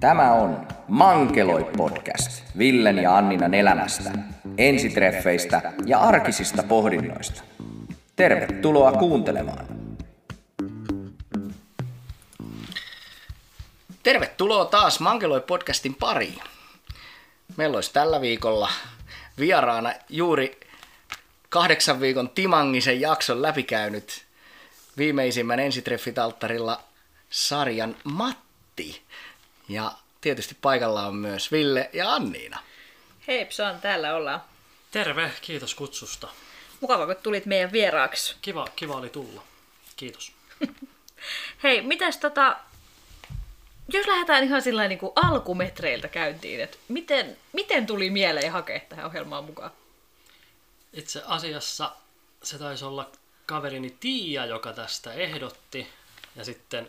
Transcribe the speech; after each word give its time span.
Tämä 0.00 0.32
on 0.32 0.66
Mankeloi 0.88 1.64
podcast 1.76 2.42
Villen 2.58 2.98
ja 2.98 3.16
Anninan 3.16 3.54
elämästä, 3.54 4.10
ensitreffeistä 4.58 5.72
ja 5.86 5.98
arkisista 5.98 6.62
pohdinnoista. 6.62 7.42
Tervetuloa 8.16 8.92
kuuntelemaan. 8.92 9.66
Tervetuloa 14.02 14.64
taas 14.64 15.00
Mankeloi 15.00 15.40
podcastin 15.40 15.94
pariin. 15.94 16.42
Meillä 17.56 17.74
olisi 17.74 17.92
tällä 17.92 18.20
viikolla 18.20 18.70
vieraana 19.38 19.92
juuri 20.08 20.60
kahdeksan 21.48 22.00
viikon 22.00 22.30
Timangisen 22.30 23.00
jakson 23.00 23.42
läpikäynyt 23.42 24.24
viimeisimmän 24.98 25.60
ensitreffitalttarilla 25.60 26.80
sarjan 27.30 27.96
Matti. 28.04 29.02
Ja 29.68 29.92
tietysti 30.20 30.56
paikalla 30.62 31.06
on 31.06 31.16
myös 31.16 31.52
Ville 31.52 31.90
ja 31.92 32.14
Anniina. 32.14 32.58
Hei, 33.26 33.48
on 33.70 33.80
täällä 33.80 34.14
ollaan. 34.14 34.40
Terve, 34.90 35.32
kiitos 35.40 35.74
kutsusta. 35.74 36.28
Mukava, 36.80 37.06
kun 37.06 37.16
tulit 37.22 37.46
meidän 37.46 37.72
vieraaksi. 37.72 38.36
Kiva, 38.42 38.68
kiva 38.76 38.94
oli 38.96 39.08
tulla. 39.08 39.42
Kiitos. 39.96 40.32
Hei, 41.62 41.82
mitäs 41.82 42.16
tota, 42.16 42.56
jos 43.88 44.06
lähdetään 44.06 44.44
ihan 44.44 44.62
sillä 44.62 44.88
niin 44.88 44.98
kuin 44.98 45.12
alkumetreiltä 45.16 46.08
käyntiin, 46.08 46.60
että 46.60 46.78
miten, 46.88 47.36
miten 47.52 47.86
tuli 47.86 48.10
mieleen 48.10 48.52
hakea 48.52 48.80
tähän 48.80 49.06
ohjelmaan 49.06 49.44
mukaan? 49.44 49.70
Itse 50.92 51.22
asiassa 51.26 51.92
se 52.42 52.58
taisi 52.58 52.84
olla 52.84 53.10
kaverini 53.46 53.96
Tiia, 54.00 54.46
joka 54.46 54.72
tästä 54.72 55.12
ehdotti. 55.12 55.88
Ja 56.36 56.44
sitten 56.44 56.88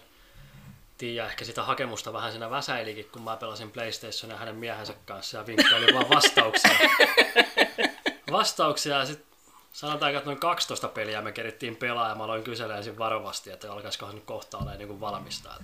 Tiia 0.99 1.25
ehkä 1.25 1.45
sitä 1.45 1.63
hakemusta 1.63 2.13
vähän 2.13 2.31
siinä 2.31 2.49
väsäilikin, 2.49 3.09
kun 3.11 3.21
mä 3.21 3.37
pelasin 3.37 3.71
PlayStationia 3.71 4.37
hänen 4.37 4.55
miehensä 4.55 4.93
kanssa 5.05 5.37
ja 5.37 5.45
vinkkailin 5.45 5.95
vaan 5.95 6.09
vastauksia. 6.09 6.71
vastauksia 8.31 8.97
ja 8.97 9.05
sitten 9.05 9.27
sanotaan, 9.73 10.15
että 10.15 10.25
noin 10.25 10.39
12 10.39 10.87
peliä 10.87 11.21
me 11.21 11.31
kerittiin 11.31 11.75
pelaa 11.75 12.09
ja 12.09 12.15
mä 12.15 12.23
aloin 12.23 12.43
kyselemään 12.43 12.77
ensin 12.77 12.97
varovasti, 12.97 13.51
että 13.51 13.73
alkaisikohan 13.73 14.15
nyt 14.15 14.23
kohta 14.23 14.57
olla 14.57 14.73
niin 14.73 14.87
kuin 14.87 14.99
valmista. 14.99 15.49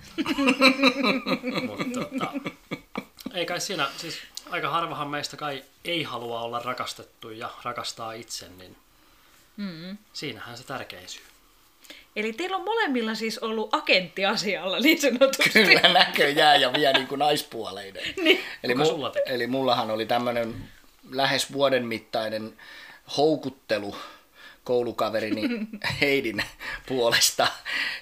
Mutta 1.66 2.00
tota, 2.00 2.32
ei 3.34 3.46
kai 3.46 3.60
siinä, 3.60 3.88
siis 3.96 4.18
aika 4.50 4.70
harvahan 4.70 5.08
meistä 5.08 5.36
kai 5.36 5.64
ei 5.84 6.02
halua 6.02 6.40
olla 6.40 6.58
rakastettu 6.58 7.30
ja 7.30 7.50
rakastaa 7.62 8.12
itse, 8.12 8.48
niin 8.48 8.76
mm. 9.56 9.98
siinähän 10.12 10.58
se 10.58 10.64
tärkein 10.64 11.08
syy. 11.08 11.35
Eli 12.16 12.32
teillä 12.32 12.56
on 12.56 12.64
molemmilla 12.64 13.14
siis 13.14 13.38
ollut 13.38 13.74
agentti 13.74 14.26
asialla 14.26 14.80
niin 14.80 15.00
sanotusti. 15.00 15.50
Kyllä 15.50 15.92
näköjään 15.92 16.60
ja 16.60 16.72
vielä 16.72 16.92
niin 16.92 17.06
kuin 17.06 17.18
naispuoleinen. 17.18 18.02
niin. 18.24 18.40
eli, 18.62 18.74
mu- 18.74 19.22
eli 19.26 19.46
mullahan 19.46 19.90
oli 19.90 20.06
tämmöinen 20.06 20.54
lähes 21.10 21.52
vuoden 21.52 21.86
mittainen 21.86 22.52
houkuttelu 23.16 23.96
koulukaverini 24.64 25.42
Heidin 26.00 26.42
puolesta. 26.86 27.46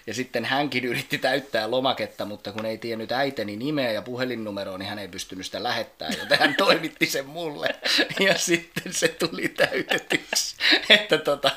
Ja 0.06 0.14
sitten 0.14 0.44
hänkin 0.44 0.84
yritti 0.84 1.18
täyttää 1.18 1.70
lomaketta, 1.70 2.24
mutta 2.24 2.52
kun 2.52 2.66
ei 2.66 2.78
tiennyt 2.78 3.12
äiteni 3.12 3.56
nimeä 3.56 3.92
ja 3.92 4.02
puhelinnumeroa, 4.02 4.78
niin 4.78 4.88
hän 4.88 4.98
ei 4.98 5.08
pystynyt 5.08 5.46
sitä 5.46 5.62
lähettämään, 5.62 6.18
joten 6.18 6.38
hän 6.38 6.54
toimitti 6.54 7.06
sen 7.06 7.26
mulle. 7.26 7.68
Ja 8.20 8.38
sitten 8.38 8.92
se 8.92 9.08
tuli 9.08 9.48
täytetyksi. 9.48 10.56
Että 10.88 11.18
tota, 11.18 11.50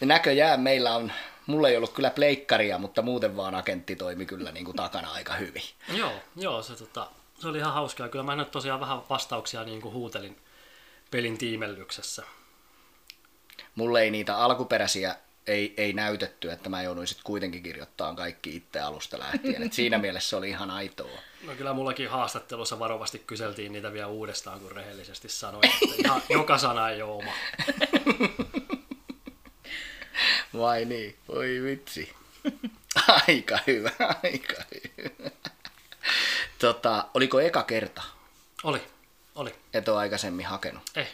näköjään 0.00 0.60
meillä 0.60 0.94
on 0.96 1.12
mulla 1.48 1.68
ei 1.68 1.76
ollut 1.76 1.92
kyllä 1.92 2.10
pleikkaria, 2.10 2.78
mutta 2.78 3.02
muuten 3.02 3.36
vaan 3.36 3.54
agentti 3.54 3.96
toimi 3.96 4.26
kyllä 4.26 4.52
niin 4.52 4.64
kuin 4.64 4.76
takana 4.76 5.12
aika 5.12 5.34
hyvin. 5.34 5.62
Joo, 5.92 6.12
joo 6.36 6.62
se, 6.62 6.76
tota, 6.76 7.10
se 7.38 7.48
oli 7.48 7.58
ihan 7.58 7.74
hauskaa. 7.74 8.08
Kyllä 8.08 8.24
mä 8.24 8.36
nyt 8.36 8.50
tosiaan 8.50 8.80
vähän 8.80 9.00
vastauksia 9.10 9.64
niin 9.64 9.80
kuin 9.80 9.94
huutelin 9.94 10.36
pelin 11.10 11.38
tiimellyksessä. 11.38 12.22
Mulle 13.74 14.02
ei 14.02 14.10
niitä 14.10 14.38
alkuperäisiä 14.38 15.16
ei, 15.46 15.74
ei 15.76 15.92
näytetty, 15.92 16.50
että 16.50 16.68
mä 16.68 16.82
jouduin 16.82 17.06
sitten 17.06 17.24
kuitenkin 17.24 17.62
kirjoittamaan 17.62 18.16
kaikki 18.16 18.56
itse 18.56 18.80
alusta 18.80 19.18
lähtien. 19.18 19.62
Et 19.62 19.72
siinä 19.72 19.98
mielessä 20.04 20.28
se 20.28 20.36
oli 20.36 20.48
ihan 20.48 20.70
aitoa. 20.70 21.18
No 21.46 21.54
kyllä 21.54 21.72
mullakin 21.72 22.10
haastattelussa 22.10 22.78
varovasti 22.78 23.18
kyseltiin 23.18 23.72
niitä 23.72 23.92
vielä 23.92 24.06
uudestaan, 24.06 24.60
kun 24.60 24.72
rehellisesti 24.72 25.28
sanoin, 25.28 25.66
että 25.66 25.94
ihan 26.04 26.22
joka 26.38 26.58
sana 26.58 26.90
ei 26.90 27.02
ole 27.02 27.12
oma. 27.12 27.32
Vai 30.58 30.84
niin? 30.84 31.16
Voi 31.28 31.60
vitsi. 31.62 32.14
Aika 33.28 33.58
hyvä, 33.66 33.90
aika 33.98 34.54
hyvä. 34.70 35.30
Tota, 36.58 37.04
oliko 37.14 37.40
eka 37.40 37.62
kerta? 37.62 38.02
Oli, 38.62 38.82
oli. 39.34 39.54
Et 39.74 39.88
ole 39.88 39.98
aikaisemmin 39.98 40.46
hakenut? 40.46 40.82
Ei. 40.96 41.08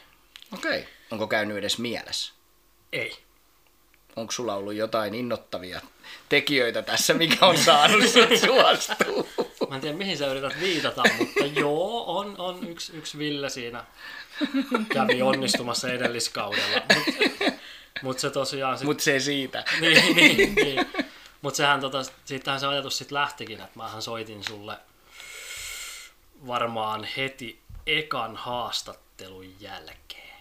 Okei. 0.53 0.79
Okay. 0.79 0.93
Onko 1.11 1.27
käynyt 1.27 1.57
edes 1.57 1.79
mielessä? 1.79 2.33
Ei. 2.93 3.17
Onko 4.17 4.33
sulla 4.33 4.55
ollut 4.55 4.75
jotain 4.75 5.15
innottavia 5.15 5.81
tekijöitä 6.29 6.83
tässä, 6.83 7.15
mikä 7.15 7.47
on 7.47 7.59
saanut 7.59 8.09
sut 8.09 8.41
suostua? 8.47 9.25
Mä 9.69 9.75
en 9.75 9.81
tiedä, 9.81 9.97
mihin 9.97 10.19
sä 10.19 10.27
yrität 10.27 10.61
viitata, 10.61 11.03
mutta 11.19 11.45
joo, 11.61 12.19
on, 12.19 12.35
on 12.39 12.69
yksi, 12.69 12.97
yksi 12.97 13.19
Ville 13.19 13.51
siinä 13.51 13.85
kävi 14.93 15.23
onnistumassa 15.23 15.93
edelliskaudella. 15.93 16.83
Mutta 18.03 18.07
mut 18.07 18.19
se 18.19 18.31
tosiaan... 18.31 18.79
Sit... 18.79 18.87
Mut 18.87 19.01
se 19.01 19.21
siitä. 19.21 19.65
niin, 19.81 20.17
niin, 20.17 20.55
niin. 20.55 20.87
Mutta 21.43 21.57
sehän 21.57 21.81
tota, 21.81 22.03
siitähän 22.25 22.61
se 22.61 22.67
ajatus 22.67 22.99
sitten 22.99 23.15
lähtikin, 23.15 23.61
että 23.61 23.79
mähän 23.79 24.03
soitin 24.03 24.45
sulle 24.45 24.77
varmaan 26.47 27.09
heti 27.17 27.63
ekan 27.87 28.37
haastattelun 28.37 29.61
jälkeen. 29.61 30.41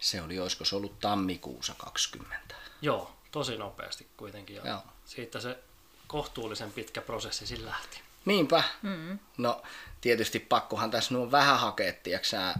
Se 0.00 0.22
oli, 0.22 0.38
olisiko 0.38 0.64
se 0.64 0.76
ollut 0.76 1.00
tammikuussa 1.00 1.74
20? 1.78 2.54
Joo, 2.82 3.16
tosi 3.30 3.56
nopeasti 3.56 4.06
kuitenkin. 4.16 4.56
Ja 4.56 4.66
Joo. 4.66 4.82
Siitä 5.04 5.40
se 5.40 5.58
kohtuullisen 6.06 6.72
pitkä 6.72 7.00
prosessi 7.00 7.46
sillä 7.46 7.70
lähti. 7.70 8.00
Niinpä. 8.24 8.62
Mm-hmm. 8.82 9.18
No 9.38 9.62
tietysti 10.00 10.38
pakkohan 10.38 10.90
tässä 10.90 11.14
nuo 11.14 11.30
vähän 11.30 11.60
hakea, 11.60 11.92
tiiäksä, 11.92 12.54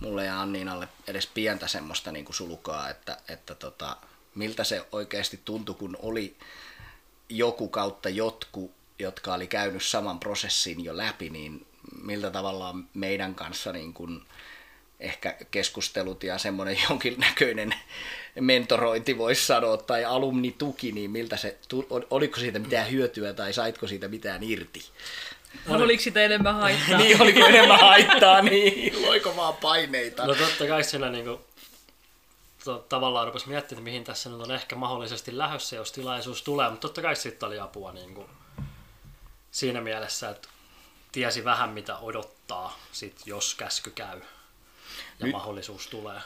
mulle 0.00 0.24
ja 0.24 0.40
Anniinalle 0.40 0.88
edes 1.06 1.26
pientä 1.26 1.66
semmoista 1.68 2.12
niin 2.12 2.24
kuin 2.24 2.36
sulkaa, 2.36 2.90
että, 2.90 3.18
että 3.28 3.54
tota, 3.54 3.96
miltä 4.34 4.64
se 4.64 4.86
oikeasti 4.92 5.40
tuntui, 5.44 5.74
kun 5.74 5.96
oli 6.02 6.36
joku 7.28 7.68
kautta 7.68 8.08
jotku, 8.08 8.74
jotka 8.98 9.34
oli 9.34 9.46
käynyt 9.46 9.82
saman 9.82 10.20
prosessin 10.20 10.84
jo 10.84 10.96
läpi, 10.96 11.30
niin 11.30 11.66
miltä 12.02 12.30
tavalla 12.30 12.74
meidän 12.94 13.34
kanssa 13.34 13.72
niin 13.72 13.94
kuin 13.94 14.22
ehkä 15.00 15.36
keskustelut 15.50 16.24
ja 16.24 16.38
semmoinen 16.38 16.78
jonkinnäköinen 16.90 17.74
mentorointi 18.40 19.18
voisi 19.18 19.46
sanoa, 19.46 19.76
tai 19.76 20.04
alumnituki, 20.04 20.92
niin 20.92 21.10
miltä 21.10 21.36
se, 21.36 21.58
oliko 22.10 22.40
siitä 22.40 22.58
mitään 22.58 22.90
hyötyä 22.90 23.32
tai 23.32 23.52
saitko 23.52 23.86
siitä 23.86 24.08
mitään 24.08 24.42
irti? 24.42 24.84
Oli... 25.68 25.82
Oliko 25.82 26.02
sitä 26.02 26.22
enemmän 26.22 26.54
haittaa? 26.54 26.98
niin, 27.00 27.22
oliko 27.22 27.46
enemmän 27.46 27.80
haittaa, 27.80 28.42
niin 28.50 29.02
loiko 29.02 29.36
vaan 29.36 29.54
paineita? 29.54 30.26
No 30.26 30.34
totta 30.34 30.66
kai 30.66 30.84
siinä 30.84 31.10
niin 31.10 31.24
kuin, 31.24 31.40
to, 32.64 32.86
tavallaan 32.88 33.26
rupesi 33.26 33.48
miettimään, 33.48 33.84
mihin 33.84 34.04
tässä 34.04 34.30
nyt 34.30 34.40
on 34.40 34.50
ehkä 34.50 34.76
mahdollisesti 34.76 35.38
lähdössä, 35.38 35.76
jos 35.76 35.92
tilaisuus 35.92 36.42
tulee, 36.42 36.70
mutta 36.70 36.88
totta 36.88 37.02
kai 37.02 37.16
sitten 37.16 37.46
oli 37.46 37.58
apua 37.58 37.92
niin 37.92 38.14
kuin, 38.14 38.26
siinä 39.50 39.80
mielessä, 39.80 40.30
että 40.30 40.48
tiesi 41.12 41.44
vähän 41.44 41.70
mitä 41.70 41.98
odottaa, 41.98 42.78
sit, 42.92 43.22
jos 43.26 43.54
käsky 43.54 43.90
käy 43.90 44.20
ja 45.18 45.26
nyt, 45.26 45.32
mahdollisuus 45.32 45.86
tulee. 45.86 46.20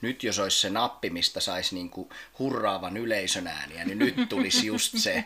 Nyt 0.00 0.24
jos 0.24 0.38
olisi 0.38 0.60
se 0.60 0.70
nappi, 0.70 1.10
mistä 1.10 1.40
saisi 1.40 1.74
niinku 1.74 2.12
hurraavan 2.38 2.96
yleisön 2.96 3.46
ääniä, 3.46 3.84
niin 3.84 3.98
nyt 3.98 4.28
tulisi 4.28 4.66
just 4.66 4.94
se 4.96 5.24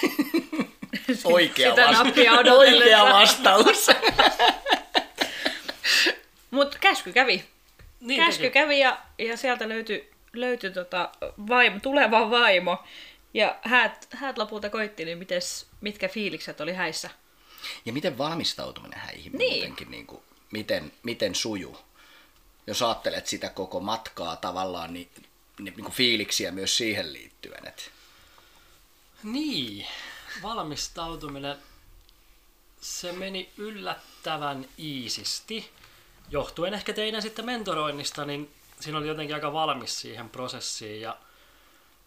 oikea, 1.24 1.70
Sitä 1.70 1.86
vasta- 1.86 2.52
oikea 2.52 3.04
vastaus. 3.04 3.86
Mutta 6.50 6.78
käsky 6.80 7.12
kävi. 7.12 7.44
Niin, 8.00 8.24
käsky 8.24 8.42
teki. 8.42 8.52
kävi 8.52 8.78
ja, 8.78 8.98
ja 9.18 9.36
sieltä 9.36 9.68
löytyi, 9.68 10.10
löytyi 10.32 10.70
tota 10.70 11.10
vaimo, 11.48 11.80
tuleva 11.80 12.30
vaimo. 12.30 12.84
Ja 13.34 13.58
häät, 13.62 14.08
häät 14.10 14.38
lopulta 14.38 14.70
koitti, 14.70 15.04
niin 15.04 15.18
mites, 15.18 15.66
mitkä 15.80 16.08
fiilikset 16.08 16.60
oli 16.60 16.72
häissä? 16.72 17.10
Ja 17.84 17.92
miten 17.92 18.18
valmistautuminen 18.18 18.98
häihin 18.98 19.32
niin. 19.32 19.52
muutenkin, 19.52 19.90
niin 19.90 20.06
kuin, 20.06 20.22
miten, 20.50 20.92
miten 21.02 21.34
sujuu? 21.34 21.78
Jos 22.66 22.82
ajattelet 22.82 23.26
sitä 23.26 23.48
koko 23.48 23.80
matkaa 23.80 24.36
tavallaan, 24.36 24.92
niin, 24.92 25.08
niin, 25.58 25.74
niin 25.76 25.84
kuin 25.84 25.94
fiiliksiä 25.94 26.50
myös 26.50 26.76
siihen 26.76 27.12
liittyen. 27.12 27.68
Että... 27.68 27.82
Niin, 29.22 29.86
valmistautuminen, 30.42 31.56
se 32.80 33.12
meni 33.12 33.52
yllättävän 33.56 34.68
iisisti. 34.78 35.70
Johtuen 36.30 36.74
ehkä 36.74 36.92
teidän 36.92 37.22
sitten 37.22 37.44
mentoroinnista, 37.44 38.24
niin 38.24 38.54
siinä 38.80 38.98
oli 38.98 39.08
jotenkin 39.08 39.34
aika 39.34 39.52
valmis 39.52 40.00
siihen 40.00 40.30
prosessiin. 40.30 41.00
Ja 41.00 41.16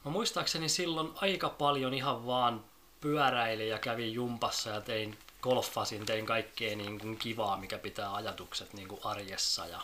mä 0.06 0.12
muistaakseni 0.12 0.69
silloin 0.69 1.12
aika 1.15 1.50
paljon 1.50 1.94
ihan 1.94 2.25
vaan 2.25 2.65
pyöräilin 3.01 3.69
ja 3.69 3.79
kävin 3.79 4.13
jumpassa 4.13 4.69
ja 4.69 4.81
tein 4.81 5.18
golfasin, 5.41 6.06
tein 6.06 6.25
kaikkea 6.25 6.75
niin 6.75 7.00
kuin 7.00 7.18
kivaa, 7.18 7.57
mikä 7.57 7.77
pitää 7.77 8.15
ajatukset 8.15 8.73
niin 8.73 8.88
kuin 8.88 9.01
arjessa 9.03 9.65
ja 9.65 9.81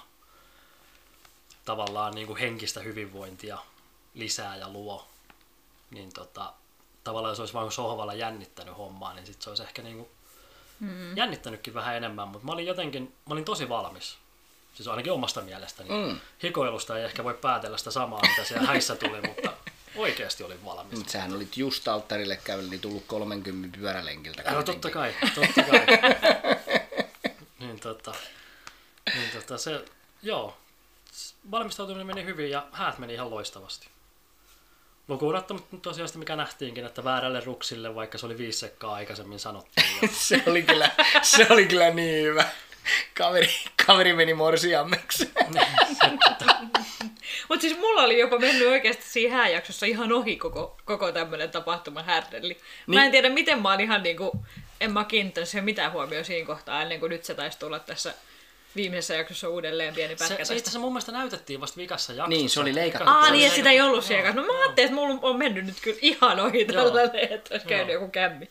tavallaan 1.65 2.15
niin 2.15 2.27
kuin 2.27 2.39
henkistä 2.39 2.79
hyvinvointia 2.79 3.57
lisää 4.13 4.55
ja 4.55 4.69
luo. 4.69 5.07
Niin 5.91 6.13
tota, 6.13 6.53
tavallaan 7.03 7.31
jos 7.31 7.39
olisi 7.39 7.53
vain 7.53 7.71
sohvalla 7.71 8.13
jännittänyt 8.13 8.77
hommaa, 8.77 9.13
niin 9.13 9.25
sit 9.25 9.41
se 9.41 9.49
olisi 9.49 9.63
ehkä 9.63 9.81
niin 9.81 9.97
kuin 9.97 10.09
mm. 10.79 11.17
jännittänytkin 11.17 11.73
vähän 11.73 11.95
enemmän, 11.97 12.27
mutta 12.27 12.45
mä 12.45 12.51
olin 12.51 12.65
jotenkin, 12.65 13.03
mä 13.03 13.33
olin 13.33 13.45
tosi 13.45 13.69
valmis. 13.69 14.17
Siis 14.73 14.87
ainakin 14.87 15.11
omasta 15.11 15.41
mielestäni. 15.41 15.89
Mm. 15.89 16.19
Hikoilusta 16.43 16.97
ei 16.97 17.05
ehkä 17.05 17.23
voi 17.23 17.33
päätellä 17.33 17.77
sitä 17.77 17.91
samaa, 17.91 18.21
mitä 18.21 18.43
siellä 18.43 18.67
häissä 18.67 18.95
tuli, 18.95 19.21
mutta 19.21 19.53
oikeasti 19.95 20.43
olin 20.43 20.65
valmis. 20.65 20.97
Mutta 20.97 21.11
sähän 21.11 21.33
olit 21.33 21.57
just 21.57 21.87
alttarille 21.87 22.39
kävellä, 22.43 22.69
niin 22.69 22.81
tullut 22.81 23.03
30 23.07 23.77
pyörälenkiltä. 23.77 24.41
Joo, 24.51 24.63
totta 24.63 24.89
kai, 24.89 25.15
totta 25.35 25.63
kai. 25.63 25.85
niin, 27.59 27.79
tota, 27.79 28.13
niin 29.15 29.29
tota, 29.33 29.57
se, 29.57 29.85
joo, 30.21 30.57
valmistautuminen 31.51 32.07
meni 32.07 32.23
hyvin 32.23 32.51
ja 32.51 32.67
häät 32.71 32.99
meni 32.99 33.13
ihan 33.13 33.29
loistavasti. 33.29 33.87
Lukuun 35.07 35.35
ottamatta 35.35 35.77
tosiaan 35.77 36.07
sitä, 36.07 36.19
mikä 36.19 36.35
nähtiinkin, 36.35 36.85
että 36.85 37.03
väärälle 37.03 37.39
ruksille, 37.39 37.95
vaikka 37.95 38.17
se 38.17 38.25
oli 38.25 38.37
viisi 38.37 38.59
sekkaa 38.59 38.93
aikaisemmin 38.93 39.39
sanottiin. 39.39 39.87
Ja... 40.01 40.07
se, 40.11 40.43
oli 40.47 40.63
kyllä, 40.63 40.91
se 41.21 41.47
oli 41.49 41.65
kyllä 41.65 41.89
niin 41.89 42.25
hyvä. 42.25 42.45
Kaveri, 43.17 43.49
kaveri 43.85 44.13
meni 44.13 44.33
morsiammeksi. 44.33 45.31
Mutta 47.49 47.61
siis 47.61 47.77
mulla 47.77 48.01
oli 48.01 48.19
jopa 48.19 48.39
mennyt 48.39 48.67
oikeasti 48.67 49.03
siinä 49.05 49.35
hääjaksossa 49.35 49.85
ihan 49.85 50.11
ohi 50.11 50.35
koko, 50.35 50.77
koko 50.85 51.11
tämmöinen 51.11 51.51
tapahtuma 51.51 52.03
härdelli. 52.03 52.53
Niin. 52.87 52.99
Mä 52.99 53.05
en 53.05 53.11
tiedä, 53.11 53.29
miten 53.29 53.61
mä 53.61 53.69
oon 53.69 53.81
ihan 53.81 54.03
niinku, 54.03 54.45
en 54.81 54.93
mä 54.93 55.03
kiinnittänyt 55.03 55.49
siihen 55.49 55.65
mitään 55.65 55.91
huomioon 55.91 56.25
siinä 56.25 56.47
kohtaa, 56.47 56.81
ennen 56.81 56.99
kuin 56.99 57.09
nyt 57.09 57.23
se 57.25 57.33
taisi 57.33 57.59
tulla 57.59 57.79
tässä 57.79 58.13
viimeisessä 58.75 59.13
jaksossa 59.13 59.49
uudelleen 59.49 59.95
pieni 59.95 60.15
pätkä 60.15 60.27
se, 60.27 60.35
tästä. 60.35 60.45
Se 60.45 60.55
itse 60.55 60.63
asiassa 60.63 60.79
mun 60.79 60.93
mielestä 60.93 61.11
näytettiin 61.11 61.61
vasta 61.61 61.77
vikassa 61.77 62.13
jaksossa. 62.13 62.29
Niin, 62.29 62.49
se 62.49 62.59
oli 62.59 62.75
leikattu. 62.75 63.09
Aa, 63.09 63.31
niin, 63.31 63.45
että 63.45 63.55
sitä 63.55 63.69
ei 63.69 63.81
ollut 63.81 64.03
siellä. 64.03 64.31
No 64.31 64.43
mä 64.43 64.59
ajattelin, 64.59 64.89
että 64.89 64.95
mulla 64.95 65.19
on 65.21 65.37
mennyt 65.37 65.65
nyt 65.65 65.79
kyllä 65.81 65.99
ihan 66.01 66.39
ohi 66.39 66.65
tällainen, 66.65 67.33
että 67.33 67.53
olisi 67.53 67.67
käynyt 67.67 67.93
joku 67.93 68.07
kämmi. 68.07 68.49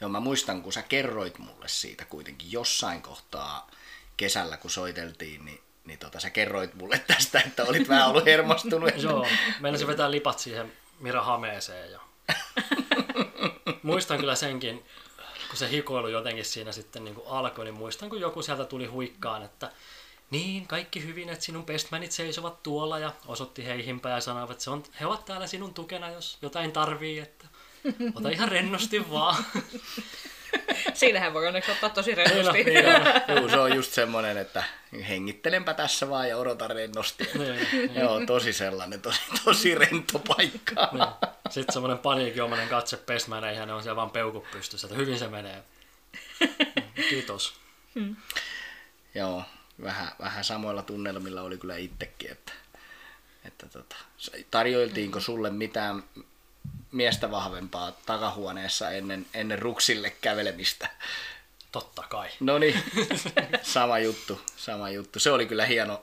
Joo, 0.00 0.10
mä 0.10 0.20
muistan, 0.20 0.62
kun 0.62 0.72
sä 0.72 0.82
kerroit 0.82 1.38
mulle 1.38 1.68
siitä 1.68 2.04
kuitenkin 2.04 2.52
jossain 2.52 3.02
kohtaa 3.02 3.70
kesällä, 4.16 4.56
kun 4.56 4.70
soiteltiin, 4.70 5.44
niin 5.44 5.60
niin 5.88 5.98
tota, 5.98 6.20
sä 6.20 6.30
kerroit 6.30 6.74
mulle 6.74 7.00
tästä, 7.06 7.42
että 7.46 7.64
olit 7.64 7.88
vähän 7.88 8.08
ollut 8.08 8.24
hermostunut. 8.24 8.90
Joo, 9.02 9.26
meillä 9.60 9.78
se 9.78 9.86
vetää 9.86 10.10
lipat 10.10 10.38
siihen 10.38 10.72
Mira 11.00 11.22
Hameeseen. 11.22 11.92
Ja... 11.92 12.00
muistan 13.82 14.18
kyllä 14.18 14.34
senkin, 14.34 14.84
kun 15.48 15.56
se 15.56 15.70
hikoilu 15.70 16.08
jotenkin 16.08 16.44
siinä 16.44 16.72
sitten 16.72 17.04
niin 17.04 17.14
kuin 17.14 17.26
alkoi, 17.28 17.64
niin 17.64 17.74
muistan, 17.74 18.08
kun 18.08 18.20
joku 18.20 18.42
sieltä 18.42 18.64
tuli 18.64 18.86
huikkaan, 18.86 19.42
että 19.42 19.70
niin, 20.30 20.66
kaikki 20.66 21.04
hyvin, 21.04 21.28
että 21.28 21.44
sinun 21.44 21.66
bestmanit 21.66 22.12
seisovat 22.12 22.62
tuolla 22.62 22.98
ja 22.98 23.12
osoitti 23.26 23.66
heihinpä 23.66 24.08
ja 24.08 24.20
sanoi, 24.20 24.50
että 24.50 24.64
se 24.64 24.70
on, 24.70 24.82
he 25.00 25.06
ovat 25.06 25.24
täällä 25.24 25.46
sinun 25.46 25.74
tukena, 25.74 26.10
jos 26.10 26.38
jotain 26.42 26.72
tarvii, 26.72 27.18
että 27.18 27.46
ota 28.14 28.28
ihan 28.28 28.48
rennosti 28.48 29.10
vaan. 29.10 29.44
Siinähän 30.94 31.34
voi 31.34 31.46
onneksi 31.46 31.70
ottaa 31.70 31.90
tosi 31.90 32.14
rennosti. 32.14 32.64
Niin 32.64 32.86
on, 32.86 33.02
niin 33.28 33.44
on. 33.44 33.50
se 33.50 33.56
on 33.56 33.76
just 33.76 33.92
semmoinen, 33.92 34.36
että 34.36 34.64
hengittelenpä 35.08 35.74
tässä 35.74 36.10
vaan 36.10 36.28
ja 36.28 36.36
odotan 36.36 36.70
rennosti. 36.70 37.28
Niin, 37.34 37.68
niin. 37.72 37.94
Joo, 37.94 38.20
tosi 38.26 38.52
sellainen, 38.52 39.00
tosi, 39.00 39.20
tosi 39.44 39.74
rento 39.74 40.18
paikka. 40.18 40.88
Niin. 40.92 41.30
Sitten 41.50 41.72
semmoinen 41.72 41.98
paniikinomainen 41.98 42.68
katse 42.68 42.96
pestmäneihin 42.96 43.60
ja 43.60 43.66
ne 43.66 43.72
on 43.72 43.82
siellä 43.82 43.96
vaan 43.96 44.10
peukut 44.10 44.50
pystyssä, 44.50 44.86
että 44.86 44.98
hyvin 44.98 45.18
se 45.18 45.28
menee. 45.28 45.62
Kiitos. 47.10 47.54
Hmm. 47.94 48.16
Joo, 49.14 49.42
vähän, 49.82 50.08
vähän 50.20 50.44
samoilla 50.44 50.82
tunnelmilla 50.82 51.42
oli 51.42 51.58
kyllä 51.58 51.76
itsekin, 51.76 52.30
että, 52.30 52.52
että 53.44 53.66
tota, 53.68 53.96
tarjoiltiinko 54.50 55.20
sulle 55.20 55.50
mitään 55.50 56.02
miestä 56.92 57.30
vahvempaa 57.30 57.92
takahuoneessa 58.06 58.90
ennen, 58.90 59.26
ennen 59.34 59.58
ruksille 59.58 60.10
kävelemistä. 60.10 60.90
Totta 61.72 62.02
kai. 62.08 62.28
No 62.40 62.58
niin, 62.58 62.82
sama 63.62 63.98
juttu, 63.98 64.40
sama 64.56 64.90
juttu. 64.90 65.18
Se 65.18 65.30
oli 65.30 65.46
kyllä 65.46 65.64
hieno, 65.64 66.02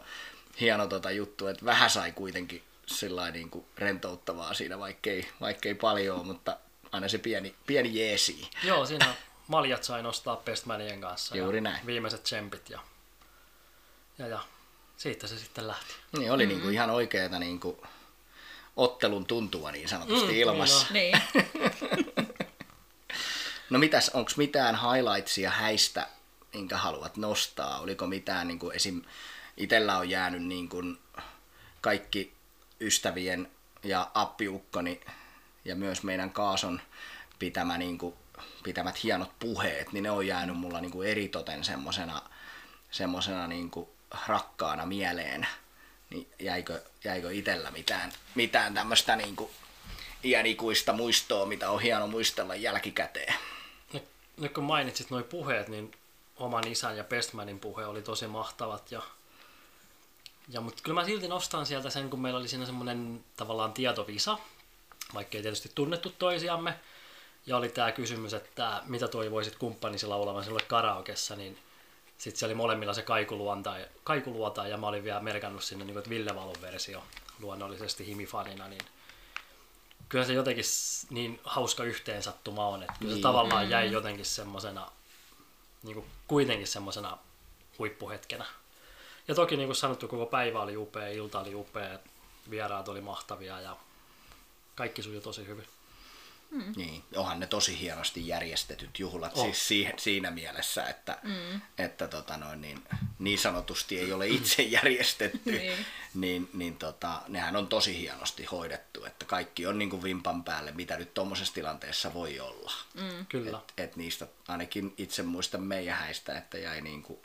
hieno 0.59 0.87
tota 0.87 1.11
juttu, 1.11 1.47
että 1.47 1.65
vähän 1.65 1.89
sai 1.89 2.11
kuitenkin 2.11 2.63
sillä 2.85 3.31
niin 3.31 3.49
kuin 3.49 3.65
rentouttavaa 3.77 4.53
siinä, 4.53 4.79
vaikkei, 4.79 5.27
vaikkei 5.41 5.75
paljon, 5.75 6.27
mutta 6.27 6.57
aina 6.91 7.07
se 7.07 7.17
pieni, 7.17 7.55
pieni 7.67 7.99
jeesi. 7.99 8.49
Joo, 8.63 8.85
siinä 8.85 9.13
maljat 9.47 9.83
sai 9.83 10.03
nostaa 10.03 10.35
Pestmanien 10.35 11.01
kanssa. 11.01 11.37
Juuri 11.37 11.61
näin. 11.61 11.85
Viimeiset 11.85 12.23
tsempit 12.23 12.69
ja, 12.69 12.79
ja, 14.17 14.27
ja 14.27 14.39
siitä 14.97 15.27
se 15.27 15.37
sitten 15.37 15.67
lähti. 15.67 15.93
Niin, 16.17 16.31
oli 16.31 16.43
mm-hmm. 16.43 16.55
niin 16.55 16.61
kuin 16.61 16.73
ihan 16.73 16.89
oikeeta 16.89 17.39
niin 17.39 17.59
kuin 17.59 17.77
ottelun 18.75 19.25
tuntua 19.25 19.71
niin 19.71 19.89
sanotusti 19.89 20.31
mm, 20.31 20.37
ilmassa. 20.39 20.87
Niin. 20.93 21.17
no 23.69 23.79
mitäs, 23.79 24.09
onko 24.09 24.31
mitään 24.37 24.79
highlightsia 24.81 25.49
häistä, 25.49 26.07
minkä 26.53 26.77
haluat 26.77 27.17
nostaa? 27.17 27.79
Oliko 27.79 28.07
mitään, 28.07 28.47
niin 28.47 28.59
kuin 28.59 28.75
esim. 28.75 29.01
itsellä 29.57 29.97
on 29.97 30.09
jäänyt 30.09 30.43
niin 30.43 30.69
kuin 30.69 30.97
kaikki 31.81 32.33
ystävien 32.81 33.51
ja 33.83 34.11
appiukkoni 34.13 35.01
ja 35.65 35.75
myös 35.75 36.03
meidän 36.03 36.31
Kaason 36.31 36.81
pitämä, 37.39 37.77
niin 37.77 37.97
kuin, 37.97 38.13
pitämät 38.63 39.03
hienot 39.03 39.31
puheet, 39.39 39.91
niin 39.91 40.03
ne 40.03 40.11
on 40.11 40.27
jäänyt 40.27 40.57
mulla 40.57 40.81
niin 40.81 40.91
kuin 40.91 41.09
eritoten 41.09 41.63
semmosena, 41.63 42.21
semmosena 42.91 43.47
niin 43.47 43.71
kuin 43.71 43.87
rakkaana 44.27 44.85
mieleen 44.85 45.47
niin 46.15 46.27
jäikö, 46.39 46.81
jäikö 47.03 47.31
itsellä 47.31 47.71
mitään, 47.71 48.13
mitään 48.35 48.73
tämmöistä 48.73 49.15
niin 49.15 49.35
kuin 49.35 49.51
iänikuista 50.23 50.93
muistoa, 50.93 51.45
mitä 51.45 51.69
on 51.69 51.81
hieno 51.81 52.07
muistella 52.07 52.55
jälkikäteen? 52.55 53.33
No, 53.93 53.99
nyt 54.37 54.53
kun 54.53 54.63
mainitsit 54.63 55.09
nuo 55.09 55.23
puheet, 55.23 55.67
niin 55.67 55.91
oman 56.37 56.67
isän 56.67 56.97
ja 56.97 57.03
Bestmanin 57.03 57.59
puhe 57.59 57.85
oli 57.85 58.01
tosi 58.01 58.27
mahtavat. 58.27 58.91
Ja, 58.91 59.01
ja, 60.49 60.61
mutta 60.61 60.83
kyllä 60.83 61.01
mä 61.01 61.05
silti 61.05 61.27
nostan 61.27 61.65
sieltä 61.65 61.89
sen, 61.89 62.09
kun 62.09 62.21
meillä 62.21 62.39
oli 62.39 62.47
siinä 62.47 62.65
semmoinen 62.65 63.23
tavallaan 63.37 63.73
tietovisa, 63.73 64.37
vaikka 65.13 65.37
ei 65.37 65.41
tietysti 65.41 65.71
tunnettu 65.75 66.09
toisiamme. 66.09 66.79
Ja 67.45 67.57
oli 67.57 67.69
tämä 67.69 67.91
kysymys, 67.91 68.33
että 68.33 68.81
mitä 68.85 69.07
toivoisit 69.07 69.55
kumppanisi 69.55 70.05
laulavan 70.05 70.43
sinulle 70.43 70.63
karaokessa, 70.67 71.35
niin 71.35 71.57
sitten 72.17 72.39
se 72.39 72.45
oli 72.45 72.53
molemmilla 72.53 72.93
se 72.93 73.01
kaikuluota, 73.01 73.75
kaikuluota 74.03 74.67
ja 74.67 74.77
mä 74.77 74.87
olin 74.87 75.03
vielä 75.03 75.19
merkannut 75.19 75.63
sinne 75.63 75.85
niin 75.85 76.09
Ville 76.09 76.35
Valon 76.35 76.61
versio 76.61 77.03
luonnollisesti 77.39 78.05
himifanina, 78.05 78.67
niin 78.67 78.81
kyllä 80.09 80.25
se 80.25 80.33
jotenkin 80.33 80.65
niin 81.09 81.39
hauska 81.43 81.83
yhteensattuma 81.83 82.67
on, 82.67 82.83
että 82.83 82.95
kyllä 82.99 83.11
se 83.11 83.15
niin. 83.15 83.23
tavallaan 83.23 83.69
jäi 83.69 83.91
jotenkin 83.91 84.25
semmoisena, 84.25 84.91
niin 85.83 86.05
kuitenkin 86.27 86.67
semmoisena 86.67 87.17
huippuhetkenä. 87.79 88.45
Ja 89.27 89.35
toki 89.35 89.57
niin 89.57 89.67
kuin 89.67 89.75
sanottu, 89.75 90.07
koko 90.07 90.25
päivä 90.25 90.61
oli 90.61 90.77
upea, 90.77 91.07
ilta 91.07 91.39
oli 91.39 91.55
upea, 91.55 91.99
vieraat 92.49 92.89
oli 92.89 93.01
mahtavia 93.01 93.61
ja 93.61 93.77
kaikki 94.75 95.03
sujui 95.03 95.21
tosi 95.21 95.47
hyvin. 95.47 95.67
Mm. 96.55 96.73
Niin, 96.75 97.03
onhan 97.15 97.39
ne 97.39 97.47
tosi 97.47 97.79
hienosti 97.79 98.27
järjestetyt 98.27 98.99
juhlat 98.99 99.31
oh. 99.35 99.45
siis 99.45 99.67
siihen, 99.67 99.93
siinä 99.99 100.31
mielessä, 100.31 100.83
että, 100.83 101.17
mm. 101.23 101.61
että 101.77 102.07
tota 102.07 102.37
noin, 102.37 102.61
niin, 102.61 102.83
niin 103.19 103.39
sanotusti 103.39 103.99
ei 103.99 104.13
ole 104.13 104.27
itse 104.27 104.63
järjestetty, 104.63 105.51
niin, 105.51 105.85
niin, 106.13 106.49
niin 106.53 106.77
tota, 106.77 107.21
nehän 107.27 107.55
on 107.55 107.67
tosi 107.67 107.99
hienosti 107.99 108.45
hoidettu, 108.45 109.05
että 109.05 109.25
kaikki 109.25 109.67
on 109.67 109.79
niin 109.79 109.89
kuin 109.89 110.03
vimpan 110.03 110.43
päälle, 110.43 110.71
mitä 110.71 110.97
nyt 110.97 111.13
tuommoisessa 111.13 111.53
tilanteessa 111.53 112.13
voi 112.13 112.39
olla. 112.39 112.71
Mm. 112.93 113.25
Kyllä. 113.29 113.57
Et, 113.57 113.73
et 113.77 113.95
niistä 113.95 114.27
ainakin 114.47 114.93
itse 114.97 115.23
muistan 115.23 115.61
meidän 115.61 115.97
häistä, 115.97 116.37
että 116.37 116.57
jäi 116.57 116.81
niin 116.81 117.03
kuin, 117.03 117.19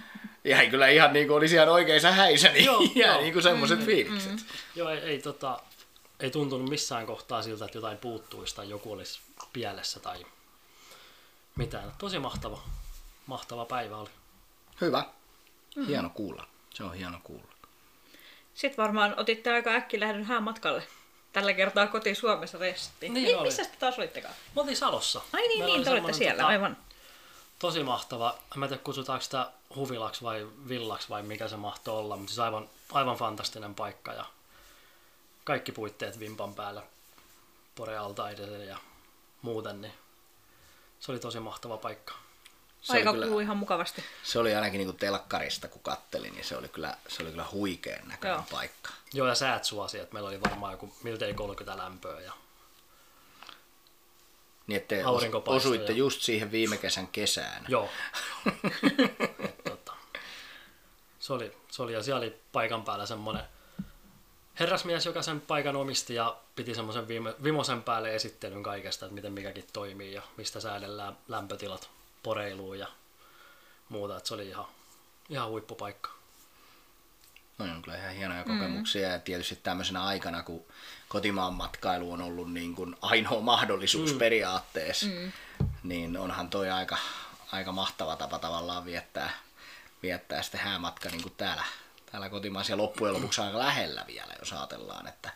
jäi 0.44 0.70
kyllä 0.70 0.88
ihan 0.88 1.12
niin 1.12 1.26
kuin 1.26 1.36
olisi 1.36 1.54
ihan 1.54 1.68
oikeissa 1.68 2.12
häissä, 2.12 2.48
niin 2.48 2.64
joo, 2.64 2.80
jäi 2.94 3.12
joo. 3.12 3.20
niin 3.20 3.32
kuin 3.32 3.42
semmoiset 3.42 3.78
mm, 3.78 3.86
fiilikset. 3.86 4.32
Mm. 4.32 4.38
Joo, 4.74 4.90
ei, 4.90 4.98
ei 4.98 5.18
tota, 5.18 5.60
ei 6.20 6.30
tuntunut 6.30 6.70
missään 6.70 7.06
kohtaa 7.06 7.42
siltä, 7.42 7.64
että 7.64 7.78
jotain 7.78 7.98
puuttuisi 7.98 8.56
tai 8.56 8.70
joku 8.70 8.92
olisi 8.92 9.20
pielessä 9.52 10.00
tai 10.00 10.26
mitään. 11.56 11.92
Tosi 11.98 12.18
mahtava, 12.18 12.62
mahtava 13.26 13.64
päivä 13.64 13.96
oli. 13.96 14.10
Hyvä. 14.80 15.04
Mm. 15.76 15.86
Hieno 15.86 16.10
kuulla. 16.10 16.46
Se 16.74 16.84
on 16.84 16.94
hieno 16.94 17.20
kuulla. 17.24 17.56
Sitten 18.54 18.82
varmaan 18.82 19.14
otitte 19.16 19.52
aika 19.52 19.70
äkki 19.70 20.00
lähdön 20.00 20.42
matkalle. 20.42 20.86
Tällä 21.32 21.52
kertaa 21.52 21.86
koti 21.86 22.14
Suomessa 22.14 22.58
restiin. 22.58 23.14
Niin, 23.14 23.24
niin 23.24 23.42
missä 23.42 23.64
te 23.64 23.76
taas 23.78 23.98
olittekaan? 23.98 24.34
Me 24.54 24.60
oltiin 24.60 24.76
Salossa. 24.76 25.20
Ai 25.32 25.48
niin, 25.48 25.66
niin 25.66 25.84
te 25.84 25.90
olitte 25.90 26.12
siellä, 26.12 26.36
tota, 26.36 26.46
aivan. 26.46 26.76
Tosi 27.58 27.82
mahtava. 27.82 28.38
Mä 28.54 28.64
en 28.64 28.68
tiedä, 28.68 28.82
kutsutaanko 28.82 29.22
sitä 29.22 29.50
huvilaksi 29.74 30.22
vai 30.22 30.46
villaksi 30.68 31.08
vai 31.08 31.22
mikä 31.22 31.48
se 31.48 31.56
mahtoi 31.56 31.98
olla, 31.98 32.16
mutta 32.16 32.30
siis 32.30 32.38
aivan, 32.38 32.68
aivan 32.92 33.16
fantastinen 33.16 33.74
paikka. 33.74 34.12
Ja 34.12 34.24
kaikki 35.46 35.72
puitteet 35.72 36.18
vimpan 36.18 36.54
päällä 36.54 36.82
porealtaidelle 37.74 38.64
ja 38.64 38.78
muuten, 39.42 39.80
niin 39.80 39.94
se 41.00 41.12
oli 41.12 41.18
tosi 41.18 41.40
mahtava 41.40 41.76
paikka. 41.76 42.14
Se 42.82 42.92
Aika 42.92 43.12
kyllä, 43.12 43.26
kului 43.26 43.42
ihan 43.42 43.56
mukavasti. 43.56 44.04
Se 44.22 44.38
oli 44.38 44.54
ainakin 44.54 44.78
niin 44.78 44.88
kuin 44.88 44.96
telkkarista, 44.96 45.68
kun 45.68 45.82
kattelin, 45.82 46.32
niin 46.32 46.44
se 46.44 46.56
oli 46.56 46.68
kyllä, 46.68 46.96
se 47.08 47.22
oli 47.22 47.30
kyllä 47.30 47.46
huikean 47.52 48.08
näköinen 48.08 48.36
Joo. 48.36 48.44
paikka. 48.50 48.90
Joo, 49.12 49.28
ja 49.28 49.34
säät 49.34 49.64
suosi, 49.64 49.98
että 49.98 50.14
meillä 50.14 50.28
oli 50.28 50.40
varmaan 50.40 50.72
joku 50.72 50.94
miltei 51.02 51.34
30 51.34 51.82
lämpöä. 51.82 52.20
Ja... 52.20 52.32
Niin, 54.66 54.76
että 54.76 54.94
osuitte 55.46 55.92
ja... 55.92 55.98
just 55.98 56.22
siihen 56.22 56.52
viime 56.52 56.76
kesän 56.76 57.06
kesään. 57.06 57.64
Joo. 57.68 57.88
Et, 59.44 59.64
tota, 59.70 59.92
se, 61.18 61.32
oli, 61.32 61.56
se 61.70 61.82
oli, 61.82 61.92
ja 61.92 62.02
siellä 62.02 62.18
oli 62.18 62.40
paikan 62.52 62.84
päällä 62.84 63.06
semmoinen 63.06 63.44
herrasmies, 64.60 65.06
joka 65.06 65.22
sen 65.22 65.40
paikan 65.40 65.76
omisti 65.76 66.14
ja 66.14 66.36
piti 66.56 66.74
semmoisen 66.74 67.08
vimosen 67.42 67.82
päälle 67.82 68.14
esittelyn 68.14 68.62
kaikesta, 68.62 69.06
että 69.06 69.14
miten 69.14 69.32
mikäkin 69.32 69.64
toimii 69.72 70.12
ja 70.12 70.22
mistä 70.36 70.60
säädellään 70.60 71.16
lämpötilat 71.28 71.90
poreiluun 72.22 72.78
ja 72.78 72.86
muuta. 73.88 74.16
Että 74.16 74.28
se 74.28 74.34
oli 74.34 74.48
ihan, 74.48 74.66
ihan 75.28 75.48
huippupaikka. 75.48 76.10
No 77.58 77.64
on 77.64 77.82
kyllä 77.82 77.98
ihan 77.98 78.14
hienoja 78.14 78.44
kokemuksia 78.44 79.08
mm. 79.08 79.12
ja 79.12 79.18
tietysti 79.18 79.56
tämmöisenä 79.62 80.04
aikana, 80.04 80.42
kun 80.42 80.64
kotimaan 81.08 81.54
matkailu 81.54 82.12
on 82.12 82.22
ollut 82.22 82.52
niin 82.52 82.74
kuin 82.74 82.96
ainoa 83.02 83.40
mahdollisuus 83.40 84.12
mm. 84.12 84.18
periaatteessa, 84.18 85.06
mm. 85.06 85.32
niin 85.82 86.16
onhan 86.16 86.50
toi 86.50 86.70
aika, 86.70 86.96
aika 87.52 87.72
mahtava 87.72 88.16
tapa 88.16 88.38
tavallaan 88.38 88.84
viettää, 88.84 89.30
viettää 90.02 90.42
sitten 90.42 90.60
häämatka 90.60 91.08
niin 91.08 91.22
kuin 91.22 91.34
täällä, 91.36 91.64
täällä 92.16 92.30
kotimaassa 92.30 92.72
ja 92.72 92.76
loppujen 92.76 93.14
lopuksi 93.14 93.40
aika 93.40 93.58
lähellä 93.58 94.04
vielä, 94.06 94.34
jos 94.38 94.52
ajatellaan, 94.52 95.08
että 95.08 95.30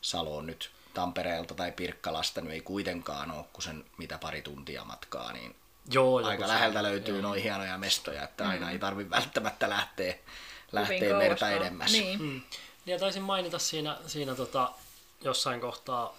Salo 0.00 0.36
on 0.36 0.46
nyt 0.46 0.70
Tampereelta 0.94 1.54
tai 1.54 1.72
Pirkkalasta 1.72 2.40
nyt 2.40 2.52
ei 2.52 2.60
kuitenkaan 2.60 3.30
ole 3.30 3.44
kuin 3.52 3.62
sen 3.62 3.84
mitä 3.98 4.18
pari 4.18 4.42
tuntia 4.42 4.84
matkaa, 4.84 5.32
niin 5.32 5.56
Joo, 5.90 6.26
aika 6.26 6.48
läheltä 6.48 6.82
löytyy 6.82 7.22
noin 7.22 7.42
hienoja 7.42 7.78
mestoja, 7.78 8.22
että 8.22 8.44
mm. 8.44 8.50
aina 8.50 8.70
ei 8.70 8.78
tarvitse 8.78 9.10
välttämättä 9.10 9.68
lähteä, 9.68 10.14
lähteä 10.72 11.18
merta 11.18 11.50
edemmäs. 11.50 11.92
Niin. 11.92 12.22
Mm. 12.22 12.40
Ja 12.86 12.98
taisin 12.98 13.22
mainita 13.22 13.58
siinä, 13.58 13.96
siinä 14.06 14.34
tota, 14.34 14.72
jossain 15.20 15.60
kohtaa 15.60 16.14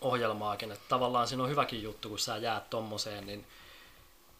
ohjelmaakin, 0.00 0.72
että 0.72 0.88
tavallaan 0.88 1.28
siinä 1.28 1.42
on 1.42 1.50
hyväkin 1.50 1.82
juttu, 1.82 2.08
kun 2.08 2.18
sä 2.18 2.36
jäät 2.36 2.70
tommoseen, 2.70 3.26
niin 3.26 3.46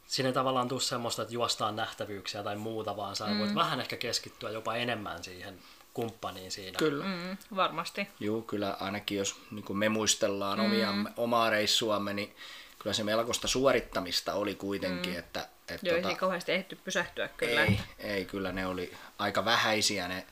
siinä 0.06 0.28
ei 0.28 0.32
tavallaan 0.32 0.68
tule 0.68 0.80
semmoista, 0.80 1.22
että 1.22 1.34
juostaan 1.34 1.76
nähtävyyksiä 1.76 2.42
tai 2.42 2.56
muuta, 2.56 2.96
vaan 2.96 3.16
sä 3.16 3.26
mm. 3.26 3.38
voit 3.38 3.54
vähän 3.54 3.80
ehkä 3.80 3.96
keskittyä 3.96 4.50
jopa 4.50 4.74
enemmän 4.74 5.24
siihen 5.24 5.58
kumppaniin 5.94 6.50
siinä. 6.50 6.78
Kyllä. 6.78 7.04
Mm, 7.04 7.36
varmasti. 7.56 8.08
Joo, 8.20 8.42
kyllä 8.42 8.76
ainakin 8.80 9.18
jos 9.18 9.40
niin 9.50 9.78
me 9.78 9.88
muistellaan 9.88 10.58
mm. 10.58 10.64
omia, 10.64 10.94
omaa 11.16 11.50
reissuamme, 11.50 12.14
niin 12.14 12.36
kyllä 12.78 12.94
se 12.94 13.04
melkoista 13.04 13.48
suorittamista 13.48 14.34
oli 14.34 14.54
kuitenkin. 14.54 15.12
Mm. 15.12 15.18
Että, 15.18 15.48
että 15.68 15.88
Joo, 15.88 15.96
tota, 15.96 16.08
ei 16.08 16.14
kauheasti 16.14 16.52
ehditty 16.52 16.76
pysähtyä 16.84 17.28
kyllä. 17.28 17.64
Ei, 17.64 17.80
ei, 17.98 18.24
kyllä 18.24 18.52
ne 18.52 18.66
oli 18.66 18.94
aika 19.18 19.44
vähäisiä 19.44 20.08
ne, 20.08 20.26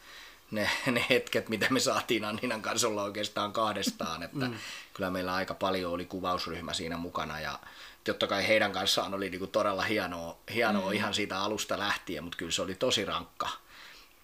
ne, 0.50 0.71
ne 0.90 1.07
hetket, 1.11 1.49
mitä 1.49 1.66
me 1.71 1.81
saatiin 1.81 2.25
Anninan 2.25 2.62
kanssa 2.62 2.88
olla 2.88 3.02
oikeastaan 3.02 3.52
kahdestaan. 3.52 4.23
Että 4.23 4.47
mm. 4.47 4.54
Kyllä 4.95 5.11
meillä 5.11 5.35
aika 5.35 5.54
paljon 5.54 5.93
oli 5.93 6.04
kuvausryhmä 6.04 6.73
siinä 6.73 6.97
mukana 6.97 7.40
ja 7.40 7.59
totta 8.04 8.26
kai 8.26 8.49
heidän 8.49 8.73
kanssaan 8.73 9.14
oli 9.14 9.30
niinku 9.30 9.46
todella 9.46 9.82
hienoa, 9.82 10.38
hienoa 10.54 10.90
mm. 10.90 10.96
ihan 10.96 11.14
siitä 11.14 11.40
alusta 11.40 11.78
lähtien, 11.78 12.25
mutta 12.25 12.38
kyllä 12.38 12.52
se 12.52 12.62
oli 12.62 12.75
tosi 12.75 13.04
rankka 13.04 13.49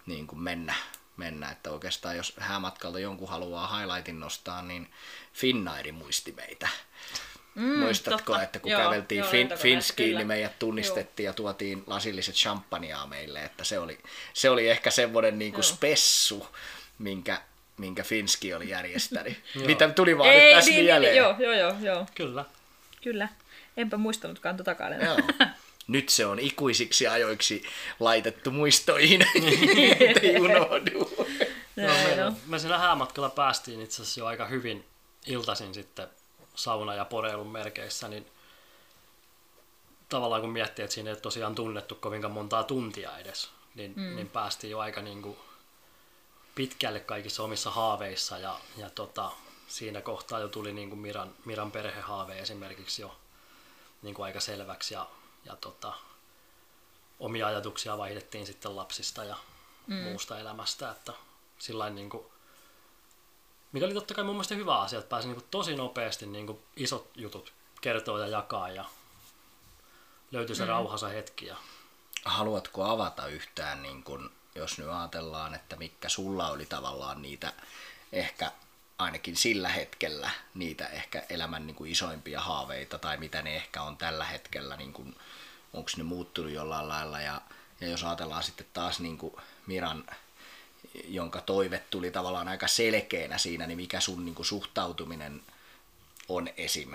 niin 0.06 0.26
kuin 0.26 0.40
mennä, 0.40 0.74
mennä. 1.16 1.50
Että 1.50 1.70
oikeastaan 1.70 2.16
jos 2.16 2.34
häämatkalta 2.38 2.98
jonkun 2.98 3.28
haluaa 3.28 3.78
highlightin 3.78 4.20
nostaa, 4.20 4.62
niin 4.62 4.90
Finnairi 5.32 5.92
muisti 5.92 6.32
meitä. 6.32 6.68
Mm, 7.54 7.78
Muistatko, 7.78 8.32
totta. 8.32 8.42
että 8.42 8.58
kun 8.58 8.70
joo, 8.70 8.82
käveltiin 8.82 9.18
joo, 9.18 9.30
fin- 9.30 9.56
Finskiin, 9.58 10.16
niin 10.16 10.26
meidät 10.26 10.58
tunnistettiin 10.58 11.24
joo. 11.24 11.30
ja 11.30 11.34
tuotiin 11.34 11.84
lasilliset 11.86 12.34
champagnea 12.34 13.06
meille, 13.06 13.44
että 13.44 13.64
se 13.64 13.78
oli, 13.78 13.98
se 14.32 14.50
oli 14.50 14.68
ehkä 14.68 14.90
semmoinen 14.90 15.38
niin 15.38 15.52
kuin 15.52 15.64
spessu, 15.64 16.46
minkä, 16.98 17.42
minkä 17.76 18.02
Finski 18.02 18.54
oli 18.54 18.68
järjestänyt. 18.68 19.42
Mitä 19.66 19.88
tuli 19.88 20.18
vaan 20.18 20.30
Ei, 20.30 20.40
nyt 20.40 20.54
tässä 20.54 20.70
niin, 20.70 20.84
mieleen. 20.84 21.12
Niin, 21.12 21.22
joo, 21.22 21.36
joo, 21.38 21.52
joo, 21.52 21.74
joo. 21.80 22.06
Kyllä. 22.14 22.44
Kyllä. 23.02 23.28
Enpä 23.80 23.96
muistanutkaan 23.96 24.56
totakaan 24.56 24.92
enää. 24.92 25.06
Joo. 25.06 25.18
Nyt 25.86 26.08
se 26.08 26.26
on 26.26 26.38
ikuisiksi 26.38 27.06
ajoiksi 27.06 27.62
laitettu 28.00 28.50
muistoihin. 28.50 29.26
Ei 30.22 30.40
unohdu. 30.40 31.10
No, 31.76 31.86
me, 31.86 32.16
no. 32.16 32.36
me 32.46 32.58
siinä 32.58 32.78
häämatkalla 32.78 33.30
päästiin 33.30 33.82
itse 33.82 34.02
asiassa 34.02 34.20
jo 34.20 34.26
aika 34.26 34.46
hyvin 34.46 34.84
iltaisin 35.26 35.74
sitten 35.74 36.08
sauna- 36.54 36.94
ja 36.94 37.04
poreilun 37.04 37.52
merkeissä, 37.52 38.08
niin 38.08 38.26
tavallaan 40.08 40.40
kun 40.40 40.50
miettii, 40.50 40.82
että 40.82 40.94
siinä 40.94 41.10
ei 41.10 41.16
tosiaan 41.16 41.54
tunnettu 41.54 41.94
kovinkaan 41.94 42.32
montaa 42.32 42.64
tuntia 42.64 43.18
edes, 43.18 43.50
niin, 43.74 43.92
mm. 43.96 44.16
niin 44.16 44.28
päästiin 44.28 44.70
jo 44.70 44.78
aika 44.78 45.02
niin 45.02 45.22
kuin 45.22 45.36
pitkälle 46.54 47.00
kaikissa 47.00 47.42
omissa 47.42 47.70
haaveissa 47.70 48.38
ja, 48.38 48.60
ja 48.76 48.90
tota, 48.90 49.30
siinä 49.68 50.00
kohtaa 50.00 50.40
jo 50.40 50.48
tuli 50.48 50.72
niin 50.72 50.88
kuin 50.88 51.00
Miran, 51.00 51.34
Miran 51.44 51.72
perhehaave 51.72 52.38
esimerkiksi 52.38 53.02
jo 53.02 53.16
niin 54.02 54.14
kuin 54.14 54.24
aika 54.24 54.40
selväksi 54.40 54.94
ja, 54.94 55.06
ja 55.44 55.56
tota, 55.56 55.92
omia 57.20 57.46
ajatuksia 57.46 57.98
vaihdettiin 57.98 58.46
sitten 58.46 58.76
lapsista 58.76 59.24
ja 59.24 59.36
mm. 59.86 59.94
muusta 59.96 60.38
elämästä, 60.38 60.90
että 60.90 61.12
sillä 61.58 61.90
niin 61.90 62.10
kuin 62.10 62.24
mikä 63.72 63.86
oli 63.86 63.94
totta 63.94 64.14
kai 64.14 64.24
mun 64.24 64.34
mielestä 64.34 64.54
hyvä 64.54 64.80
asia, 64.80 64.98
että 64.98 65.08
pääsi 65.08 65.28
niin 65.28 65.36
kuin 65.36 65.46
tosi 65.50 65.76
nopeasti 65.76 66.26
niin 66.26 66.46
kuin 66.46 66.62
isot 66.76 67.10
jutut 67.14 67.52
kertoa 67.80 68.20
ja 68.20 68.26
jakaa 68.26 68.70
ja 68.70 68.84
löytyi 70.30 70.56
se 70.56 70.62
mm. 70.62 70.68
rauhassa 70.68 71.08
hetki. 71.08 71.46
Ja... 71.46 71.56
Haluatko 72.24 72.84
avata 72.84 73.26
yhtään, 73.26 73.82
niin 73.82 74.02
kuin, 74.02 74.30
jos 74.54 74.78
nyt 74.78 74.88
ajatellaan, 74.88 75.54
että 75.54 75.76
mikä 75.76 76.08
sulla 76.08 76.50
oli 76.50 76.66
tavallaan 76.66 77.22
niitä 77.22 77.52
ehkä 78.12 78.52
ainakin 79.00 79.36
sillä 79.36 79.68
hetkellä 79.68 80.30
niitä 80.54 80.86
ehkä 80.86 81.22
elämän 81.28 81.66
niin 81.66 81.74
kuin 81.74 81.90
isoimpia 81.90 82.40
haaveita 82.40 82.98
tai 82.98 83.16
mitä 83.16 83.42
ne 83.42 83.56
ehkä 83.56 83.82
on 83.82 83.96
tällä 83.96 84.24
hetkellä, 84.24 84.76
niin 84.76 84.92
kuin, 84.92 85.16
onko 85.72 85.90
ne 85.96 86.02
muuttunut 86.02 86.52
jollain 86.52 86.88
lailla 86.88 87.20
ja, 87.20 87.40
ja 87.80 87.88
jos 87.88 88.04
ajatellaan 88.04 88.42
sitten 88.42 88.66
taas 88.72 89.00
niin 89.00 89.18
kuin 89.18 89.34
Miran 89.66 90.04
jonka 91.08 91.40
toive 91.40 91.82
tuli 91.90 92.10
tavallaan 92.10 92.48
aika 92.48 92.68
selkeänä 92.68 93.38
siinä, 93.38 93.66
niin 93.66 93.76
mikä 93.76 94.00
sun 94.00 94.24
niin 94.24 94.34
kuin, 94.34 94.46
suhtautuminen 94.46 95.42
on 96.28 96.48
esim. 96.56 96.92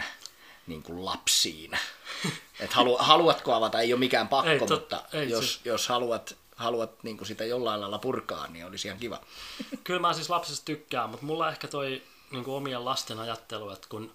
Niin 0.67 0.83
kuin 0.83 1.05
lapsiin. 1.05 1.71
Et 2.59 2.73
halu, 2.73 2.97
haluatko 2.97 3.53
avata, 3.53 3.79
ei 3.79 3.93
ole 3.93 3.99
mikään 3.99 4.27
pakko, 4.27 4.49
ei, 4.51 4.59
tot, 4.59 4.69
mutta 4.69 5.03
ei, 5.13 5.29
jos, 5.29 5.53
siis... 5.53 5.65
jos 5.65 5.87
haluat, 5.87 6.35
haluat 6.55 7.03
niin 7.03 7.17
kuin 7.17 7.27
sitä 7.27 7.45
jollain 7.45 7.81
lailla 7.81 7.99
purkaa, 7.99 8.47
niin 8.47 8.65
olisi 8.65 8.87
ihan 8.87 8.99
kiva. 8.99 9.21
Kyllä 9.83 9.99
mä 9.99 10.13
siis 10.13 10.29
lapsista 10.29 10.65
tykkään, 10.65 11.09
mutta 11.09 11.25
mulla 11.25 11.49
ehkä 11.49 11.67
toi 11.67 12.01
niin 12.31 12.43
kuin 12.43 12.55
omien 12.55 12.85
lasten 12.85 13.19
ajattelu, 13.19 13.69
että 13.69 13.87
kun 13.89 14.11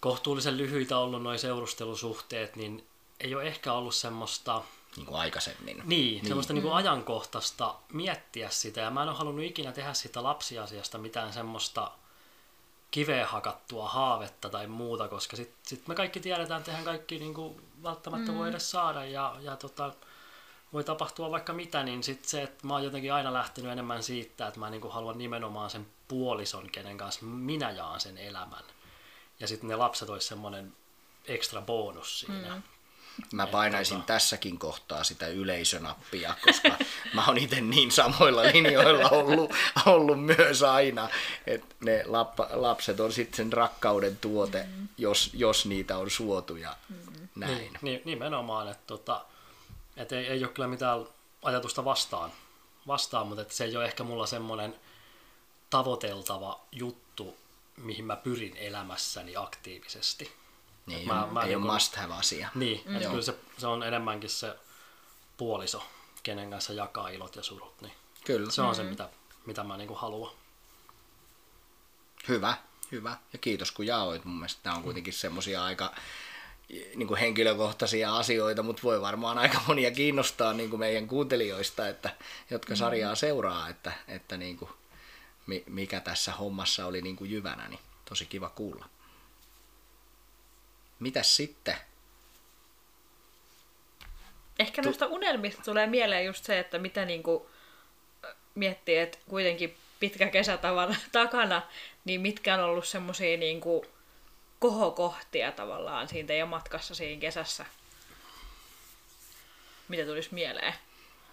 kohtuullisen 0.00 0.56
lyhyitä 0.56 0.98
ollut 0.98 1.22
noin 1.22 1.38
seurustelusuhteet, 1.38 2.56
niin 2.56 2.86
ei 3.20 3.34
ole 3.34 3.42
ehkä 3.42 3.72
ollut 3.72 3.94
semmoista 3.94 4.62
niin 4.96 5.06
kuin 5.06 5.20
aikaisemmin. 5.20 5.76
Niin, 5.76 5.84
niin. 5.84 6.26
semmoista 6.26 6.52
niin 6.52 6.62
kuin 6.62 6.72
mm. 6.72 6.76
ajankohtaista 6.76 7.74
miettiä 7.92 8.50
sitä. 8.50 8.80
Ja 8.80 8.90
mä 8.90 9.02
en 9.02 9.08
ole 9.08 9.16
halunnut 9.16 9.44
ikinä 9.44 9.72
tehdä 9.72 9.94
sitä 9.94 10.22
lapsiasiasta 10.22 10.98
mitään 10.98 11.32
semmoista 11.32 11.90
kiveen 12.90 13.26
hakattua 13.26 13.88
haavetta 13.88 14.48
tai 14.48 14.66
muuta, 14.66 15.08
koska 15.08 15.36
sitten 15.36 15.58
sit 15.66 15.88
me 15.88 15.94
kaikki 15.94 16.20
tiedetään, 16.20 16.58
että 16.58 16.70
eihän 16.70 16.84
kaikki 16.84 17.18
niin 17.18 17.34
kuin 17.34 17.62
välttämättä 17.82 18.32
mm. 18.32 18.38
voi 18.38 18.48
edes 18.48 18.70
saada 18.70 19.04
ja, 19.04 19.36
ja 19.40 19.56
tota, 19.56 19.92
voi 20.72 20.84
tapahtua 20.84 21.30
vaikka 21.30 21.52
mitä, 21.52 21.82
niin 21.82 22.02
sitten 22.02 22.28
se, 22.28 22.42
että 22.42 22.66
mä 22.66 22.74
oon 22.74 22.84
jotenkin 22.84 23.12
aina 23.12 23.32
lähtenyt 23.32 23.72
enemmän 23.72 24.02
siitä, 24.02 24.46
että 24.46 24.60
mä 24.60 24.70
niin 24.70 24.80
kuin 24.80 24.92
haluan 24.94 25.18
nimenomaan 25.18 25.70
sen 25.70 25.86
puolison, 26.08 26.70
kenen 26.70 26.98
kanssa 26.98 27.24
minä 27.24 27.70
jaan 27.70 28.00
sen 28.00 28.18
elämän. 28.18 28.64
Ja 29.40 29.46
sitten 29.46 29.68
ne 29.68 29.76
lapset 29.76 30.10
olisi 30.10 30.28
semmoinen 30.28 30.72
ekstra 31.24 31.62
bonus 31.62 32.20
siinä. 32.20 32.54
Mm. 32.54 32.62
Mä 33.32 33.46
painaisin 33.46 33.96
tota... 33.96 34.06
tässäkin 34.06 34.58
kohtaa 34.58 35.04
sitä 35.04 35.26
yleisönappia, 35.26 36.34
koska 36.44 36.68
mä 37.14 37.26
oon 37.26 37.38
itse 37.38 37.60
niin 37.60 37.90
samoilla 37.90 38.42
linjoilla 38.42 39.08
ollut, 39.08 39.50
ollut 39.86 40.24
myös 40.24 40.62
aina, 40.62 41.08
että 41.46 41.74
ne 41.80 42.02
lap, 42.06 42.38
lapset 42.50 43.00
on 43.00 43.12
sitten 43.12 43.36
sen 43.36 43.52
rakkauden 43.52 44.16
tuote, 44.16 44.62
mm. 44.62 44.88
jos, 44.98 45.30
jos 45.34 45.66
niitä 45.66 45.98
on 45.98 46.10
suotu 46.10 46.56
ja 46.56 46.76
mm. 46.88 47.28
näin. 47.34 47.56
Niin, 47.56 47.78
niin, 47.82 48.02
nimenomaan, 48.04 48.68
että 48.68 48.86
tota, 48.86 49.24
et 49.96 50.12
ei, 50.12 50.26
ei 50.26 50.44
ole 50.44 50.52
kyllä 50.52 50.68
mitään 50.68 51.06
ajatusta 51.42 51.84
vastaan, 51.84 52.32
vastaan 52.86 53.26
mutta 53.26 53.42
että 53.42 53.54
se 53.54 53.64
ei 53.64 53.76
ole 53.76 53.84
ehkä 53.84 54.04
mulla 54.04 54.26
semmoinen 54.26 54.80
tavoiteltava 55.70 56.60
juttu, 56.72 57.36
mihin 57.76 58.04
mä 58.04 58.16
pyrin 58.16 58.56
elämässäni 58.56 59.36
aktiivisesti. 59.36 60.32
Niin, 60.86 61.08
mä, 61.08 61.28
mä 61.30 61.42
ei 61.42 61.48
niin 61.48 61.58
ole 61.58 61.72
must 61.72 61.96
have 61.96 62.14
asia. 62.14 62.48
Niin, 62.54 62.82
mm. 62.86 62.96
että 62.96 63.08
kyllä 63.08 63.22
se, 63.22 63.34
se 63.58 63.66
on 63.66 63.82
enemmänkin 63.82 64.30
se 64.30 64.56
puoliso, 65.36 65.82
kenen 66.22 66.50
kanssa 66.50 66.72
jakaa 66.72 67.08
ilot 67.08 67.36
ja 67.36 67.42
surut. 67.42 67.80
Niin 67.80 67.92
kyllä. 68.24 68.50
Se 68.50 68.62
on 68.62 68.68
mm. 68.68 68.74
se, 68.74 68.82
mitä, 68.82 69.08
mitä 69.46 69.64
mä 69.64 69.76
niin 69.76 69.96
haluan. 69.96 70.32
Hyvä, 72.28 72.54
hyvä. 72.92 73.16
Ja 73.32 73.38
kiitos 73.38 73.72
kun 73.72 73.86
jaoit. 73.86 74.24
Mun 74.24 74.36
mielestä 74.36 74.60
nämä 74.64 74.76
on 74.76 74.82
kuitenkin 74.82 75.12
semmoisia 75.12 75.64
aika 75.64 75.94
niin 76.68 77.08
kuin 77.08 77.20
henkilökohtaisia 77.20 78.16
asioita, 78.16 78.62
mutta 78.62 78.82
voi 78.82 79.00
varmaan 79.00 79.38
aika 79.38 79.60
monia 79.68 79.90
kiinnostaa 79.90 80.52
niin 80.52 80.70
kuin 80.70 80.80
meidän 80.80 81.08
kuuntelijoista, 81.08 81.88
että, 81.88 82.10
jotka 82.50 82.74
mm. 82.74 82.76
sarjaa 82.76 83.14
seuraa, 83.14 83.68
että, 83.68 83.92
että 84.08 84.36
niin 84.36 84.56
kuin, 84.56 84.70
mikä 85.66 86.00
tässä 86.00 86.32
hommassa 86.32 86.86
oli 86.86 87.02
niin 87.02 87.16
kuin 87.16 87.30
jyvänä, 87.30 87.68
niin 87.68 87.80
tosi 88.08 88.26
kiva 88.26 88.48
kuulla. 88.48 88.88
Mitäs 91.00 91.36
sitten? 91.36 91.76
Ehkä 94.58 94.82
noista 94.82 95.06
unelmista 95.06 95.62
tulee 95.62 95.86
mieleen 95.86 96.26
just 96.26 96.44
se, 96.44 96.58
että 96.58 96.78
mitä 96.78 97.04
niinku 97.04 97.50
miettii, 98.54 98.98
että 98.98 99.18
kuitenkin 99.28 99.76
pitkä 100.00 100.28
kesä 100.28 100.58
takana, 101.12 101.62
niin 102.04 102.20
mitkä 102.20 102.54
on 102.54 102.60
ollut 102.60 102.88
semmoisia 102.88 103.36
niinku 103.36 103.86
kohokohtia 104.58 105.52
tavallaan 105.52 106.08
siinä 106.08 106.26
teidän 106.26 106.48
matkassa 106.48 106.94
siinä 106.94 107.20
kesässä? 107.20 107.66
Mitä 109.88 110.04
tulisi 110.04 110.34
mieleen? 110.34 110.74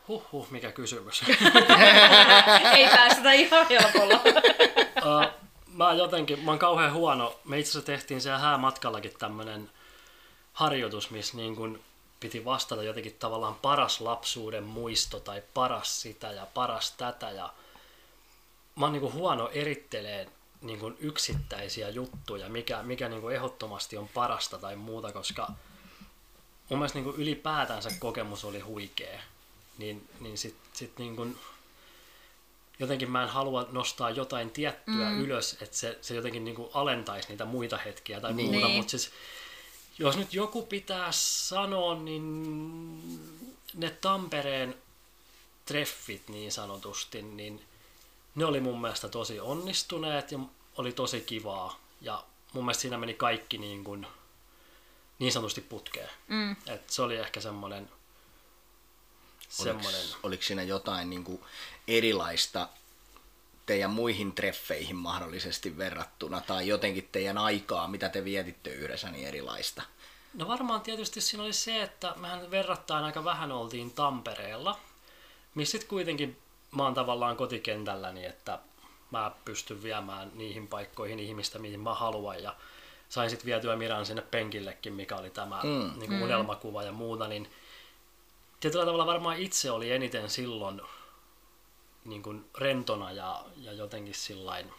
Huhhuh, 0.07 0.49
mikä 0.51 0.71
kysymys. 0.71 1.23
Ei 2.75 2.87
päästä 2.87 3.31
ihan 3.31 3.67
helpolla. 3.67 4.15
uh, 5.05 5.43
mä 5.67 5.93
jotenkin, 5.93 6.39
mä 6.39 6.51
oon 6.51 6.59
kauhean 6.59 6.93
huono. 6.93 7.39
Me 7.45 7.59
itse 7.59 7.71
asiassa 7.71 7.85
tehtiin 7.85 8.21
siellä 8.21 8.39
häämatkallakin 8.39 9.13
tämmönen 9.19 9.69
harjoitus, 10.53 11.09
missä 11.09 11.37
niin 11.37 11.55
kun 11.55 11.79
piti 12.19 12.45
vastata 12.45 12.83
jotenkin 12.83 13.15
tavallaan 13.19 13.55
paras 13.55 14.01
lapsuuden 14.01 14.63
muisto 14.63 15.19
tai 15.19 15.43
paras 15.53 16.01
sitä 16.01 16.31
ja 16.31 16.47
paras 16.53 16.91
tätä. 16.91 17.31
Ja 17.31 17.53
mä 18.75 18.85
oon 18.85 18.93
niin 18.93 19.13
huono 19.13 19.49
eritteleen 19.53 20.31
niin 20.63 20.79
kuin 20.79 20.95
yksittäisiä 20.99 21.89
juttuja, 21.89 22.49
mikä, 22.49 22.83
mikä 22.83 23.09
niin 23.09 23.21
kuin 23.21 23.35
ehdottomasti 23.35 23.97
on 23.97 24.09
parasta 24.09 24.57
tai 24.57 24.75
muuta, 24.75 25.11
koska 25.11 25.47
mun 26.69 26.79
mielestä 26.79 26.97
niin 26.97 27.03
kuin 27.03 27.17
ylipäätänsä 27.17 27.89
kokemus 27.99 28.45
oli 28.45 28.59
huikea. 28.59 29.19
Niin, 29.77 30.09
niin 30.19 30.37
sit, 30.37 30.55
sit 30.73 30.97
niin 30.97 31.15
kuin, 31.15 31.37
jotenkin 32.79 33.11
mä 33.11 33.23
en 33.23 33.29
halua 33.29 33.67
nostaa 33.71 34.09
jotain 34.09 34.51
tiettyä 34.51 35.09
mm. 35.09 35.21
ylös, 35.21 35.57
että 35.61 35.77
se, 35.77 35.97
se 36.01 36.15
jotenkin 36.15 36.45
niin 36.45 36.55
kuin 36.55 36.69
alentaisi 36.73 37.29
niitä 37.29 37.45
muita 37.45 37.77
hetkiä 37.77 38.21
tai 38.21 38.33
niin. 38.33 38.51
muuta, 38.51 38.67
mutta 38.67 38.91
siis 38.91 39.11
jos 39.99 40.17
nyt 40.17 40.33
joku 40.33 40.61
pitää 40.61 41.07
sanoa, 41.11 41.95
niin 41.95 43.33
ne 43.73 43.89
Tampereen 43.89 44.75
treffit 45.65 46.29
niin 46.29 46.51
sanotusti, 46.51 47.21
niin 47.21 47.61
ne 48.35 48.45
oli 48.45 48.59
mun 48.59 48.81
mielestä 48.81 49.09
tosi 49.09 49.39
onnistuneet 49.39 50.31
ja 50.31 50.39
oli 50.77 50.91
tosi 50.91 51.21
kivaa. 51.21 51.79
Ja 52.01 52.23
mun 52.53 52.65
mielestä 52.65 52.81
siinä 52.81 52.97
meni 52.97 53.13
kaikki 53.13 53.57
niin, 53.57 53.83
kuin, 53.83 54.07
niin 55.19 55.31
sanotusti 55.31 55.61
putkeen. 55.61 56.09
Mm. 56.27 56.55
Et 56.67 56.89
se 56.89 57.01
oli 57.01 57.15
ehkä 57.15 57.41
semmoinen... 57.41 57.89
semmoinen... 59.49 60.01
Oliko, 60.01 60.17
oliko 60.23 60.43
siinä 60.43 60.63
jotain 60.63 61.09
niin 61.09 61.23
kuin 61.23 61.41
erilaista 61.87 62.69
teidän 63.65 63.91
muihin 63.91 64.33
treffeihin 64.33 64.95
mahdollisesti 64.95 65.77
verrattuna, 65.77 66.41
tai 66.41 66.67
jotenkin 66.67 67.09
teidän 67.11 67.37
aikaa, 67.37 67.87
mitä 67.87 68.09
te 68.09 68.25
vietitte 68.25 68.69
yhdessä, 68.69 69.11
niin 69.11 69.27
erilaista? 69.27 69.83
No 70.33 70.47
varmaan 70.47 70.81
tietysti 70.81 71.21
siinä 71.21 71.43
oli 71.43 71.53
se, 71.53 71.81
että 71.81 72.13
mehän 72.17 72.51
verrattain 72.51 73.05
aika 73.05 73.23
vähän 73.23 73.51
oltiin 73.51 73.91
Tampereella, 73.91 74.79
missä 75.55 75.71
sitten 75.71 75.89
kuitenkin 75.89 76.37
mä 76.75 76.83
oon 76.83 76.93
tavallaan 76.93 77.37
kotikentälläni, 77.37 78.25
että 78.25 78.59
mä 79.11 79.31
pystyn 79.45 79.83
viemään 79.83 80.31
niihin 80.33 80.67
paikkoihin 80.67 81.19
ihmistä, 81.19 81.59
mihin 81.59 81.79
mä 81.79 81.93
haluan, 81.93 82.43
ja 82.43 82.55
sain 83.09 83.29
sitten 83.29 83.45
vietyä 83.45 83.75
Miran 83.75 84.05
sinne 84.05 84.21
penkillekin, 84.21 84.93
mikä 84.93 85.15
oli 85.15 85.29
tämä 85.29 85.59
mm. 85.63 85.99
niin 85.99 86.09
kuin 86.09 86.13
mm. 86.17 86.21
unelmakuva 86.21 86.83
ja 86.83 86.91
muuta, 86.91 87.27
niin 87.27 87.49
tietyllä 88.59 88.85
tavalla 88.85 89.05
varmaan 89.05 89.37
itse 89.37 89.71
oli 89.71 89.91
eniten 89.91 90.29
silloin 90.29 90.81
niin 92.05 92.23
kuin 92.23 92.45
rentona 92.57 93.11
ja, 93.11 93.43
ja 93.57 93.73
jotenkin 93.73 94.15
sillain... 94.15 94.71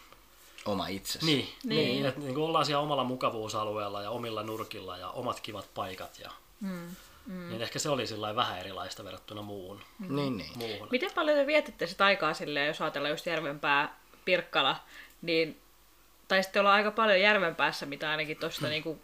Oma 0.65 0.87
itsesi. 0.87 1.27
Niin, 1.27 1.49
niin. 1.65 1.89
niin 1.89 2.07
että 2.07 2.21
niin 2.21 2.35
kuin 2.35 2.45
ollaan 2.45 2.67
siellä 2.67 2.83
omalla 2.83 3.05
mukavuusalueella 3.05 4.03
ja 4.03 4.11
omilla 4.11 4.43
nurkilla 4.43 4.99
ja 4.99 5.11
omat 5.11 5.41
kivat 5.41 5.75
paikat 5.75 6.19
ja 6.19 6.31
mm. 6.61 6.97
Mm. 7.27 7.49
Niin 7.49 7.63
ehkä 7.63 7.79
se 7.79 7.89
oli 7.89 8.07
sillä 8.07 8.37
vähän 8.37 8.59
erilaista 8.59 9.05
verrattuna 9.05 9.43
muuhun. 9.43 9.81
Mm. 9.99 10.17
Niin, 10.17 10.37
niin. 10.37 10.59
Muuhun. 10.59 10.89
Miten 10.91 11.11
paljon 11.15 11.39
te 11.39 11.47
vietitte 11.47 11.87
sitä 11.87 12.05
aikaa 12.05 12.35
silleen, 12.35 12.67
jos 12.67 12.81
ajatellaan 12.81 13.13
just 13.13 13.27
Järvenpää, 13.27 13.99
Pirkkala, 14.25 14.77
niin 15.23 15.61
taisitte 16.29 16.61
olla 16.61 16.73
aika 16.73 16.91
paljon 16.91 17.21
Järvenpäässä, 17.21 17.87
mitä 17.87 18.11
ainakin 18.11 18.37
tuosta 18.37 18.69
niinku, 18.75 18.99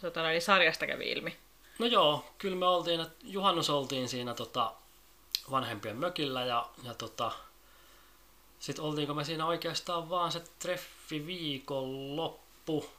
tota, 0.00 0.30
eli 0.30 0.40
sarjasta 0.40 0.86
kävi 0.86 1.10
ilmi. 1.10 1.36
No 1.78 1.86
joo, 1.86 2.24
kyllä 2.38 2.56
me 2.56 2.66
oltiin, 2.66 3.00
että 3.00 3.14
juhannus 3.24 3.70
oltiin 3.70 4.08
siinä 4.08 4.34
tota, 4.34 4.72
vanhempien 5.50 5.96
mökillä 5.96 6.44
ja, 6.44 6.68
ja 6.82 6.94
tota, 6.94 7.32
sitten 8.58 8.84
oltiinko 8.84 9.14
me 9.14 9.24
siinä 9.24 9.46
oikeastaan 9.46 10.10
vaan 10.10 10.32
se 10.32 10.42
treffi 10.58 11.26
viikon 11.26 12.16
loppu 12.16 12.90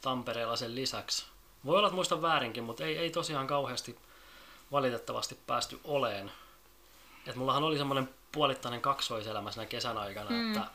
Tampereella 0.00 0.56
sen 0.56 0.74
lisäksi. 0.74 1.26
Voi 1.64 1.76
olla, 1.76 1.88
että 1.88 1.94
muistan 1.94 2.22
väärinkin, 2.22 2.64
mutta 2.64 2.84
ei, 2.84 2.98
ei 2.98 3.10
tosiaan 3.10 3.46
kauheasti 3.46 3.96
valitettavasti 4.72 5.38
päästy 5.46 5.80
oleen. 5.84 6.32
Et 7.26 7.36
mullahan 7.36 7.64
oli 7.64 7.78
semmoinen 7.78 8.08
puolittainen 8.32 8.80
kaksoiselämä 8.80 9.50
siinä 9.50 9.66
kesän 9.66 9.98
aikana, 9.98 10.30
mm. 10.30 10.52
että 10.52 10.66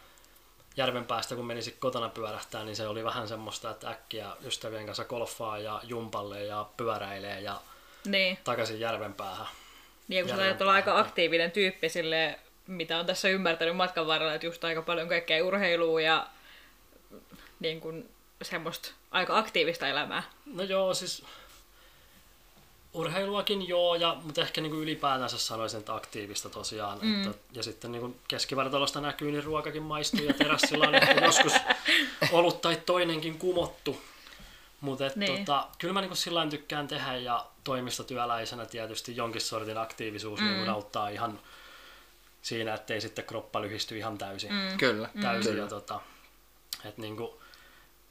järven 0.78 1.06
päästä 1.06 1.36
kun 1.36 1.46
menisi 1.46 1.78
kotona 1.80 2.10
pyörähtää, 2.10 2.64
niin 2.64 2.76
se 2.76 2.88
oli 2.88 3.04
vähän 3.04 3.28
semmoista, 3.28 3.72
että 3.72 3.90
äkkiä 3.90 4.32
ystävien 4.46 4.86
kanssa 4.86 5.06
golfaa 5.06 5.58
ja 5.58 5.82
jumpalle 5.84 6.44
ja 6.44 6.66
pyöräilee 6.78 7.42
ja 7.42 7.62
niin. 8.06 8.38
takaisin 8.44 8.80
järven 8.80 9.14
päähän. 9.14 9.48
Niin, 10.08 10.28
kun 10.28 10.36
sä 10.36 10.56
olla 10.60 10.74
aika 10.74 11.00
aktiivinen 11.00 11.52
tyyppi 11.52 11.90
sille, 11.90 12.40
mitä 12.68 13.00
on 13.00 13.06
tässä 13.06 13.30
ymmärtänyt 13.30 13.76
matkan 13.76 14.08
varrella, 14.08 14.34
että 14.34 14.48
just 14.48 14.64
aika 14.64 14.82
paljon 14.82 15.10
kaikkea 15.10 15.46
urheilua 15.46 16.02
ja 16.02 16.28
niin 17.60 17.82
kuin 17.82 18.10
semmoista 18.42 18.92
aika 19.12 19.38
aktiivista 19.38 19.88
elämää. 19.88 20.24
No 20.46 20.64
joo, 20.64 20.94
siis 20.94 21.24
urheiluakin 22.94 23.68
joo, 23.68 23.96
ja, 23.96 24.18
mutta 24.24 24.42
ehkä 24.42 24.62
niin 24.62 24.72
kuin 24.72 24.84
ylipäätänsä 24.84 25.38
sanoisin, 25.38 25.80
että 25.80 25.96
aktiivista 25.96 26.50
tosiaan. 26.50 27.00
Mm. 27.02 27.28
Että, 27.28 27.40
ja 27.54 27.64
sitten 27.64 27.92
niin 27.92 28.02
kuin 28.02 28.20
keskivartalosta 28.28 29.02
näkyy, 29.02 29.32
niin 29.32 29.44
ruokakin 29.44 29.84
maistuu 29.84 30.26
ja 30.26 30.34
terassilla 30.34 30.88
on 30.88 30.96
ehkä 30.96 31.26
joskus 31.26 31.54
ollut 32.32 32.62
tai 32.62 32.82
toinenkin 32.86 33.40
kumottu. 33.40 34.02
Mutta 34.82 35.04
niin. 35.16 35.38
tota, 35.38 35.68
kyllä 35.78 35.94
mä 35.94 36.02
niin 36.02 36.16
sillä 36.16 36.48
tykkään 36.48 36.88
tehdä 36.88 37.16
ja 37.18 37.46
toimistotyöläisenä 37.64 38.66
tietysti 38.66 39.16
jonkin 39.16 39.42
sortin 39.42 39.78
aktiivisuus 39.78 40.40
niin 40.40 40.52
mm. 40.52 40.58
niin 40.58 40.70
auttaa 40.70 41.10
ihan 41.10 41.40
siinä, 42.42 42.74
ettei 42.74 43.02
sitten 43.02 43.26
kroppa 43.26 43.62
lyhisty 43.62 43.98
ihan 43.98 44.18
täysin. 44.18 44.54
Mm. 44.54 44.78
Kyllä. 44.78 45.10
Täysin. 45.22 45.54
Mm. 45.54 45.60
Ja, 45.60 45.68
tota, 45.68 46.00
et 46.86 46.98
niin 46.98 47.18
kuin, 47.18 47.32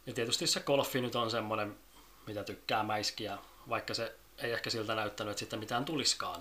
ja 0.09 0.15
tietysti 0.15 0.47
se 0.47 0.61
golfi 0.61 1.01
nyt 1.01 1.15
on 1.15 1.31
semmoinen, 1.31 1.77
mitä 2.27 2.45
tykkää 2.45 2.83
mäiskiä, 2.83 3.39
vaikka 3.69 3.95
se 3.95 4.13
ei 4.43 4.53
ehkä 4.53 4.71
siltä 4.71 4.95
näyttänyt, 4.95 5.31
että 5.31 5.39
sitten 5.39 5.59
mitään 5.59 5.85
tuliskaan. 5.85 6.41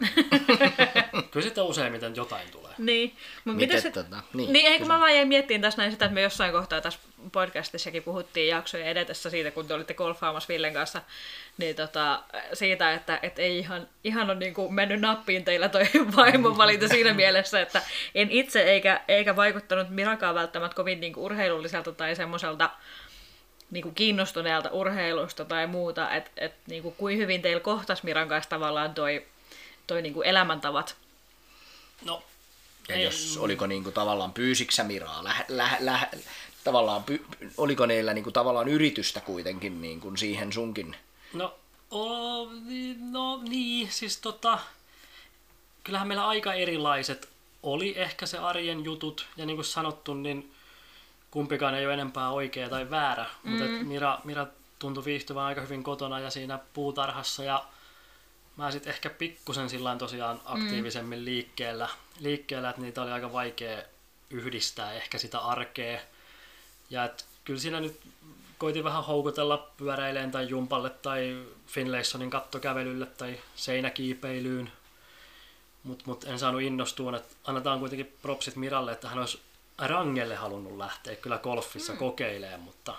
Kyllä 1.31 1.43
sitten 1.43 1.63
useimmiten 1.63 2.15
jotain 2.15 2.51
tulee. 2.51 2.71
Niin, 2.77 3.15
mutta 3.45 3.57
Miten 3.59 3.81
sit... 3.81 3.93
tota? 3.93 4.23
Niin, 4.33 4.53
niin 4.53 4.65
eikö 4.65 4.85
mä 4.85 4.99
vaan 4.99 5.15
jäin 5.15 5.27
miettimään 5.27 5.61
tässä 5.61 5.81
näin 5.81 5.91
sitä, 5.91 6.05
että 6.05 6.13
me 6.13 6.21
jossain 6.21 6.51
kohtaa 6.51 6.81
tässä 6.81 6.99
podcastissakin 7.31 8.03
puhuttiin 8.03 8.47
jaksoja 8.47 8.85
edetessä 8.85 9.29
siitä, 9.29 9.51
kun 9.51 9.67
te 9.67 9.73
olitte 9.73 9.93
golfaamassa 9.93 10.47
Villen 10.47 10.73
kanssa, 10.73 11.01
niin 11.57 11.75
tota, 11.75 12.23
siitä, 12.53 12.93
että 12.93 13.19
et 13.21 13.39
ei 13.39 13.59
ihan, 13.59 13.87
ihan 14.03 14.29
ole 14.29 14.39
niin 14.39 14.53
kuin 14.53 14.73
mennyt 14.73 15.01
nappiin 15.01 15.45
teillä 15.45 15.69
toi 15.69 15.83
vaimon 16.17 16.57
valinta 16.57 16.87
siinä 16.87 17.13
mielessä, 17.23 17.61
että 17.61 17.81
en 18.15 18.31
itse 18.31 18.63
eikä, 18.63 19.01
eikä 19.07 19.35
vaikuttanut 19.35 19.89
Mirakaan 19.89 20.35
välttämättä 20.35 20.75
kovin 20.75 20.99
niin 20.99 21.13
kuin 21.13 21.23
urheilulliselta 21.23 21.91
tai 21.91 22.15
semmoiselta 22.15 22.69
niin 23.71 23.83
kuin 23.83 23.95
kiinnostuneelta 23.95 24.69
urheilusta 24.71 25.45
tai 25.45 25.67
muuta, 25.67 26.11
että 26.15 26.31
et, 26.37 26.53
niin 26.67 26.83
kuin, 26.83 26.95
kuin 26.95 27.17
hyvin 27.17 27.41
teillä 27.41 27.59
kohtas 27.59 28.03
Miran 28.03 28.29
kanssa 28.29 28.49
tavallaan 28.49 28.93
toi, 28.93 29.25
toi 29.87 30.01
niin 30.01 30.13
kuin 30.13 30.27
elämäntavat? 30.27 30.95
No, 32.05 32.23
ja 32.89 32.95
ei, 32.95 33.03
jos, 33.03 33.37
oliko 33.37 33.67
niin 33.67 33.83
kuin, 33.83 33.93
tavallaan 33.93 34.33
pyysiksä 34.33 34.83
Miraa, 34.83 35.23
läh, 35.23 35.45
läh, 35.47 35.77
läh, 35.79 36.09
tavallaan, 36.63 37.03
py, 37.03 37.25
oliko 37.57 37.85
niillä 37.85 38.13
niin 38.13 38.23
kuin, 38.23 38.33
tavallaan 38.33 38.67
yritystä 38.67 39.21
kuitenkin 39.21 39.81
niin 39.81 40.01
kuin 40.01 40.17
siihen 40.17 40.53
sunkin? 40.53 40.95
No, 41.33 41.55
o, 41.91 42.45
no 43.11 43.41
niin, 43.43 43.91
siis 43.91 44.17
tota, 44.17 44.59
kyllähän 45.83 46.07
meillä 46.07 46.27
aika 46.27 46.53
erilaiset 46.53 47.29
oli 47.63 47.93
ehkä 47.97 48.25
se 48.25 48.37
arjen 48.37 48.83
jutut, 48.83 49.27
ja 49.37 49.45
niin 49.45 49.57
kuin 49.57 49.65
sanottu, 49.65 50.13
niin 50.13 50.51
kumpikaan 51.31 51.75
ei 51.75 51.85
ole 51.85 51.93
enempää 51.93 52.29
oikea 52.29 52.69
tai 52.69 52.89
väärä, 52.89 53.25
mm. 53.43 53.51
mutta 53.51 53.65
Mira, 53.85 54.19
Mira 54.23 54.47
tuntui 54.79 55.05
viihtyvän 55.05 55.43
aika 55.43 55.61
hyvin 55.61 55.83
kotona 55.83 56.19
ja 56.19 56.29
siinä 56.29 56.59
puutarhassa 56.73 57.43
ja 57.43 57.65
mä 58.57 58.71
sitten 58.71 58.93
ehkä 58.93 59.09
pikkusen 59.09 59.69
sillä 59.69 59.95
tosiaan 59.95 60.41
aktiivisemmin 60.45 61.19
mm. 61.19 61.25
liikkeellä, 61.25 61.89
liikkeellä, 62.19 62.69
että 62.69 62.81
niitä 62.81 63.01
oli 63.01 63.11
aika 63.11 63.33
vaikea 63.33 63.83
yhdistää 64.29 64.93
ehkä 64.93 65.17
sitä 65.17 65.39
arkea. 65.39 65.99
Ja 66.89 67.03
et 67.03 67.25
kyllä 67.45 67.59
siinä 67.59 67.79
nyt 67.79 67.99
koitin 68.57 68.83
vähän 68.83 69.03
houkutella 69.03 69.69
pyöräileen 69.77 70.31
tai 70.31 70.49
jumpalle 70.49 70.89
tai 70.89 71.45
Finlaysonin 71.67 72.29
kattokävelylle 72.29 73.05
tai 73.05 73.39
seinäkiipeilyyn. 73.55 74.71
Mutta 75.83 76.03
mut 76.07 76.23
en 76.23 76.39
saanut 76.39 76.61
innostua, 76.61 77.17
että 77.17 77.35
annetaan 77.45 77.79
kuitenkin 77.79 78.13
propsit 78.21 78.55
Miralle, 78.55 78.91
että 78.91 79.09
hän 79.09 79.19
olisi 79.19 79.41
rangelle 79.77 80.35
halunnut 80.35 80.77
lähteä 80.77 81.15
kyllä 81.15 81.37
golfissa 81.37 81.93
mm. 81.93 81.99
kokeilemaan, 81.99 82.59
mutta 82.59 82.93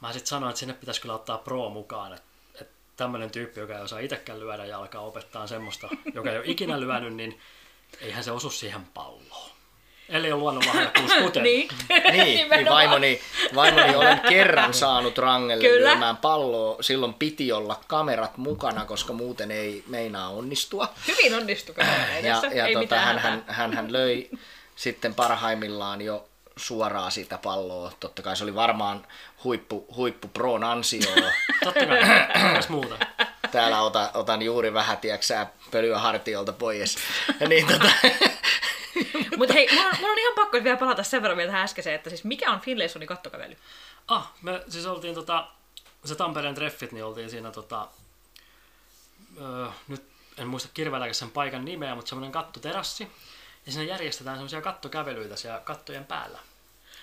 mä 0.00 0.12
sitten 0.12 0.28
sanoin, 0.28 0.50
että 0.50 0.60
sinne 0.60 0.74
pitäisi 0.74 1.00
kyllä 1.00 1.14
ottaa 1.14 1.38
pro 1.38 1.70
mukaan, 1.70 2.12
että, 2.12 2.26
että 2.60 2.74
tämmöinen 2.96 3.30
tyyppi, 3.30 3.60
joka 3.60 3.76
ei 3.76 3.82
osaa 3.82 3.98
itsekään 3.98 4.40
lyödä 4.40 4.64
ja 4.64 4.78
alkaa 4.78 5.00
opettaa 5.00 5.46
semmoista, 5.46 5.88
joka 6.14 6.30
ei 6.30 6.36
ole 6.38 6.46
ikinä 6.46 6.80
lyönyt, 6.86 7.14
niin 7.14 7.40
eihän 8.00 8.24
se 8.24 8.30
osu 8.30 8.50
siihen 8.50 8.84
palloon. 8.84 9.56
Eli 10.08 10.32
on 10.32 10.40
luonnonlahjakkuus 10.40 11.12
kuten. 11.22 11.42
niin. 11.48 11.68
niin, 12.12 12.50
niin 12.50 12.68
vaimoni, 12.68 13.20
vaimoni 13.54 13.96
olen 13.96 14.20
kerran 14.28 14.74
saanut 14.84 15.18
rangelle 15.18 15.64
Kyllä. 15.68 15.90
lyömään 15.90 16.16
palloa. 16.16 16.82
Silloin 16.82 17.14
piti 17.14 17.52
olla 17.52 17.80
kamerat 17.86 18.36
mukana, 18.36 18.84
koska 18.84 19.12
muuten 19.12 19.50
ei 19.50 19.84
meinaa 19.86 20.28
onnistua. 20.28 20.88
Hyvin 21.08 21.34
onnistui 21.34 21.74
Ja, 22.22 22.42
ja 22.54 22.66
ei 22.66 22.74
tota, 22.74 22.98
hän, 22.98 23.18
hän, 23.18 23.44
hän, 23.46 23.72
hän 23.72 23.92
löi 23.92 24.30
sitten 24.76 25.14
parhaimmillaan 25.14 26.02
jo 26.02 26.28
suoraan 26.56 27.12
sitä 27.12 27.38
palloa. 27.38 27.92
Totta 28.00 28.22
kai 28.22 28.36
se 28.36 28.44
oli 28.44 28.54
varmaan 28.54 29.06
huippu, 29.44 29.86
huippu 29.96 30.28
proon 30.28 30.64
ansio. 30.64 31.10
Totta 31.64 31.86
kai, 31.86 32.60
muuta. 32.68 32.98
Täällä 33.52 33.80
otan, 33.82 34.08
otan 34.14 34.42
juuri 34.42 34.74
vähän, 34.74 34.98
tiedätkö 34.98 35.46
pölyä 35.70 35.98
hartiolta 35.98 36.52
pois. 36.52 36.96
niin, 37.48 37.66
tota, 37.66 37.90
Mutta 39.38 39.54
hei, 39.54 39.68
mulla 39.74 39.88
on, 39.88 39.94
mulla 40.00 40.12
on 40.12 40.18
ihan 40.18 40.34
pakko 40.34 40.64
vielä 40.64 40.76
palata 40.76 41.02
sen 41.02 41.22
verran 41.22 41.36
vielä 41.36 41.50
tähän 41.50 41.64
äskeiseen, 41.64 41.96
että 41.96 42.10
siis 42.10 42.24
mikä 42.24 42.50
on 42.50 42.60
Finlaysonin 42.60 43.08
kattokävely? 43.08 43.56
Ah, 44.08 44.32
me 44.42 44.62
siis 44.68 44.86
oltiin 44.86 45.14
tota, 45.14 45.48
se 46.04 46.14
Tampereen 46.14 46.54
treffit, 46.54 46.92
niin 46.92 47.04
oltiin 47.04 47.30
siinä 47.30 47.50
tota, 47.50 47.88
öö, 49.40 49.66
nyt 49.88 50.04
en 50.38 50.48
muista 50.48 50.68
kirveelläkään 50.74 51.14
sen 51.14 51.30
paikan 51.30 51.64
nimeä, 51.64 51.94
mutta 51.94 52.08
semmoinen 52.08 52.32
kattoterassi. 52.32 53.08
Ja 53.66 53.72
siinä 53.72 53.84
järjestetään 53.92 54.36
semmoisia 54.36 54.60
kattokävelyitä 54.60 55.36
siellä 55.36 55.60
kattojen 55.60 56.04
päällä. 56.04 56.38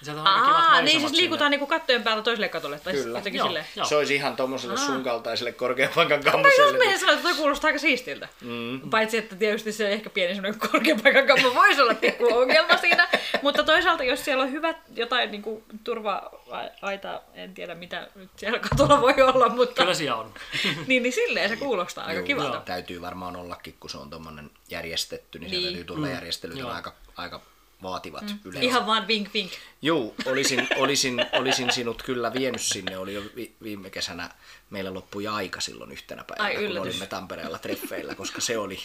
Sieltä 0.04 0.22
on 0.22 0.28
Aa, 0.28 0.82
niin 0.82 1.00
siis 1.00 1.12
liikutaan 1.12 1.52
niinku 1.52 1.68
kattojen 1.68 2.04
päällä 2.04 2.24
toiselle 2.24 2.50
katolle. 2.50 2.80
Tai 2.80 2.94
Kyllä. 2.94 3.22
Joo, 3.34 3.46
silleen. 3.46 3.66
Joo. 3.76 3.86
Se 3.86 3.96
olisi 3.96 4.16
ihan 4.16 4.36
tuommoiselle 4.36 4.78
sun 4.78 5.04
kaltaiselle 5.04 5.52
korkeapaikan 5.52 6.24
kammoselle. 6.24 6.78
Mä 6.78 6.92
just 6.92 7.00
sanoa, 7.00 7.14
että 7.14 7.24
toi 7.24 7.38
kuulostaa 7.38 7.68
aika 7.68 7.80
siistiltä. 7.80 8.28
Mm. 8.42 8.90
Paitsi, 8.90 9.18
että 9.18 9.36
tietysti 9.36 9.72
se 9.72 9.90
ehkä 9.90 10.10
pieni 10.10 10.36
semmoinen 10.36 10.60
korkeapaikan 10.72 11.28
kammo 11.28 11.56
voisi 11.56 11.82
olla 11.82 11.94
pikku 11.94 12.26
ongelma 12.34 12.78
siinä. 12.78 13.08
Mutta 13.42 13.64
toisaalta, 13.64 14.04
jos 14.04 14.26
siellä 14.26 14.44
on 14.44 14.52
hyvät 14.52 14.78
jotain 14.96 15.32
niinku 15.32 15.64
turva-aita, 15.84 17.22
en 17.34 17.54
tiedä 17.54 17.76
mitä 17.76 18.08
nyt 18.16 18.30
siellä 18.36 18.60
katolla 18.60 19.02
voi 19.02 19.22
olla, 19.22 19.50
mutta... 19.50 19.82
Kyllä 19.82 19.94
siellä 19.94 20.16
on. 20.16 20.34
niin, 20.88 21.04
niin 21.04 21.14
silleen 21.14 21.50
se 21.50 21.56
kuulostaa 21.56 22.06
aika 22.06 22.22
kivalta. 22.22 22.62
Täytyy 22.66 23.02
varmaan 23.02 23.36
ollakin, 23.36 23.76
kun 23.80 23.90
se 23.90 23.98
on 23.98 24.10
tuommoinen 24.10 24.52
järjestetty, 24.70 25.40
niin, 25.40 25.52
niin. 25.52 25.62
siellä 25.62 25.68
täytyy 25.68 25.96
tulla 25.96 26.08
mm. 26.08 26.14
järjestelyt 26.14 26.66
aika, 26.66 26.94
aika 27.18 27.42
vaativat 27.84 28.24
mm. 28.24 28.40
yleensä. 28.46 28.66
Ihan 28.66 28.86
vaan 28.86 29.08
vink 29.08 29.34
vink. 29.34 29.52
Joo, 29.82 30.16
olisin, 30.32 30.68
olisin, 30.76 31.26
olisin 31.34 31.72
sinut 31.72 32.04
kyllä 32.04 32.34
vienyt 32.34 32.62
sinne. 32.62 32.98
Oli 32.98 33.14
jo 33.14 33.22
vi, 33.36 33.56
viime 33.64 33.90
kesänä, 33.90 34.30
meillä 34.70 34.94
loppui 34.94 35.28
aika 35.28 35.62
silloin 35.62 35.92
yhtenä 35.92 36.24
päivänä, 36.24 36.60
Ai, 36.60 36.68
kun 36.68 36.78
olimme 36.78 37.06
Tampereella 37.06 37.58
treffeillä, 37.58 38.16
koska 38.16 38.42
se 38.42 38.58
oli, 38.58 38.80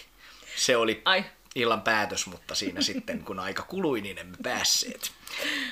se 0.57 0.77
oli 0.77 1.03
Ai. 1.05 1.25
illan 1.55 1.83
päätös, 1.83 2.27
mutta 2.27 2.55
siinä 2.55 2.81
sitten 2.81 3.25
kun 3.25 3.39
aika 3.39 3.63
kului, 3.63 4.01
niin 4.01 4.19
emme 4.19 4.37
päässeet 4.43 5.13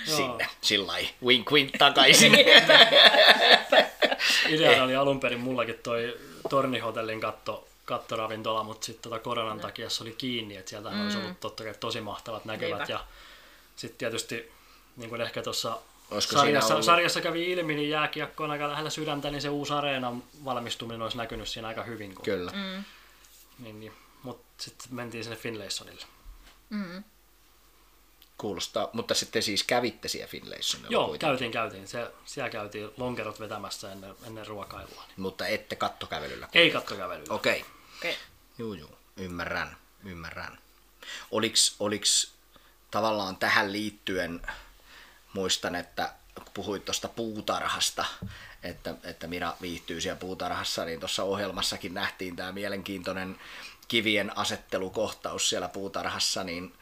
sinne. 0.04 0.48
Sillä 0.60 0.92
wink 1.24 1.52
wink 1.52 1.70
takaisin. 1.78 2.32
Idea 4.48 4.84
oli 4.84 4.96
alun 4.96 5.20
perin 5.20 5.40
mullakin 5.40 5.78
toi 5.82 6.16
Tornihotellin 6.50 7.20
katto 7.20 7.65
kattoravintola, 7.86 8.64
mutta 8.64 8.86
sitten 8.86 9.02
tota 9.02 9.18
koronan 9.18 9.60
takia 9.60 9.90
se 9.90 10.02
oli 10.02 10.12
kiinni, 10.12 10.56
että 10.56 10.70
sieltä 10.70 10.90
mm. 10.90 11.02
olisi 11.02 11.18
ollut 11.18 11.40
totta 11.40 11.64
kai 11.64 11.74
tosi 11.80 12.00
mahtavat 12.00 12.44
näkevät. 12.44 12.78
Niinpä. 12.78 12.92
Ja 12.92 13.04
sitten 13.76 13.98
tietysti, 13.98 14.52
niin 14.96 15.08
kuin 15.08 15.20
ehkä 15.20 15.42
tuossa 15.42 15.78
sarjassa, 16.20 16.82
sarjassa 16.82 17.20
kävi 17.20 17.50
ilmi, 17.50 17.74
niin 17.74 17.90
jääkiekko 17.90 18.44
on 18.44 18.50
aika 18.50 18.68
lähellä 18.68 18.90
sydäntä, 18.90 19.30
niin 19.30 19.42
se 19.42 19.48
uusi 19.48 19.72
areenan 19.72 20.22
valmistuminen 20.44 21.02
olisi 21.02 21.16
näkynyt 21.16 21.48
siinä 21.48 21.68
aika 21.68 21.82
hyvin. 21.82 22.14
Kun... 22.14 22.24
Kyllä. 22.24 22.50
Mm. 22.50 22.84
Niin, 23.58 23.80
niin. 23.80 23.92
Mutta 24.22 24.62
sitten 24.62 24.94
mentiin 24.94 25.24
sinne 25.24 25.36
Finlaysonille. 25.36 26.06
Mm. 26.70 27.04
Kuulostaa, 28.38 28.88
mutta 28.92 29.14
sitten 29.14 29.42
siis 29.42 29.62
kävitte 29.62 30.08
siellä 30.08 30.28
Finlaysonilla 30.28 30.92
Joo, 30.92 31.08
kuitenkin. 31.08 31.28
käytiin, 31.28 31.52
käytiin. 31.52 31.88
Se, 31.88 32.10
siellä 32.24 32.50
käytiin 32.50 32.90
lonkerot 32.96 33.40
vetämässä 33.40 33.92
ennen, 33.92 34.14
ennen 34.26 34.46
ruokailua. 34.46 35.04
Niin. 35.06 35.14
Mutta 35.16 35.46
ette 35.46 35.76
kattokävelyllä? 35.76 36.48
Ei 36.52 36.70
kattokävelyllä. 36.70 37.34
Okei. 37.34 37.60
Okay. 37.60 37.75
Okay. 37.96 38.14
Juu, 38.58 38.74
juu. 38.74 38.98
Ymmärrän, 39.16 39.76
ymmärrän. 40.04 40.58
Oliks, 41.30 41.76
oliks 41.80 42.32
tavallaan 42.90 43.36
tähän 43.36 43.72
liittyen, 43.72 44.42
muistan, 45.32 45.74
että 45.74 46.12
kun 46.34 46.52
puhuit 46.54 46.84
tuosta 46.84 47.08
puutarhasta, 47.08 48.04
että, 48.62 48.94
että 49.04 49.26
Mira 49.26 49.56
viihtyy 49.60 50.00
siellä 50.00 50.18
puutarhassa, 50.18 50.84
niin 50.84 51.00
tuossa 51.00 51.22
ohjelmassakin 51.22 51.94
nähtiin 51.94 52.36
tämä 52.36 52.52
mielenkiintoinen 52.52 53.40
kivien 53.88 54.38
asettelukohtaus 54.38 55.48
siellä 55.48 55.68
puutarhassa, 55.68 56.44
niin 56.44 56.72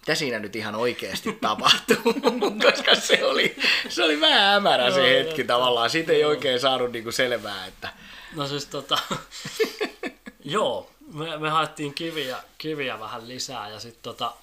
mitä 0.00 0.14
siinä 0.14 0.38
nyt 0.38 0.56
ihan 0.56 0.74
oikeasti 0.74 1.32
tapahtuu, 1.40 2.14
koska 2.64 2.94
se 2.94 3.24
oli, 3.24 3.56
se 3.88 4.04
oli 4.04 4.20
vähän 4.20 4.52
hämärä 4.52 4.90
se 4.90 5.18
hetki 5.18 5.44
tavallaan. 5.44 5.90
Siitä 5.90 6.12
ei 6.12 6.24
oikein 6.24 6.60
saanut 6.60 6.92
niinku 6.92 7.12
selvää, 7.12 7.66
että... 7.66 7.88
No 8.34 8.46
siis 8.46 8.66
tota, 8.66 8.98
Joo, 10.44 10.90
me, 11.12 11.36
me 11.36 11.50
haettiin 11.50 11.94
kiviä, 11.94 12.38
kiviä 12.58 13.00
vähän 13.00 13.28
lisää 13.28 13.68
ja 13.68 13.80
sitten 13.80 14.02
tota, 14.02 14.34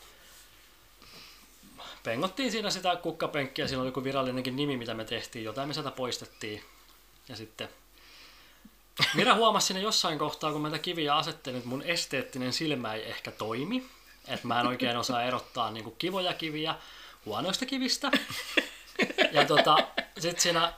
pengottiin 2.04 2.52
siinä 2.52 2.70
sitä 2.70 2.96
kukkapenkkiä, 2.96 3.68
siinä 3.68 3.82
oli 3.82 3.88
joku 3.88 4.04
virallinenkin 4.04 4.56
nimi, 4.56 4.78
mitä 4.78 4.94
me 4.94 5.06
tehtiin, 5.06 5.46
jotain 5.46 5.68
me 5.68 5.74
sieltä 5.74 5.92
poistettiin. 5.92 6.64
Ja 7.30 7.36
sitten 7.36 7.70
Mira 9.14 9.36
huomasi 9.36 9.68
siinä 9.68 9.80
jossain 9.80 10.20
kohtaa, 10.20 10.52
kun 10.52 10.62
mä 10.62 10.80
kiviä 10.80 11.16
asettelin, 11.16 11.58
että 11.58 11.70
mun 11.70 11.82
esteettinen 11.82 12.54
silmä 12.54 12.94
ei 12.94 13.10
ehkä 13.10 13.32
toimi. 13.32 13.86
Että 14.28 14.48
mä 14.48 14.60
en 14.60 14.68
oikein 14.68 14.98
osaa 14.98 15.24
erottaa 15.24 15.72
niin 15.72 15.96
kivoja 15.98 16.34
kiviä 16.34 16.76
huonoista 17.26 17.66
kivistä. 17.66 18.12
Ja 19.32 19.46
tota, 19.46 19.78
sitten 20.20 20.42
siinä 20.42 20.74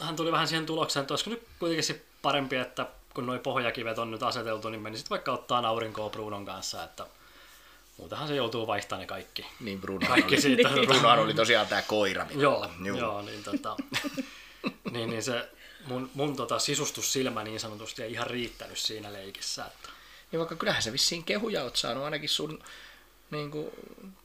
hän 0.00 0.16
tuli 0.16 0.32
vähän 0.32 0.48
siihen 0.48 0.66
tulokseen, 0.66 1.00
että 1.02 1.14
olisiko 1.14 1.30
nyt 1.30 1.46
kuitenkin 1.58 1.84
se 1.84 2.02
parempi, 2.22 2.56
että 2.56 2.86
kun 3.16 3.26
nuo 3.26 3.38
pohjakivet 3.38 3.98
on 3.98 4.10
nyt 4.10 4.22
aseteltu, 4.22 4.68
niin 4.68 4.80
menisit 4.80 5.10
vaikka 5.10 5.32
ottaa 5.32 5.66
aurinkoa 5.66 6.10
Brunon 6.10 6.44
kanssa, 6.44 6.84
että 6.84 7.06
muutenhan 7.96 8.28
se 8.28 8.34
joutuu 8.34 8.66
vaihtamaan 8.66 9.00
ne 9.00 9.06
kaikki. 9.06 9.46
Niin, 9.60 9.80
Bruno 9.80 10.06
kaikki 10.06 10.34
oli, 10.34 10.42
siitä, 10.42 10.68
niin. 10.68 10.88
Bruno 10.88 11.22
oli 11.22 11.34
tosiaan 11.34 11.66
tämä 11.66 11.82
koira. 11.82 12.26
Joo, 12.34 12.70
joo. 12.84 12.98
joo, 12.98 13.22
niin, 13.22 13.42
tota, 13.44 13.76
niin, 14.92 15.10
niin 15.10 15.22
se 15.22 15.48
mun, 15.86 16.10
mun 16.14 16.36
tota, 16.36 16.58
sisustussilmä 16.58 17.44
niin 17.44 17.60
sanotusti 17.60 18.02
ei 18.02 18.12
ihan 18.12 18.26
riittänyt 18.26 18.78
siinä 18.78 19.12
leikissä. 19.12 19.64
Että... 19.64 19.88
Niin 20.32 20.38
vaikka 20.38 20.56
kyllähän 20.56 20.82
se 20.82 20.92
vissiin 20.92 21.24
kehuja 21.24 21.62
oot 21.62 21.76
saanut 21.76 22.04
ainakin 22.04 22.28
sun 22.28 22.62
niin 23.30 23.50
kuin, 23.50 23.70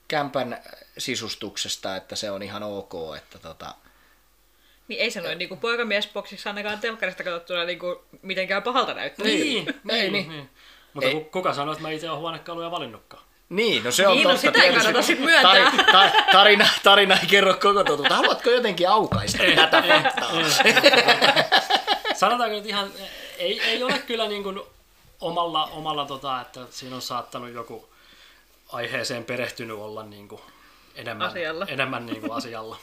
kämpän 0.08 0.64
sisustuksesta, 0.98 1.96
että 1.96 2.16
se 2.16 2.32
on 2.32 2.44
ihan 2.44 2.64
ok, 2.64 2.94
että 3.18 3.40
tota, 3.40 3.76
niin 4.88 5.02
ei 5.02 5.12
se 5.12 5.22
noin 5.22 5.38
niin 5.38 5.58
poikamiesboksissa 5.58 6.50
ainakaan 6.50 6.80
telkkarista 6.80 7.24
katsottuna 7.24 7.64
niin 7.64 7.80
kuin 7.80 7.96
mitenkään 8.22 8.64
pahalta 8.64 8.94
näyttää. 8.94 9.26
Niin, 9.26 9.66
niin, 9.66 9.76
niin, 9.84 10.14
niin. 10.14 10.30
niin. 10.30 10.50
Mutta 10.94 11.10
ei. 11.10 11.28
kuka 11.32 11.54
sanoi, 11.54 11.72
että 11.72 11.82
mä 11.82 11.90
itse 11.90 12.10
olen 12.10 12.20
huonekaluja 12.20 12.72
valinnutkaan? 12.72 13.24
Niin, 13.50 13.84
no 13.84 13.92
se 13.92 14.08
on 14.08 14.16
niin, 14.16 14.24
totta. 14.24 14.48
No 14.48 14.54
sitä 14.54 14.64
ei 14.64 14.74
kannata 14.74 15.02
sitten 15.02 15.26
myöntää. 15.26 15.54
Tari, 15.54 15.78
ta, 15.92 16.12
tarina, 16.32 16.68
tarina 16.84 17.16
ei 17.16 17.28
kerro 17.28 17.54
koko 17.54 17.84
totuutta. 17.84 18.16
Haluatko 18.16 18.50
jotenkin 18.50 18.90
aukaista 18.90 19.44
ei, 19.44 19.56
tätä 19.56 19.82
faktaa? 19.82 20.32
Sanotaanko 22.14 22.56
nyt 22.56 22.66
ihan, 22.66 22.92
ei, 23.38 23.62
ei 23.62 23.84
ole 23.84 24.00
kyllä 24.00 24.28
niin 24.28 24.44
kuin 24.44 24.62
omalla, 25.22 25.66
omalla 25.66 26.06
tota, 26.06 26.42
että 26.42 26.60
siinä 26.70 26.96
on 26.96 27.02
saattanut 27.02 27.54
joku 27.54 27.90
aiheeseen 28.72 29.24
perehtynyt 29.24 29.78
olla 29.78 30.04
niin 30.04 30.28
kuin 30.28 30.42
enemmän, 30.96 31.28
asialla. 31.28 31.66
enemmän 31.70 32.06
niin 32.06 32.22
kuin 32.22 32.32
asialla. 32.32 32.78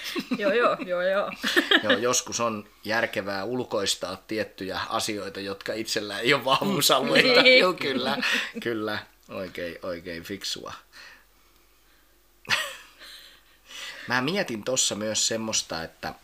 joo, 0.38 0.52
joo, 0.52 0.76
joo, 0.86 1.02
joo. 1.02 1.30
joo. 1.82 1.92
Joskus 1.92 2.40
on 2.40 2.68
järkevää 2.84 3.44
ulkoistaa 3.44 4.16
tiettyjä 4.16 4.80
asioita, 4.88 5.40
jotka 5.40 5.72
itsellä 5.72 6.18
ei 6.18 6.34
ole 6.34 6.44
vahvuusalueita. 6.44 7.42
Niin. 7.42 7.58
joo, 7.58 7.72
kyllä, 7.72 8.18
kyllä. 8.62 8.98
Oikein, 9.28 9.78
oikein 9.82 10.22
fiksua. 10.22 10.72
Mä 14.08 14.20
mietin 14.20 14.64
tuossa 14.64 14.94
myös 14.94 15.28
semmoista, 15.28 15.82
että 15.82 16.14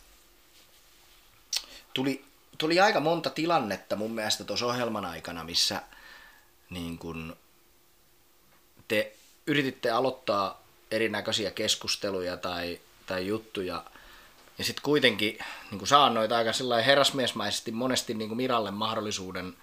tuli, 1.93 2.25
tuli 2.57 2.79
aika 2.79 2.99
monta 2.99 3.29
tilannetta 3.29 3.95
mun 3.95 4.11
mielestä 4.11 4.43
tuossa 4.43 4.65
ohjelman 4.65 5.05
aikana, 5.05 5.43
missä 5.43 5.81
niin 6.69 6.97
kun 6.97 7.37
te 8.87 9.15
yrititte 9.47 9.91
aloittaa 9.91 10.63
erinäköisiä 10.91 11.51
keskusteluja 11.51 12.37
tai 12.37 12.79
tai 13.09 13.27
juttuja 13.27 13.83
ja 14.57 14.63
sitten 14.63 14.83
kuitenkin 14.83 15.39
niin 15.71 15.79
kuin 15.79 15.93
annoit 15.93 16.31
aika 16.31 16.53
sellainen 16.53 16.85
herrasmiesmaisesti 16.85 17.71
monesti 17.71 18.13
niin 18.13 18.27
kuin 18.29 18.37
Miralle 18.37 18.71
mahdollisuuden 18.71 19.57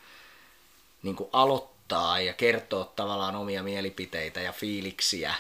niin 1.03 1.17
kuin 1.17 1.31
aloittaa 1.33 2.21
ja 2.21 2.33
kertoa 2.33 2.93
tavallaan 2.97 3.37
omia 3.37 3.63
mielipiteitä 3.63 4.41
ja 4.41 4.53
fiiliksiä. 4.53 5.35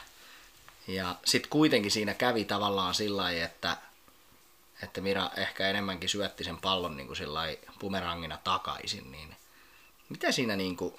Ja 0.88 1.14
sitten 1.24 1.50
kuitenkin 1.50 1.90
siinä 1.90 2.14
kävi 2.14 2.44
tavallaan 2.44 2.94
sillä 2.94 3.22
lailla, 3.22 3.44
että, 3.44 3.76
että 4.82 5.00
Mira 5.00 5.30
ehkä 5.36 5.68
enemmänkin 5.68 6.08
syötti 6.08 6.44
sen 6.44 6.56
pallon 6.56 6.96
niin 6.96 7.06
kuin 7.06 7.18
pumerangina 7.78 8.38
takaisin. 8.44 9.12
Niin 9.12 9.36
mitä 10.08 10.32
siinä 10.32 10.56
niin 10.56 10.76
kuin, 10.76 10.94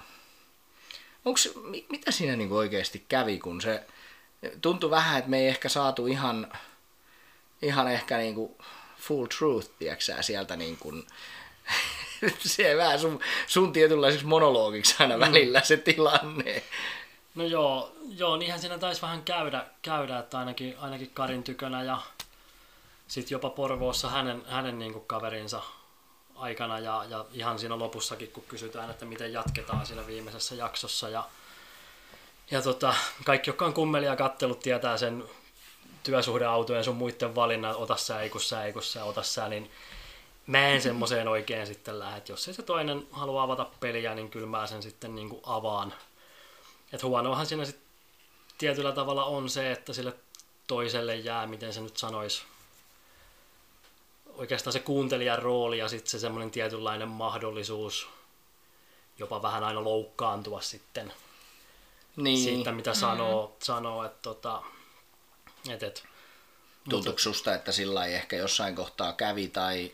onks, 1.26 1.50
mitä 1.90 2.12
siinä 2.12 2.36
niin 2.36 2.50
kuin 2.50 2.58
oikeasti 2.58 3.06
kävi, 3.10 3.40
kun 3.40 3.62
se 3.62 3.84
tuntui 4.62 4.90
vähän, 4.90 5.18
että 5.18 5.30
me 5.30 5.40
ei 5.40 5.48
ehkä 5.48 5.70
saatu 5.70 6.08
ihan, 6.08 6.52
ihan 7.62 7.92
ehkä 7.92 8.18
niin 8.18 8.36
kuin 8.36 8.58
full 8.98 9.26
truth, 9.26 9.70
tiedätkö 9.80 10.24
sieltä 10.24 10.56
niin 10.56 10.78
kuin, 10.78 11.08
se 12.40 12.78
vähän 12.78 13.00
sun, 13.00 13.20
sun 13.48 13.74
tietynlaiseksi 13.74 14.26
monologiksi 14.26 14.96
aina 15.00 15.16
mm. 15.16 15.22
välillä 15.22 15.62
se 15.62 15.78
tilanne. 15.78 16.64
No 17.36 17.44
joo, 17.44 17.96
joo 18.16 18.38
niinhän 18.38 18.60
siinä 18.60 18.78
taisi 18.78 19.02
vähän 19.02 19.24
käydä, 19.24 19.66
käydä 19.82 20.20
että 20.20 20.40
ainakin, 20.40 20.76
ainakin 20.80 21.12
Karin 21.14 21.44
tykönä 21.44 21.84
ja 21.84 22.02
sitten 23.08 23.36
jopa 23.36 23.50
Porvoossa 23.50 24.10
hänen, 24.10 24.44
hänen 24.48 24.80
niin 24.80 24.94
kuin 24.94 25.06
kaverinsa 25.08 25.62
aikana 26.36 26.80
ja, 26.80 27.06
ja 27.10 27.26
ihan 27.32 27.60
siinä 27.60 27.80
lopussakin, 27.80 28.32
kun 28.32 28.44
kysytään, 28.48 28.90
että 28.90 29.06
miten 29.06 29.34
jatketaan 29.34 29.86
siinä 29.86 30.08
viimeisessä 30.08 30.56
jaksossa. 30.56 31.10
Ja, 31.10 31.24
ja 32.52 32.62
tota, 32.62 32.94
kaikki, 33.26 33.50
jotka 33.50 33.66
on 33.66 33.74
kummelia 33.74 34.16
kattelut, 34.16 34.60
tietää 34.60 34.98
sen 34.98 35.24
työsuhdeautojen 36.08 36.84
sun 36.84 36.96
muiden 36.96 37.36
valinnan, 37.36 37.76
ota 37.76 37.96
sä, 37.96 38.22
ei 38.22 38.30
kun 38.30 38.42
sä, 38.42 38.64
ei 38.64 38.74
kun 38.74 38.84
sä, 38.84 39.04
ota 39.04 39.24
sä, 39.24 39.48
niin 39.48 39.72
mä 40.48 40.68
en 40.68 40.82
semmoiseen 40.82 41.28
oikein 41.28 41.68
sitten 41.68 42.00
lähde. 42.00 42.22
Jos 42.30 42.48
ei 42.48 42.54
se 42.54 42.64
toinen 42.64 43.08
halua 43.12 43.44
avata 43.44 43.68
peliä, 43.80 44.16
niin 44.16 44.30
kyllä 44.30 44.48
mä 44.48 44.68
sen 44.68 44.84
sitten 44.84 45.16
niin 45.16 45.30
kuin 45.30 45.42
avaan. 45.46 45.94
Et 46.94 47.04
huonoahan 47.04 47.46
siinä 47.46 47.66
sitten 47.66 47.88
tietyllä 48.58 48.92
tavalla 48.92 49.26
on 49.26 49.50
se, 49.50 49.72
että 49.72 49.94
sille 49.94 50.14
toiselle 50.68 51.16
jää, 51.16 51.48
miten 51.48 51.74
se 51.74 51.82
nyt 51.82 51.98
sanoisi, 51.98 52.44
oikeastaan 54.34 54.74
se 54.74 54.80
kuuntelijan 54.80 55.40
rooli 55.40 55.78
ja 55.78 55.88
sitten 55.88 56.12
se 56.12 56.20
semmoinen 56.20 56.52
tietynlainen 56.52 57.08
mahdollisuus 57.08 58.08
jopa 59.20 59.42
vähän 59.42 59.64
aina 59.64 59.84
loukkaantua 59.84 60.62
sitten 60.62 61.14
niin. 62.16 62.38
siitä, 62.38 62.72
mitä 62.72 62.94
sanoo, 62.94 63.48
mm. 63.48 63.54
sanoo 63.60 64.06
että 64.06 64.20
tota, 64.22 64.64
et, 65.72 65.84
et, 65.84 66.04
Tuntuuko 66.90 67.20
susta, 67.20 67.56
että 67.56 67.72
sillä 67.72 68.06
ei 68.06 68.14
ehkä 68.14 68.36
jossain 68.36 68.76
kohtaa 68.76 69.14
kävi 69.14 69.48
tai, 69.48 69.92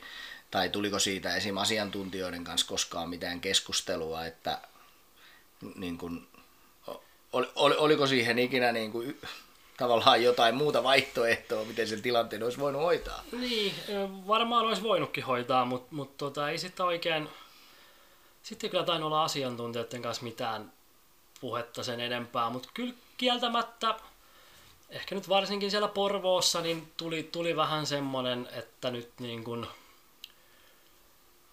tai 0.51 0.69
tuliko 0.69 0.99
siitä 0.99 1.35
esim. 1.35 1.57
asiantuntijoiden 1.57 2.43
kanssa 2.43 2.67
koskaan 2.67 3.09
mitään 3.09 3.41
keskustelua, 3.41 4.25
että 4.25 4.61
niin 5.75 5.97
kun, 5.97 6.27
ol, 7.33 7.45
ol, 7.55 7.73
oliko 7.77 8.07
siihen 8.07 8.39
ikinä 8.39 8.71
niin 8.71 8.91
kuin, 8.91 9.21
tavallaan 9.77 10.23
jotain 10.23 10.55
muuta 10.55 10.83
vaihtoehtoa, 10.83 11.65
miten 11.65 11.87
sen 11.87 12.01
tilanteen 12.01 12.43
olisi 12.43 12.59
voinut 12.59 12.81
hoitaa? 12.81 13.23
Niin, 13.31 13.73
varmaan 14.27 14.65
olisi 14.65 14.83
voinutkin 14.83 15.25
hoitaa, 15.25 15.65
mutta, 15.65 15.87
mutta 15.91 16.17
tota, 16.17 16.49
ei 16.49 16.57
sitten 16.57 16.85
oikein, 16.85 17.29
sitten 18.43 18.69
kyllä 18.69 18.83
tainnut 18.83 19.07
olla 19.07 19.23
asiantuntijoiden 19.23 20.01
kanssa 20.01 20.23
mitään 20.23 20.73
puhetta 21.41 21.83
sen 21.83 21.99
enempää, 21.99 22.49
mutta 22.49 22.69
kyllä 22.73 22.93
kieltämättä 23.17 23.95
ehkä 24.93 25.15
nyt 25.15 25.29
varsinkin 25.29 25.71
siellä 25.71 25.87
Porvoossa 25.87 26.61
niin 26.61 26.93
tuli, 26.97 27.23
tuli 27.23 27.55
vähän 27.55 27.85
semmoinen, 27.85 28.49
että 28.51 28.91
nyt 28.91 29.11
niin 29.19 29.43
kuin, 29.43 29.67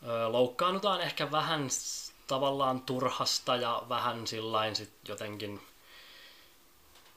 ö, 0.06 0.28
loukkaannutaan 0.28 1.00
ehkä 1.00 1.30
vähän 1.30 1.68
tavallaan 2.26 2.80
turhasta 2.80 3.56
ja 3.56 3.82
vähän 3.88 4.26
sillain 4.26 4.76
sit 4.76 4.92
jotenkin 5.08 5.60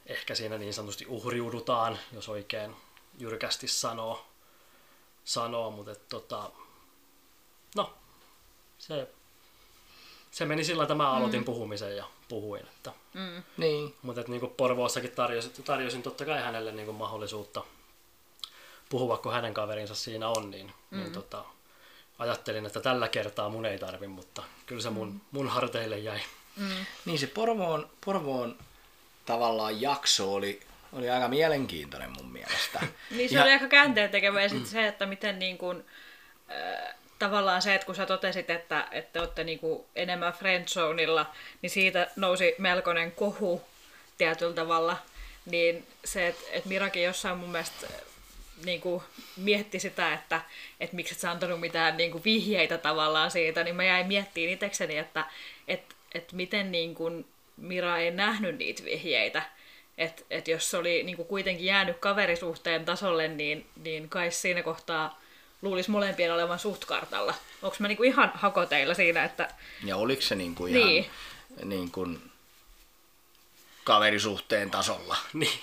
ehkä 0.06 0.36
siinä 0.36 0.58
niin 0.58 0.74
sanotusti 0.74 1.06
uhriudutaan, 1.06 2.00
jos 2.12 2.30
oikein 2.30 2.76
jyrkästi 3.20 3.68
sanoo, 3.68 4.26
sanoo 5.26 5.72
mutta 5.72 5.92
et, 5.92 6.10
tota, 6.10 6.52
no, 7.76 7.94
se, 8.80 9.08
se 10.32 10.46
meni 10.46 10.64
sillä, 10.64 10.84
että 10.84 10.96
mä 10.96 11.12
aloitin 11.12 11.42
mm. 11.42 11.46
puhumisen 11.46 11.98
ja 11.98 12.06
puhuin. 12.34 12.62
Että, 12.62 12.92
mm. 13.14 13.44
niin. 13.58 13.96
Mutta 14.02 14.22
että, 14.22 14.32
niin 14.32 14.40
kuin 14.40 14.54
Porvoossakin 14.58 15.12
tarjosin, 15.12 15.52
tarjosin 15.66 16.04
totta 16.04 16.26
kai 16.26 16.42
hänelle 16.42 16.72
niin 16.72 16.86
kuin 16.86 16.98
mahdollisuutta 16.98 17.64
puhua, 18.90 19.18
kun 19.18 19.34
hänen 19.34 19.54
kaverinsa 19.54 19.96
siinä 19.96 20.30
on, 20.30 20.52
niin, 20.52 20.68
niin 20.68 20.74
mm. 20.92 21.00
niin 21.00 21.12
tota, 21.12 21.46
ajattelin, 22.20 22.66
että 22.66 22.80
tällä 22.80 23.08
kertaa 23.08 23.50
mun 23.50 23.66
ei 23.66 23.80
tarvi, 23.80 24.08
mutta 24.08 24.44
kyllä 24.66 24.82
se 24.82 24.90
mun, 24.90 25.08
mm. 25.08 25.20
mun 25.32 25.48
harteille 25.48 25.98
jäi. 25.98 26.20
Mm. 26.56 26.86
Niin 27.06 27.20
se 27.20 27.28
Porvoon, 27.28 27.90
Porvoon 28.06 28.58
tavallaan 29.26 29.82
jakso 29.82 30.34
oli, 30.34 30.60
oli 30.94 31.10
aika 31.10 31.28
mielenkiintoinen 31.28 32.12
mun 32.12 32.32
mielestä. 32.32 32.80
niin 33.18 33.30
se 33.30 33.36
ja... 33.36 33.44
oli 33.44 33.52
aika 33.52 33.68
käänteen 33.68 34.10
tekevä 34.10 34.42
ja 34.42 34.50
sitten 34.50 34.70
se, 34.70 34.88
että 34.88 35.06
miten 35.06 35.40
niin 35.40 35.58
kuin, 35.58 35.86
äh, 36.52 36.96
tavallaan 37.24 37.62
se, 37.62 37.76
että 37.76 37.86
kun 37.86 37.96
sä 37.96 38.06
totesit, 38.06 38.50
että, 38.50 38.88
että 38.92 39.20
olette 39.20 39.44
niin 39.44 39.60
kuin 39.60 39.84
enemmän 39.96 40.34
friendzoneilla, 40.34 41.26
niin 41.62 41.70
siitä 41.70 42.08
nousi 42.16 42.56
melkoinen 42.58 43.12
kohu 43.12 43.62
tietyllä 44.18 44.54
tavalla. 44.54 44.98
Niin 45.46 45.88
se, 46.06 46.28
että, 46.28 46.44
että 46.52 46.70
Mirakin 46.70 47.04
jossain 47.04 47.38
mun 47.38 47.50
mielestä 47.50 47.88
niin 48.66 48.82
kuin 48.82 49.04
mietti 49.38 49.80
sitä, 49.80 50.14
että, 50.14 50.42
että 50.80 50.96
miksi 50.96 51.14
et 51.14 51.20
sä 51.20 51.32
antanut 51.32 51.60
mitään 51.60 51.98
niin 51.98 52.12
kuin 52.12 52.24
vihjeitä 52.24 52.78
tavallaan 52.78 53.32
siitä, 53.32 53.64
niin 53.64 53.76
mä 53.76 53.84
jäin 53.84 54.08
miettimään 54.08 54.54
itsekseni, 54.54 54.98
että, 54.98 55.26
että, 55.68 55.96
että 56.14 56.36
miten 56.36 56.72
niin 56.72 56.96
kuin 56.96 57.26
Mira 57.58 57.98
ei 57.98 58.12
nähnyt 58.12 58.58
niitä 58.58 58.86
vihjeitä. 58.86 59.42
Että 59.98 60.24
et 60.30 60.48
jos 60.48 60.72
se 60.72 60.78
oli 60.78 61.04
niin 61.04 61.16
kuin 61.16 61.28
kuitenkin 61.28 61.66
jäänyt 61.66 61.98
kaverisuhteen 61.98 62.86
tasolle, 62.86 63.28
niin, 63.28 63.66
niin 63.84 64.10
kai 64.10 64.32
siinä 64.32 64.64
kohtaa 64.64 65.23
luulisi 65.64 65.92
molempien 65.92 66.34
olevan 66.34 66.60
suht 66.60 66.86
kartalla. 66.86 67.34
Onko 67.62 67.78
mä 67.80 67.88
niinku 67.88 68.04
ihan 68.04 68.32
hakoteilla 68.36 68.94
siinä, 68.94 69.24
että... 69.24 69.50
Ja 69.84 69.98
oliko 69.98 70.22
se 70.22 70.36
niinku 70.36 70.66
ihan 70.66 70.88
niin. 70.88 71.06
Niin 71.64 71.92
kuin 71.92 72.32
kaverisuhteen 73.84 74.72
tasolla? 74.72 75.18
niin, 75.34 75.60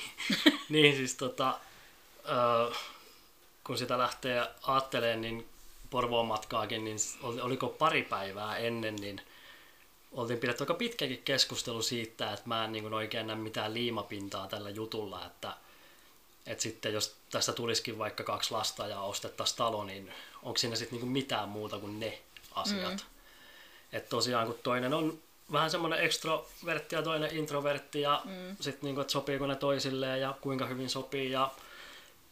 niin 0.69 0.97
siis 0.97 1.15
tota, 1.15 1.49
äh, 1.49 2.79
kun 3.65 3.79
sitä 3.79 3.99
lähtee 3.99 4.47
ajattelemaan, 4.63 5.21
niin 5.21 5.49
Porvoon 5.91 6.27
matkaakin, 6.27 6.85
niin 6.85 6.99
oliko 7.23 7.69
pari 7.69 8.03
päivää 8.03 8.57
ennen, 8.57 8.97
niin 8.97 9.21
oltiin 10.13 10.39
pidetty 10.39 10.63
aika 10.63 10.75
pitkäkin 10.75 11.23
keskustelu 11.25 11.83
siitä, 11.83 12.33
että 12.33 12.49
mä 12.49 12.65
en 12.65 12.73
niin 12.73 12.95
oikein 12.95 13.27
näe 13.27 13.37
mitään 13.37 13.75
liimapintaa 13.75 14.49
tällä 14.49 14.71
jutulla, 14.71 15.27
että, 15.27 15.53
että 16.51 16.63
sitten 16.63 16.93
jos 16.93 17.17
tästä 17.31 17.53
tulisikin 17.53 17.99
vaikka 17.99 18.25
kaksi 18.25 18.51
lasta 18.51 18.87
ja 18.87 19.01
ostettaisiin 19.01 19.59
talo, 19.59 19.85
niin 19.85 20.13
onko 20.43 20.59
siinä 20.59 20.77
sitten 20.77 20.99
niin 20.99 21.09
mitään 21.09 21.49
muuta 21.49 21.79
kuin 21.79 22.01
ne 22.01 22.19
asiat. 22.53 22.93
Mm. 22.93 23.07
Että 23.93 24.09
tosiaan 24.09 24.47
kun 24.47 24.59
toinen 24.63 24.95
on 24.95 25.19
vähän 25.53 25.71
semmoinen 25.71 26.01
extrovertti 26.01 26.95
ja 26.95 27.03
toinen 27.03 27.37
introvertti 27.37 28.01
ja 28.01 28.23
mm. 28.25 28.57
sitten 28.61 28.87
niin 28.87 29.01
että 29.01 29.13
sopiiko 29.13 29.47
ne 29.47 29.57
toisilleen 29.57 30.21
ja 30.21 30.35
kuinka 30.41 30.67
hyvin 30.67 30.91
sopii 30.91 31.31
ja 31.31 31.51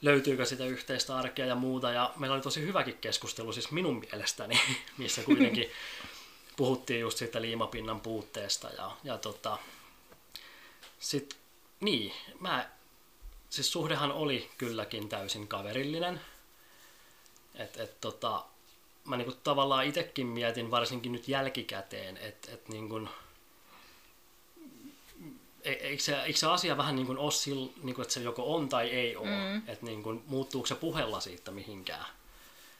löytyykö 0.02 0.44
sitä 0.44 0.64
yhteistä 0.64 1.16
arkea 1.16 1.46
ja 1.46 1.54
muuta. 1.54 1.90
Ja 1.90 2.12
meillä 2.16 2.34
oli 2.34 2.42
tosi 2.42 2.60
hyväkin 2.60 2.98
keskustelu 3.00 3.52
siis 3.52 3.70
minun 3.70 3.98
mielestäni, 4.00 4.60
missä 4.98 5.22
kuitenkin 5.22 5.70
puhuttiin 6.56 7.00
just 7.00 7.18
siitä 7.18 7.42
liimapinnan 7.42 8.00
puutteesta 8.00 8.68
ja, 8.68 8.96
ja 9.04 9.18
tota, 9.18 9.58
sit, 10.98 11.36
niin, 11.80 12.12
mä, 12.40 12.68
siis 13.50 13.72
suhdehan 13.72 14.12
oli 14.12 14.50
kylläkin 14.58 15.08
täysin 15.08 15.48
kaverillinen. 15.48 16.20
Et, 17.54 17.76
et 17.76 18.00
tota, 18.00 18.44
mä 19.04 19.16
niinku 19.16 19.32
tavallaan 19.44 19.86
itsekin 19.86 20.26
mietin, 20.26 20.70
varsinkin 20.70 21.12
nyt 21.12 21.28
jälkikäteen, 21.28 22.16
että 22.16 22.52
et 22.52 22.68
niinku, 22.68 23.08
e, 25.62 25.72
eikö 25.72 26.02
se, 26.02 26.22
eikö 26.22 26.38
se 26.38 26.46
asia 26.46 26.76
vähän 26.76 26.96
niin 26.96 27.06
kuin 27.06 27.18
ole 27.18 27.32
sillä, 27.32 27.70
niin 27.82 27.94
kuin, 27.94 28.02
että 28.02 28.14
se 28.14 28.20
joko 28.20 28.54
on 28.54 28.68
tai 28.68 28.88
ei 28.88 29.16
ole, 29.16 29.28
mm. 29.28 29.56
että 29.56 29.86
niin 29.86 30.02
kuin, 30.02 30.22
muuttuuko 30.26 30.66
se 30.66 30.74
puhella 30.74 31.20
siitä 31.20 31.50
mihinkään. 31.50 32.06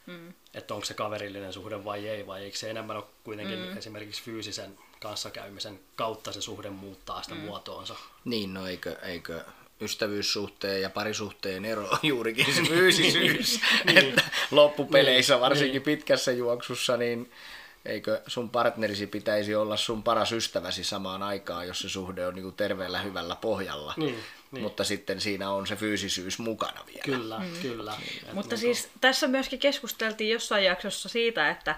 Mm. 0.07 0.35
Että 0.55 0.75
onko 0.75 0.87
se 0.87 0.95
kaverillinen 0.95 1.53
suhde 1.53 1.85
vai 1.85 2.09
ei, 2.09 2.27
vai 2.27 2.45
eikö 2.45 2.59
se 2.59 2.71
enemmän 2.71 2.97
ole 2.97 3.05
kuitenkin 3.25 3.59
mm. 3.59 3.77
esimerkiksi 3.77 4.23
fyysisen 4.23 4.79
kanssakäymisen 5.01 5.81
kautta 5.97 6.33
se 6.33 6.41
suhde 6.41 6.71
muuttaa 6.71 7.23
sitä 7.23 7.35
mm. 7.35 7.41
muotoonsa. 7.41 7.97
Niin, 8.25 8.55
no 8.55 8.67
eikö, 8.67 8.99
eikö 9.03 9.45
ystävyyssuhteen 9.81 10.83
ja 10.83 10.91
parisuhteen 10.91 11.65
ero 11.65 11.89
on 11.89 11.99
juurikin 12.03 12.47
se 12.55 12.63
fyysisyys, 12.63 13.61
niin. 13.85 13.99
että 14.09 14.23
loppupeleissä 14.51 15.35
niin. 15.35 15.41
varsinkin 15.41 15.73
niin. 15.73 15.83
pitkässä 15.83 16.33
juoksussa 16.33 16.97
niin 16.97 17.31
eikö 17.85 18.23
sun 18.27 18.51
partnerisi 18.51 19.07
pitäisi 19.07 19.55
olla 19.55 19.77
sun 19.77 20.03
paras 20.03 20.33
ystäväsi 20.33 20.85
samaan 20.85 21.23
aikaan, 21.23 21.67
jos 21.67 21.81
se 21.81 21.89
suhde 21.89 22.27
on 22.27 22.35
niin 22.35 22.55
terveellä 22.55 23.01
hyvällä 23.01 23.37
pohjalla. 23.37 23.95
Niin, 23.97 24.19
niin. 24.53 24.63
Mutta 24.63 24.85
sitten 24.85 25.21
siinä 25.21 25.51
on 25.51 25.67
se 25.67 25.77
fyysisyys 25.77 26.39
mukana 26.39 26.81
vielä. 26.87 27.03
Kyllä, 27.05 27.39
mm. 27.39 27.63
kyllä. 27.63 27.95
Niin, 27.99 28.35
Mutta 28.35 28.55
niin 28.55 28.61
siis 28.61 28.87
kun... 28.87 29.01
tässä 29.01 29.27
myöskin 29.29 29.59
keskusteltiin 29.59 30.31
jossain 30.31 30.65
jaksossa 30.65 31.09
siitä, 31.09 31.51
että, 31.51 31.75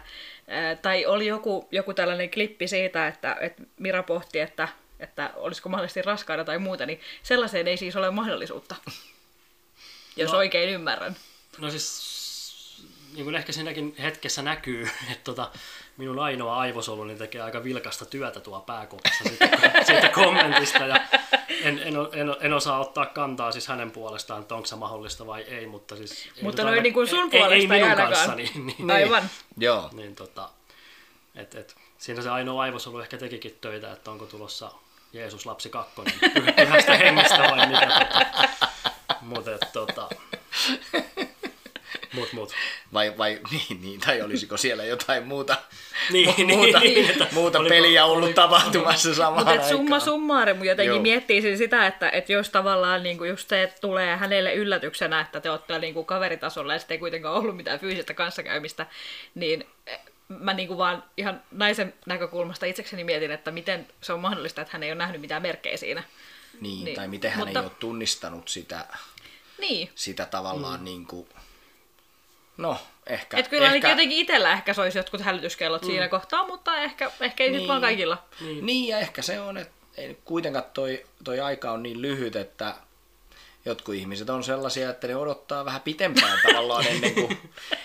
tai 0.83 1.07
oli 1.07 1.27
joku, 1.27 1.69
joku 1.71 1.95
tällainen 1.95 2.31
klippi 2.31 2.69
siitä, 2.69 3.09
että, 3.09 3.37
että 3.41 3.63
Mira 3.79 4.03
pohti, 4.03 4.41
että, 4.41 4.69
että 5.01 5.31
olisiko 5.37 5.69
mahdollisesti 5.69 6.03
raskaana 6.03 6.45
tai 6.45 6.59
muuta, 6.59 6.87
niin 6.87 7.01
sellaiseen 7.23 7.69
ei 7.69 7.77
siis 7.77 7.97
ole 7.97 8.11
mahdollisuutta, 8.11 8.77
jos 10.17 10.33
no, 10.33 10.39
oikein 10.39 10.71
ymmärrän. 10.71 11.17
No 11.59 11.71
siis 11.71 12.21
niin 13.15 13.25
kuin 13.25 13.35
ehkä 13.35 13.53
siinäkin 13.53 13.95
hetkessä 13.99 14.43
näkyy, 14.43 14.89
että 15.13 15.25
tota, 15.25 15.51
minun 15.97 16.19
ainoa 16.19 16.57
aivosoluni 16.57 17.15
tekee 17.15 17.41
aika 17.41 17.65
vilkasta 17.65 18.05
työtä 18.05 18.41
tuo 18.41 18.61
pääkopassa 18.61 19.25
siitä, 19.29 19.49
siitä 19.87 20.09
kommentista. 20.09 20.87
Ja 20.87 21.01
en, 21.63 21.79
en, 21.79 21.95
en, 22.13 22.37
en, 22.41 22.53
osaa 22.53 22.81
ottaa 22.81 23.07
kantaa 23.07 23.53
siis 23.53 23.69
hänen 23.69 23.91
puolestaan, 23.91 24.43
että 24.43 24.55
onko 24.55 24.67
se 24.67 24.77
mahdollista 24.77 25.27
vai 25.27 25.43
ei, 25.43 25.67
mutta 25.67 25.97
siis... 25.97 26.29
Mutta 26.43 26.63
noin 26.63 26.83
niin 26.83 26.95
kuin 26.95 27.09
sun 27.09 27.31
puolesta 27.31 27.55
ei, 27.55 27.61
ei 27.61 27.67
minun 27.67 27.97
kanssa, 27.97 28.35
niin, 28.35 28.67
niin, 28.67 28.91
Aivan. 28.91 29.23
Niin, 29.23 29.31
Joo. 29.59 29.91
Niin, 29.93 30.15
tota, 30.15 30.49
et, 31.35 31.55
et, 31.55 31.77
siinä 31.99 32.23
se 32.23 32.31
ainoa 32.31 32.63
aivosolu 32.63 32.99
ehkä 32.99 33.19
tekikin 33.19 33.59
töitä, 33.61 33.93
että 33.93 34.11
onko 34.11 34.27
tulossa 34.27 34.71
Jeesus 35.13 35.47
lapsi 35.47 35.71
kakkonen 35.71 36.15
pyhästä 36.57 36.97
hengestä 36.97 37.39
vai 37.39 37.67
mitä. 37.67 37.87
Tota, 37.87 38.69
mutta 39.21 39.51
tota, 39.73 40.09
Mut, 42.13 42.33
mut. 42.33 42.53
Vai, 42.93 43.19
vai 43.19 43.41
niin, 43.51 43.83
niin, 43.83 44.01
tai 44.01 44.23
olisiko 44.23 44.57
siellä 44.57 44.85
jotain 44.85 45.27
muuta, 45.27 45.57
niin, 46.13 46.29
mu- 46.29 46.47
muuta, 46.47 46.81
niin, 46.81 47.07
niin, 47.07 47.27
muuta 47.33 47.59
oliko, 47.59 47.69
peliä 47.69 48.05
ollut 48.05 48.25
oli, 48.25 48.35
tapahtumassa 48.35 49.15
samaan 49.15 49.47
Mutta 49.47 49.69
summa 49.69 50.01
summarum 50.01 50.65
jotenkin 50.65 50.95
Joo. 50.95 51.03
miettii 51.03 51.57
sitä, 51.57 51.87
että, 51.87 52.11
että 52.11 52.33
jos 52.33 52.51
tavallaan 52.51 53.03
niin 53.03 53.19
kuin 53.19 53.31
just 53.31 53.49
se, 53.49 53.63
että 53.63 53.81
tulee 53.81 54.17
hänelle 54.17 54.55
yllätyksenä, 54.55 55.21
että 55.21 55.41
te 55.41 55.51
olette 55.51 55.79
niin 55.79 55.95
kuin 55.95 56.07
kaveritasolla 56.07 56.73
ja 56.73 56.79
sitten 56.79 56.95
ei 56.95 56.99
kuitenkaan 56.99 57.35
ollut 57.35 57.57
mitään 57.57 57.81
fyysistä 57.81 58.15
kanssakäymistä, 58.15 58.87
niin 59.35 59.67
mä 60.39 60.55
niin 60.55 60.69
kuin 60.69 60.79
vaan 60.79 61.05
ihan 61.17 61.43
naisen 61.51 61.95
näkökulmasta 62.07 62.67
itsekseni 62.67 63.05
mietin, 63.05 63.31
että 63.31 63.51
miten 63.51 63.89
se 64.01 64.13
on 64.13 64.21
mahdollista, 64.21 64.61
että 64.61 64.73
hän 64.73 64.83
ei 64.83 64.91
ole 64.91 64.99
nähnyt 64.99 65.21
mitään 65.21 65.43
merkkejä 65.43 65.77
siinä. 65.77 66.03
Niin, 66.61 66.85
niin. 66.85 66.97
tai 66.97 67.09
miten 67.09 67.31
hän 67.31 67.39
Mutta... 67.39 67.61
ei 67.61 67.65
ole 67.65 67.73
tunnistanut 67.81 68.49
sitä, 68.49 68.87
niin. 69.59 69.91
sitä 69.95 70.27
tavallaan 70.27 70.81
mm. 70.81 70.85
niin 70.85 71.07
kuin 71.07 71.29
No, 72.61 72.79
ehkä. 73.07 73.37
Et 73.37 73.49
kyllä 73.49 73.73
ehkä... 73.73 73.91
jotenkin 73.91 74.19
itsellä 74.19 74.53
ehkä 74.53 74.75
se 74.75 74.81
olisi 74.81 74.99
jotkut 74.99 75.21
hälytyskellot 75.21 75.83
mm. 75.83 75.87
siinä 75.87 76.09
kohtaa, 76.09 76.47
mutta 76.47 76.77
ehkä, 76.77 77.11
ehkä 77.21 77.45
ei 77.45 77.51
niin, 77.51 77.59
nyt 77.59 77.69
vaan 77.69 77.81
kaikilla. 77.81 78.25
Niin. 78.41 78.67
niin, 78.67 78.89
ja 78.89 78.99
ehkä 78.99 79.23
se 79.23 79.41
on, 79.41 79.57
että 79.57 79.75
ei, 79.97 80.19
kuitenkaan 80.25 80.65
toi, 80.75 81.07
toi 81.25 81.41
aika 81.41 81.71
on 81.71 81.83
niin 81.83 82.03
lyhyt, 82.03 82.37
että 82.37 82.75
jotkut 83.65 83.95
ihmiset 83.95 84.31
on 84.31 84.45
sellaisia, 84.45 84.91
että 84.91 85.07
ne 85.07 85.17
odottaa 85.17 85.65
vähän 85.65 85.81
pitempään 85.81 86.39
tavallaan 86.47 86.87
ennen 86.87 87.15
kuin, 87.15 87.39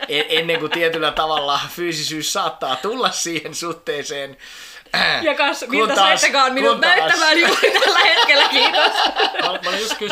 ennen 0.09 0.59
kuin 0.59 0.71
tietyllä 0.71 1.11
tavalla 1.11 1.59
fyysisyys 1.69 2.33
saattaa 2.33 2.75
tulla 2.75 3.11
siihen 3.11 3.55
suhteeseen 3.55 4.37
ja 5.21 5.35
kas, 5.35 5.65
miltä 5.67 5.95
saittekaan 5.95 6.53
minut 6.53 6.81
näyttämään 6.81 7.39
juuri 7.39 7.71
tällä 7.71 7.99
hetkellä, 7.99 8.49
kiitos. 8.49 8.91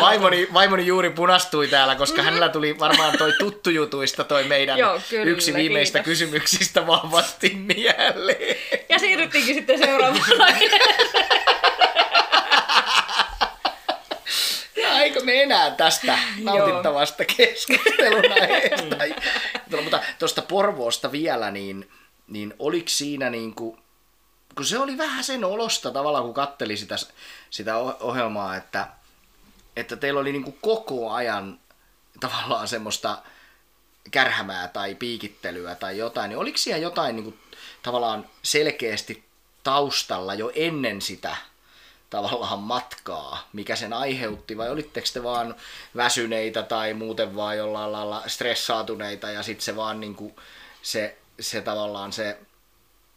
vaimoni, 0.02 0.47
vaimoni 0.54 0.86
juuri 0.86 1.10
punastui 1.10 1.67
täällä, 1.67 1.95
koska 1.95 2.21
mm. 2.21 2.26
hänellä 2.26 2.49
tuli 2.49 2.80
varmaan 2.80 3.17
toi 3.17 3.34
tuttu 3.39 3.69
jutuista 3.69 4.23
toi 4.23 4.43
meidän 4.43 4.78
Joo, 4.78 5.02
kyllä, 5.10 5.26
yksi 5.26 5.54
viimeistä 5.54 5.99
kiitos. 5.99 6.12
kysymyksistä 6.12 6.88
vahvasti 6.88 7.49
mieleen. 7.56 8.56
Ja 8.89 8.99
siirryttiinkin 8.99 9.56
sitten 9.56 9.80
seuraavaan 9.80 10.54
eikö 15.04 15.24
me 15.24 15.44
enää 15.44 15.72
tästä 15.72 16.20
nautittavasta 16.38 17.24
keskustelun 17.26 18.32
aiheesta. 18.42 18.96
Mm. 19.70 19.84
Mutta 19.84 20.02
tuosta 20.20 20.42
Porvoosta 20.42 21.12
vielä, 21.12 21.52
niin, 21.52 21.92
niin 22.28 22.54
oliko 22.60 22.89
siinä 22.89 23.30
niin 23.30 23.56
kuin, 23.56 23.78
kun 24.56 24.66
se 24.66 24.80
oli 24.80 24.98
vähän 24.98 25.24
sen 25.24 25.46
olosta 25.46 25.92
tavallaan, 25.92 26.24
kun 26.24 26.34
katteli 26.34 26.78
sitä, 26.78 26.96
sitä 27.50 27.78
ohjelmaa, 27.78 28.56
että, 28.56 28.88
että 29.76 29.96
teillä 29.96 30.20
oli 30.20 30.32
niin 30.32 30.44
kuin 30.44 30.58
koko 30.62 31.12
ajan 31.12 31.60
tavallaan 32.20 32.68
semmoista 32.68 33.18
kärhämää 34.12 34.68
tai 34.68 34.96
piikittelyä 34.96 35.76
tai 35.76 35.98
jotain, 35.98 36.30
niin 36.30 36.39
oliko 36.39 36.58
siellä 36.58 36.82
jotain 36.82 37.16
niin 37.16 37.24
kuin, 37.24 37.39
tavallaan 37.84 38.30
selkeästi 38.44 39.24
taustalla 39.63 40.34
jo 40.34 40.52
ennen 40.56 41.02
sitä 41.02 41.36
tavallaan 42.13 42.60
matkaa, 42.60 43.47
mikä 43.54 43.76
sen 43.76 43.93
aiheutti, 43.93 44.58
vai 44.58 44.69
olitteko 44.69 45.08
te 45.13 45.23
vaan 45.23 45.56
väsyneitä 45.95 46.63
tai 46.63 46.93
muuten 46.93 47.36
vaan 47.36 47.58
jollain 47.58 47.91
lailla 47.91 48.23
stressaatuneita 48.28 49.30
ja 49.30 49.43
sitten 49.43 49.65
se 49.65 49.76
vaan 49.76 49.99
niin 49.99 50.15
kuin, 50.15 50.36
se, 50.82 51.17
se 51.39 51.62
tavallaan 51.62 52.13
se 52.13 52.38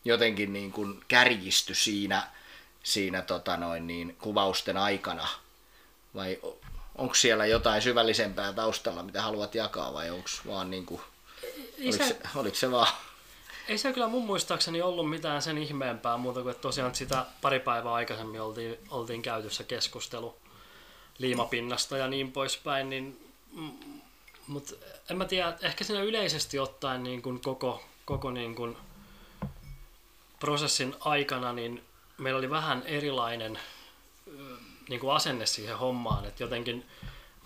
jotenkin 0.04 0.52
niin 0.52 0.72
kuin 0.72 1.04
kärjisty 1.08 1.74
siinä, 1.74 2.28
siinä 2.82 3.22
tota 3.22 3.56
noin 3.56 3.86
niin, 3.86 4.16
kuvausten 4.20 4.76
aikana? 4.76 5.28
Vai 6.14 6.38
onko 6.94 7.14
siellä 7.14 7.46
jotain 7.46 7.82
syvällisempää 7.82 8.52
taustalla, 8.52 9.02
mitä 9.02 9.22
haluat 9.22 9.54
jakaa, 9.54 9.94
vai 9.94 10.10
onko 10.10 10.28
vaan 10.46 10.70
niin 10.70 10.86
kuin, 10.86 11.00
oliko, 11.82 12.04
se, 12.04 12.16
oliko 12.34 12.56
se 12.56 12.70
vaan 12.70 12.92
ei 13.68 13.78
se 13.78 13.92
kyllä 13.92 14.08
mun 14.08 14.26
muistaakseni 14.26 14.82
ollut 14.82 15.10
mitään 15.10 15.42
sen 15.42 15.58
ihmeempää 15.58 16.16
muuta 16.16 16.42
kuin, 16.42 16.50
että 16.50 16.62
tosiaan 16.62 16.94
sitä 16.94 17.26
pari 17.42 17.60
päivää 17.60 17.92
aikaisemmin 17.92 18.40
oltiin, 18.40 18.78
oltiin 18.90 19.22
käytössä 19.22 19.64
keskustelu 19.64 20.36
liimapinnasta 21.18 21.96
ja 21.96 22.08
niin 22.08 22.32
poispäin, 22.32 22.90
niin, 22.90 23.30
mutta 24.46 24.74
en 25.10 25.18
mä 25.18 25.24
tiedä, 25.24 25.58
ehkä 25.62 25.84
siinä 25.84 26.02
yleisesti 26.02 26.58
ottaen 26.58 27.02
niin 27.02 27.22
kuin 27.22 27.40
koko, 27.40 27.82
koko 28.04 28.30
niin 28.30 28.54
kuin 28.54 28.76
prosessin 30.40 30.96
aikana 31.00 31.52
niin 31.52 31.84
meillä 32.18 32.38
oli 32.38 32.50
vähän 32.50 32.82
erilainen 32.86 33.58
niin 34.88 35.00
kuin 35.00 35.14
asenne 35.14 35.46
siihen 35.46 35.78
hommaan, 35.78 36.24
että 36.24 36.42
jotenkin 36.42 36.86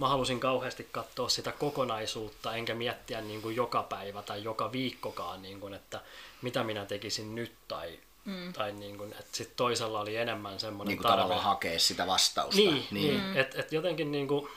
mä 0.00 0.08
halusin 0.08 0.40
kauheasti 0.40 0.88
katsoa 0.92 1.28
sitä 1.28 1.52
kokonaisuutta, 1.52 2.54
enkä 2.54 2.74
miettiä 2.74 3.20
niin 3.20 3.42
kuin 3.42 3.56
joka 3.56 3.82
päivä 3.82 4.22
tai 4.22 4.44
joka 4.44 4.72
viikkokaan, 4.72 5.42
niin 5.42 5.60
kuin, 5.60 5.74
että 5.74 6.00
mitä 6.42 6.64
minä 6.64 6.84
tekisin 6.84 7.34
nyt 7.34 7.52
tai, 7.68 7.98
mm. 8.24 8.52
tai 8.52 8.72
niin 8.72 8.98
kuin, 8.98 9.12
että 9.12 9.36
sit 9.36 9.56
toisella 9.56 10.00
oli 10.00 10.16
enemmän 10.16 10.60
semmoinen 10.60 10.88
niin 10.88 10.98
kuin 10.98 11.18
tarve. 11.18 11.34
hakea 11.34 11.78
sitä 11.78 12.06
vastausta. 12.06 12.60
Niin, 12.60 12.86
niin. 12.90 13.20
Mm. 13.20 13.36
että 13.36 13.60
et 13.60 13.72
jotenkin 13.72 14.12
niin 14.12 14.28
kuin, 14.28 14.48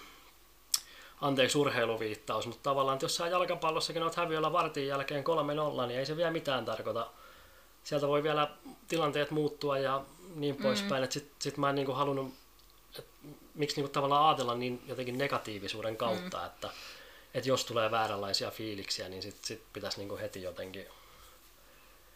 anteeksi 1.21 1.57
urheiluviittaus, 1.57 2.47
mutta 2.47 2.63
tavallaan 2.63 2.95
että 2.95 3.05
jos 3.05 3.15
sä 3.15 3.27
jalkapallossakin 3.27 4.03
olet 4.03 4.15
häviöllä 4.15 4.51
vartin 4.51 4.87
jälkeen 4.87 5.23
3-0, 5.83 5.87
niin 5.87 5.99
ei 5.99 6.05
se 6.05 6.17
vielä 6.17 6.31
mitään 6.31 6.65
tarkoita 6.65 7.09
sieltä 7.83 8.07
voi 8.07 8.23
vielä 8.23 8.51
tilanteet 8.87 9.31
muuttua 9.31 9.77
ja 9.77 10.05
niin 10.35 10.55
poispäin. 10.55 11.01
Mm. 11.01 11.03
Että 11.03 11.13
sit, 11.13 11.31
sit 11.39 11.57
mä 11.57 11.69
en 11.69 11.75
niinku 11.75 11.93
halunnut, 11.93 12.33
et, 12.99 13.07
miksi 13.53 13.75
niinku 13.75 13.93
tavallaan 13.93 14.27
ajatella 14.27 14.55
niin 14.55 14.81
jotenkin 14.87 15.17
negatiivisuuden 15.17 15.97
kautta, 15.97 16.37
mm. 16.37 16.45
että 16.45 16.69
et 17.33 17.45
jos 17.45 17.65
tulee 17.65 17.91
vääränlaisia 17.91 18.51
fiiliksiä, 18.51 19.09
niin 19.09 19.21
sit, 19.21 19.43
sit 19.43 19.63
pitäisi 19.73 19.97
niinku 19.97 20.17
heti 20.17 20.41
jotenkin... 20.41 20.85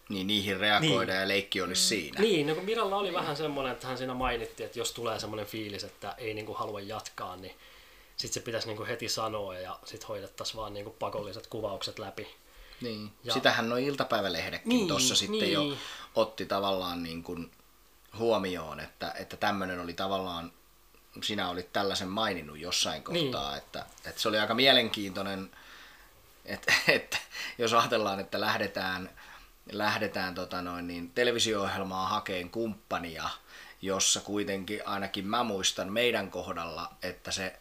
Niin 0.10 0.28
niihin 0.28 0.60
reagoida 0.60 1.12
niin. 1.12 1.22
ja 1.22 1.28
leikki 1.28 1.62
olisi 1.62 1.82
mm. 1.82 1.88
siinä. 1.88 2.22
Niin, 2.22 2.48
no 2.48 2.56
kun 2.56 2.66
Miralla 2.66 2.98
oli 2.98 3.08
niin. 3.08 3.20
vähän 3.20 3.38
semmoinen, 3.38 3.74
että 3.74 3.88
hän 3.88 3.98
siinä 3.98 4.14
mainitti, 4.14 4.64
että 4.64 4.80
jos 4.80 4.92
tulee 4.92 5.20
semmoinen 5.20 5.46
fiilis, 5.46 5.84
että 5.84 6.16
ei 6.18 6.34
niinku 6.34 6.54
halua 6.54 6.80
jatkaa, 6.80 7.36
niin 7.36 7.56
sitten 8.18 8.34
se 8.34 8.46
pitäisi 8.46 8.68
niinku 8.68 8.86
heti 8.86 9.10
sanoa 9.10 9.60
ja 9.60 9.80
sitten 9.86 10.08
hoidettaisiin 10.08 10.58
vaan 10.58 10.74
niinku 10.74 10.96
pakolliset 11.00 11.48
kuvaukset 11.48 12.00
läpi. 12.00 12.28
Niin, 12.82 13.12
ja... 13.24 13.34
sitähän 13.34 13.70
noin 13.70 13.84
iltapäivälehdekin 13.84 14.70
niin, 14.70 14.88
tuossa 14.88 15.16
sitten 15.16 15.40
niin. 15.40 15.54
jo 15.54 15.78
otti 16.16 16.46
tavallaan 16.46 17.04
niin 17.04 17.24
kuin 17.24 17.52
huomioon, 18.18 18.80
että, 18.80 19.14
että 19.20 19.38
tämmöinen 19.38 19.80
oli 19.80 19.94
tavallaan, 19.94 20.52
sinä 21.24 21.50
olit 21.50 21.74
tällaisen 21.74 22.08
maininnut 22.08 22.60
jossain 22.60 23.04
niin. 23.10 23.32
kohtaa, 23.32 23.50
niin. 23.50 23.58
että, 23.58 23.86
että 24.06 24.22
se 24.22 24.30
oli 24.30 24.40
aika 24.40 24.54
mielenkiintoinen, 24.54 25.52
että, 26.46 26.74
että 26.88 27.18
jos 27.58 27.74
ajatellaan, 27.74 28.20
että 28.20 28.40
lähdetään, 28.40 29.10
lähdetään 29.72 30.36
tota 30.36 30.62
noin, 30.62 30.88
niin 30.88 31.12
televisio-ohjelmaa 31.12 32.08
hakeen 32.08 32.50
kumppania, 32.50 33.30
jossa 33.82 34.20
kuitenkin 34.20 34.88
ainakin 34.88 35.28
mä 35.28 35.44
muistan 35.44 35.92
meidän 35.92 36.32
kohdalla, 36.32 36.94
että 37.04 37.32
se 37.32 37.60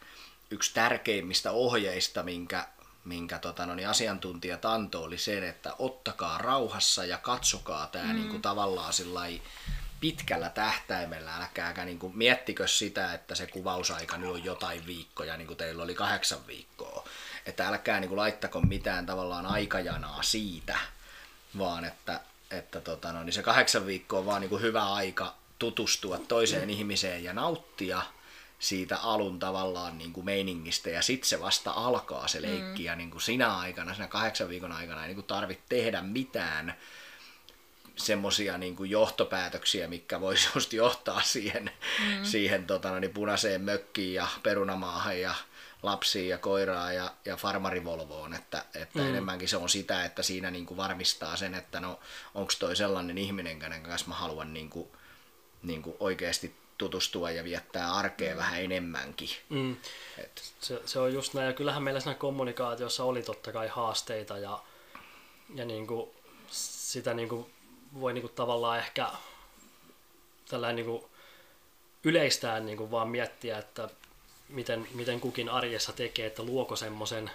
yksi 0.50 0.74
tärkeimmistä 0.74 1.50
ohjeista, 1.50 2.22
minkä 2.22 2.66
minkä 3.06 3.38
tota, 3.38 3.66
no, 3.66 3.74
niin 3.74 3.88
asiantuntijat 3.88 4.64
antoi, 4.64 5.04
oli 5.04 5.18
se, 5.18 5.48
että 5.48 5.74
ottakaa 5.78 6.38
rauhassa 6.38 7.04
ja 7.04 7.18
katsokaa 7.18 7.86
tämä 7.86 8.04
mm. 8.04 8.14
niin 8.14 8.28
kuin, 8.28 8.42
tavallaan 8.42 8.92
sillai, 8.92 9.42
pitkällä 10.00 10.48
tähtäimellä, 10.48 11.36
älkääkä 11.36 11.84
niin 11.84 11.98
kuin, 11.98 12.18
miettikö 12.18 12.68
sitä, 12.68 13.12
että 13.12 13.34
se 13.34 13.46
kuvausaika 13.46 14.16
nyt 14.16 14.30
on 14.30 14.44
jotain 14.44 14.86
viikkoja, 14.86 15.36
niin 15.36 15.46
kuin 15.46 15.56
teillä 15.56 15.82
oli 15.82 15.94
kahdeksan 15.94 16.46
viikkoa. 16.46 17.08
Että 17.46 17.68
älkää 17.68 18.00
niin 18.00 18.08
kuin, 18.08 18.18
laittako 18.18 18.60
mitään 18.60 19.06
tavallaan 19.06 19.46
aikajanaa 19.46 20.22
siitä, 20.22 20.78
vaan 21.58 21.84
että, 21.84 22.20
että 22.50 22.80
tota, 22.80 23.12
no, 23.12 23.24
niin 23.24 23.32
se 23.32 23.42
kahdeksan 23.42 23.86
viikkoa 23.86 24.18
on 24.18 24.26
vaan 24.26 24.40
niin 24.40 24.50
kuin 24.50 24.62
hyvä 24.62 24.92
aika 24.92 25.34
tutustua 25.58 26.18
toiseen 26.18 26.70
ihmiseen 26.70 27.24
ja 27.24 27.32
nauttia 27.32 28.02
siitä 28.58 28.96
alun 28.96 29.38
tavallaan 29.38 29.98
niin 29.98 30.12
kuin 30.12 30.24
meiningistä 30.24 30.90
ja 30.90 31.02
sitten 31.02 31.28
se 31.28 31.40
vasta 31.40 31.70
alkaa 31.70 32.28
se 32.28 32.42
leikki 32.42 32.82
mm. 32.82 32.86
ja 32.86 32.96
niin 32.96 33.10
kuin 33.10 33.22
sinä 33.22 33.56
aikana, 33.56 33.94
siinä 33.94 34.08
kahdeksan 34.08 34.48
viikon 34.48 34.72
aikana 34.72 35.02
ei 35.02 35.06
niin 35.06 35.16
kuin 35.16 35.26
tarvitse 35.26 35.64
tehdä 35.68 36.02
mitään 36.02 36.76
semmoisia 37.96 38.58
niin 38.58 38.76
kuin 38.76 38.90
johtopäätöksiä, 38.90 39.88
mikä 39.88 40.20
voisi 40.20 40.48
just 40.54 40.72
johtaa 40.72 41.22
siihen, 41.22 41.70
mm. 41.98 42.24
siihen 42.24 42.66
tota, 42.66 42.90
no, 42.90 42.98
niin 42.98 43.12
punaiseen 43.12 43.60
mökkiin 43.60 44.14
ja 44.14 44.26
perunamaahan 44.42 45.20
ja 45.20 45.34
lapsiin 45.82 46.28
ja 46.28 46.38
koiraa 46.38 46.92
ja, 46.92 47.12
ja 47.24 47.36
farmarivolvoon, 47.36 48.34
että, 48.34 48.64
että 48.74 48.98
mm. 48.98 49.08
enemmänkin 49.08 49.48
se 49.48 49.56
on 49.56 49.68
sitä, 49.68 50.04
että 50.04 50.22
siinä 50.22 50.50
niin 50.50 50.66
kuin 50.66 50.76
varmistaa 50.76 51.36
sen, 51.36 51.54
että 51.54 51.80
no 51.80 52.00
onko 52.34 52.52
toi 52.58 52.76
sellainen 52.76 53.18
ihminen, 53.18 53.58
kenen 53.58 53.82
kanssa 53.82 54.08
mä 54.08 54.14
haluan 54.14 54.54
niin 54.54 54.70
kuin, 54.70 54.88
niin 55.62 55.82
kuin 55.82 55.96
oikeasti 56.00 56.56
tutustua 56.78 57.30
ja 57.30 57.44
viettää 57.44 57.94
arkea 57.94 58.34
mm. 58.34 58.38
vähän 58.38 58.62
enemmänkin. 58.62 59.30
Mm. 59.48 59.76
Et. 60.18 60.52
Se, 60.60 60.82
se 60.84 60.98
on 60.98 61.14
just 61.14 61.34
näin, 61.34 61.46
ja 61.46 61.52
kyllähän 61.52 61.82
meillä 61.82 62.00
siinä 62.00 62.14
kommunikaatiossa 62.14 63.04
oli 63.04 63.22
totta 63.22 63.52
kai 63.52 63.68
haasteita, 63.68 64.38
ja, 64.38 64.62
ja 65.54 65.64
niin 65.64 65.86
kuin 65.86 66.10
sitä 66.50 67.14
niin 67.14 67.28
kuin 67.28 67.46
voi 68.00 68.12
niin 68.12 68.22
kuin 68.22 68.32
tavallaan 68.32 68.78
ehkä 68.78 69.08
tällainen 70.48 70.76
niin 70.76 70.86
kuin 70.86 71.04
yleistään 72.04 72.66
niin 72.66 72.78
kuin 72.78 72.90
vaan 72.90 73.08
miettiä, 73.08 73.58
että 73.58 73.88
miten, 74.48 74.88
miten 74.94 75.20
kukin 75.20 75.48
arjessa 75.48 75.92
tekee, 75.92 76.26
että 76.26 76.42
luoko 76.42 76.76
semmoisen 76.76 77.30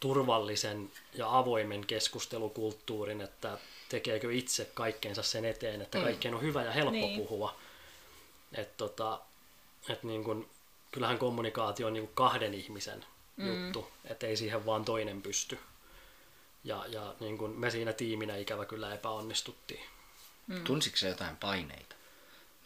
turvallisen 0.00 0.90
ja 1.14 1.38
avoimen 1.38 1.86
keskustelukulttuurin, 1.86 3.20
että 3.20 3.58
tekeekö 3.88 4.32
itse 4.32 4.70
kaikkeensa 4.74 5.22
sen 5.22 5.44
eteen, 5.44 5.82
että 5.82 5.98
mm. 5.98 6.04
kaikkeen 6.04 6.34
on 6.34 6.42
hyvä 6.42 6.62
ja 6.62 6.72
helppo 6.72 6.92
niin. 6.92 7.20
puhua. 7.20 7.56
Et 8.52 8.76
tota, 8.76 9.20
et 9.88 10.02
niin 10.02 10.24
kun, 10.24 10.48
kyllähän 10.92 11.18
kommunikaatio 11.18 11.86
on 11.86 11.92
niin 11.92 12.10
kahden 12.14 12.54
ihmisen 12.54 13.04
mm. 13.36 13.64
juttu, 13.64 13.90
että 14.04 14.26
ei 14.26 14.36
siihen 14.36 14.66
vaan 14.66 14.84
toinen 14.84 15.22
pysty. 15.22 15.58
Ja, 16.64 16.84
ja 16.88 17.14
niin 17.20 17.38
kun 17.38 17.50
me 17.50 17.70
siinä 17.70 17.92
tiiminä 17.92 18.36
ikävä 18.36 18.64
kyllä 18.64 18.94
epäonnistuttiin. 18.94 19.86
Mm. 20.46 20.64
Tunsitko 20.64 20.96
se 20.98 21.08
jotain 21.08 21.36
paineita? 21.36 21.96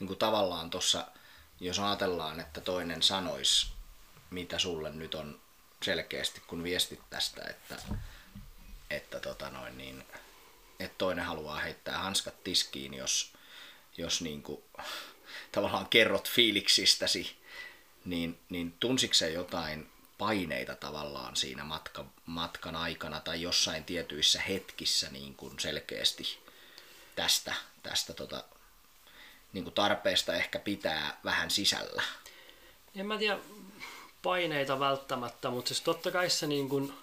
Niin 0.00 0.08
kuin 0.08 0.18
tavallaan 0.18 0.70
tuossa, 0.70 1.06
jos 1.60 1.78
ajatellaan, 1.78 2.40
että 2.40 2.60
toinen 2.60 3.02
sanoisi, 3.02 3.66
mitä 4.30 4.58
sulle 4.58 4.90
nyt 4.90 5.14
on 5.14 5.40
selkeästi, 5.82 6.42
kun 6.46 6.62
viestit 6.62 7.00
tästä, 7.10 7.42
että, 7.42 7.76
että, 8.90 9.20
tota 9.20 9.50
noin, 9.50 9.78
niin, 9.78 10.04
että 10.80 10.98
toinen 10.98 11.24
haluaa 11.24 11.58
heittää 11.60 11.98
hanskat 11.98 12.44
tiskiin, 12.44 12.94
jos, 12.94 13.32
jos 13.96 14.22
niin 14.22 14.42
kuin, 14.42 14.62
tavallaan 15.52 15.88
kerrot 15.88 16.30
fiiliksistäsi, 16.30 17.36
niin, 18.04 18.40
niin 18.48 18.72
tunsiko 18.72 19.14
se 19.14 19.30
jotain 19.30 19.90
paineita 20.18 20.76
tavallaan 20.76 21.36
siinä 21.36 21.64
matka, 21.64 22.04
matkan 22.26 22.76
aikana 22.76 23.20
tai 23.20 23.42
jossain 23.42 23.84
tietyissä 23.84 24.40
hetkissä 24.40 25.10
niin 25.10 25.34
kuin 25.34 25.58
selkeästi 25.58 26.38
tästä, 27.16 27.54
tästä 27.82 28.14
tota, 28.14 28.44
niin 29.52 29.64
kuin 29.64 29.74
tarpeesta 29.74 30.34
ehkä 30.34 30.58
pitää 30.58 31.20
vähän 31.24 31.50
sisällä? 31.50 32.02
En 32.96 33.06
mä 33.06 33.18
tiedä 33.18 33.38
paineita 34.22 34.80
välttämättä, 34.80 35.50
mutta 35.50 35.68
siis 35.68 35.80
totta 35.80 36.10
kai 36.10 36.30
se 36.30 36.46
niin 36.46 36.68
kuin 36.68 36.94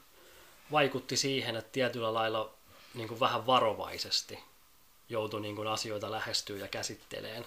vaikutti 0.72 1.18
siihen, 1.18 1.56
että 1.56 1.72
tietyllä 1.72 2.14
lailla 2.14 2.54
niin 2.94 3.08
kuin 3.08 3.20
vähän 3.20 3.46
varovaisesti 3.46 4.40
joutui 5.10 5.42
niin 5.42 5.56
kuin 5.56 5.68
asioita 5.68 6.12
lähestyä 6.12 6.58
ja 6.58 6.68
käsitteleen. 6.68 7.46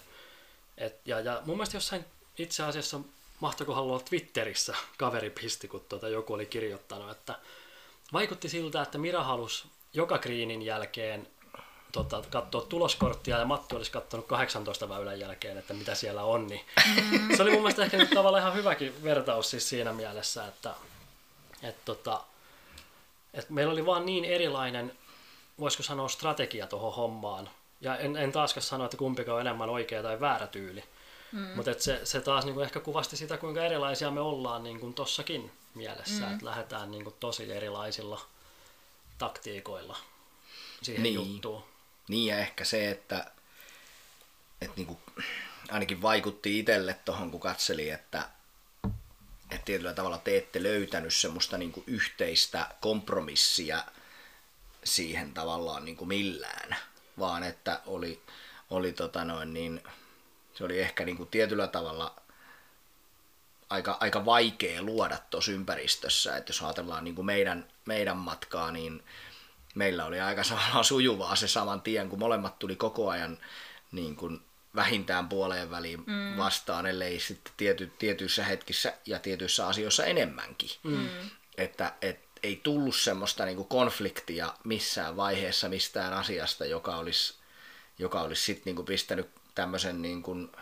Et, 0.79 1.01
ja, 1.05 1.21
ja 1.21 1.43
mun 1.47 1.57
mielestä 1.57 1.77
jossain 1.77 2.05
itse 2.39 2.63
asiassa 2.63 3.01
mahtoiko 3.41 3.75
olla 3.75 4.01
Twitterissä 4.01 4.75
kaveri 4.99 5.31
pisti, 5.31 5.69
kun 5.69 5.85
tuota 5.89 6.09
joku 6.09 6.33
oli 6.33 6.47
kirjoittanut, 6.47 7.11
että 7.11 7.39
vaikutti 8.13 8.49
siltä, 8.49 8.83
että 8.83 8.99
Mira 8.99 9.25
halusi 9.25 9.65
joka 9.93 10.19
kriinin 10.19 10.63
jälkeen 10.63 11.29
tota, 11.93 12.23
katsoa 12.31 12.63
tuloskorttia 12.63 13.39
ja 13.39 13.45
Matti 13.45 13.77
olisi 13.77 13.91
katsonut 13.91 14.27
18 14.27 14.89
väylän 14.89 15.21
jälkeen, 15.21 15.59
että 15.59 15.75
mitä 15.75 15.95
siellä 15.95 16.25
on. 16.25 16.47
Niin 16.47 16.61
mm. 17.11 17.37
Se 17.37 17.43
oli 17.43 17.51
mun 17.51 17.61
mielestä 17.61 17.85
ehkä 17.85 17.97
nyt 17.97 18.11
tavallaan 18.11 18.43
ihan 18.43 18.55
hyväkin 18.55 19.03
vertaus 19.03 19.51
siis 19.51 19.69
siinä 19.69 19.93
mielessä, 19.93 20.47
että 20.47 20.75
et, 21.63 21.85
tota, 21.85 22.21
et 23.35 23.51
meillä 23.51 23.73
oli 23.73 23.87
vaan 23.87 24.07
niin 24.07 24.25
erilainen, 24.25 24.93
voisiko 25.61 25.83
sanoa 25.83 26.09
strategia 26.09 26.67
tuohon 26.67 26.95
hommaan. 26.95 27.51
Ja 27.81 27.97
en, 27.97 28.17
en 28.17 28.33
taaskaan 28.33 28.63
sano, 28.63 28.85
että 28.85 28.97
kumpikaan 28.97 29.35
on 29.35 29.41
enemmän 29.41 29.71
oikea 29.71 30.03
tai 30.03 30.21
väärä 30.21 30.47
tyyli. 30.47 30.85
Mm. 31.33 31.49
Mutta 31.55 31.75
se, 31.79 32.01
se 32.05 32.21
taas 32.21 32.45
niinku 32.45 32.61
ehkä 32.61 32.81
kuvasti 32.81 33.17
sitä, 33.17 33.37
kuinka 33.37 33.65
erilaisia 33.65 34.11
me 34.11 34.21
ollaan 34.21 34.63
niinku 34.63 34.93
tossakin 34.93 35.53
mielessä, 35.75 36.27
mm. 36.27 36.33
että 36.33 36.47
lähdetään 36.47 36.91
niinku 36.91 37.11
tosi 37.11 37.53
erilaisilla 37.53 38.21
taktiikoilla 39.19 39.97
siihen 40.83 41.03
niin. 41.03 41.15
juttuun. 41.15 41.65
Niin 42.09 42.27
ja 42.27 42.39
ehkä 42.39 42.65
se, 42.65 42.91
että, 42.91 43.31
että 44.61 44.77
niinku, 44.77 45.01
ainakin 45.71 46.03
vaikutti 46.03 46.59
itselle 46.59 46.95
tuohon, 47.05 47.31
kun 47.31 47.41
katseli, 47.41 47.91
että, 47.91 48.29
että 49.51 49.65
tietyllä 49.65 49.95
tavalla 49.95 50.19
te 50.19 50.39
ette 50.39 50.63
löytänyt 50.63 51.15
semmoista 51.15 51.59
niinku 51.59 51.85
yhteistä 51.87 52.69
kompromissia 52.81 53.85
siihen 54.85 55.35
tavallaan 55.35 55.85
niinku 55.85 56.05
millään, 56.05 56.77
vaan 57.19 57.43
että 57.43 57.81
oli, 57.87 58.23
oli 58.71 58.93
tota 58.93 59.25
noin 59.25 59.55
niin, 59.55 59.83
se 60.59 60.65
oli 60.65 60.81
ehkä 60.81 61.05
niinku 61.05 61.27
tietyllä 61.27 61.67
tavalla 61.67 62.15
aika, 63.71 63.97
aika 64.01 64.25
vaikea 64.25 64.83
luoda 64.83 65.19
tuossa 65.31 65.53
ympäristössä, 65.53 66.37
että 66.37 66.51
jos 66.51 66.63
ajatellaan 66.63 67.05
niinku 67.05 67.23
meidän, 67.23 67.69
meidän 67.85 68.17
matkaa, 68.17 68.73
niin 68.73 69.05
meillä 69.75 70.05
oli 70.05 70.21
aika 70.21 70.43
sujuvaa 70.83 71.37
se 71.37 71.49
saman 71.49 71.81
tien, 71.81 72.09
kun 72.09 72.19
molemmat 72.19 72.59
tuli 72.59 72.77
koko 72.77 73.11
ajan 73.11 73.39
niin 73.93 74.17
kuin 74.17 74.41
vähintään 74.75 75.29
puoleen 75.29 75.71
väliin 75.71 76.05
mm. 76.07 76.37
vastaan, 76.37 76.87
ellei 76.87 77.21
sitten 77.21 77.53
tiety, 77.57 77.93
tietyissä 77.99 78.45
hetkissä 78.45 78.95
ja 79.07 79.19
tietyissä 79.19 79.67
asioissa 79.67 80.05
enemmänkin. 80.05 80.71
Mm. 80.83 81.09
Että 81.57 81.93
et, 82.03 82.21
ei 82.43 82.61
tullut 82.63 82.97
semmoista 82.97 83.45
niin 83.45 83.57
kuin 83.57 83.69
konfliktia 83.69 84.55
missään 84.65 85.17
vaiheessa 85.17 85.69
mistään 85.69 86.13
asiasta, 86.13 86.65
joka 86.65 86.97
olisi, 86.97 87.35
joka 87.99 88.21
olisi 88.21 88.43
sitten 88.43 88.63
niin 88.65 88.77
kuin 88.77 88.87
pistänyt 88.87 89.38
tämmöisen 89.59 90.03
niin 90.03 90.23
kuin 90.23 90.53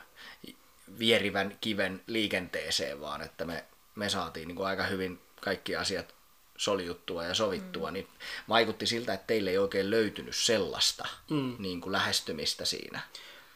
vierivän 0.99 1.59
kiven 1.61 2.03
liikenteeseen, 2.07 3.01
vaan 3.01 3.23
että 3.23 3.45
me, 3.45 3.65
me 3.95 4.09
saatiin 4.09 4.49
niin 4.49 4.57
kuin 4.57 4.67
aika 4.67 4.83
hyvin 4.83 5.21
kaikki 5.41 5.77
asiat 5.77 6.15
soljuttua 6.57 7.25
ja 7.25 7.35
sovittua, 7.35 7.91
mm. 7.91 7.93
niin 7.93 8.09
vaikutti 8.49 8.87
siltä, 8.87 9.15
että 9.15 9.27
teille 9.27 9.51
ei 9.51 9.59
oikein 9.59 9.91
löytynyt 9.91 10.37
sellaista 10.37 11.09
mm. 11.31 11.57
niin 11.59 11.81
kuin 11.81 11.93
lähestymistä 11.93 12.65
siinä. 12.65 13.01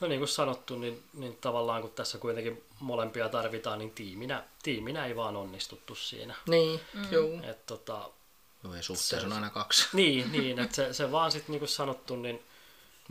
No 0.01 0.09
niin 0.09 0.21
kuin 0.21 0.29
sanottu, 0.29 0.79
niin, 0.79 1.03
niin 1.13 1.37
tavallaan 1.37 1.83
kun 1.83 1.91
tässä 1.91 2.19
kuitenkin 2.19 2.65
molempia 2.81 3.29
tarvitaan, 3.29 3.79
niin 3.79 3.91
tiiminä, 3.91 4.45
tiiminä 4.63 5.07
ei 5.07 5.17
vaan 5.17 5.37
onnistuttu 5.37 5.95
siinä. 5.95 6.35
Niin, 6.49 6.81
mm. 6.95 7.07
joo. 7.11 7.43
Et, 7.51 7.67
tota, 7.67 8.11
no 8.63 8.75
ei 8.75 8.83
suhteessa 8.83 9.27
on 9.27 9.33
aina 9.33 9.51
kaksi. 9.51 9.89
Niin, 9.93 10.33
niin 10.33 10.59
että 10.59 10.77
se, 10.77 10.93
se 10.93 11.13
vaan 11.13 11.33
sitten 11.33 11.53
niin 11.53 11.61
kuin 11.61 11.69
sanottu, 11.69 12.17
niin 12.17 12.43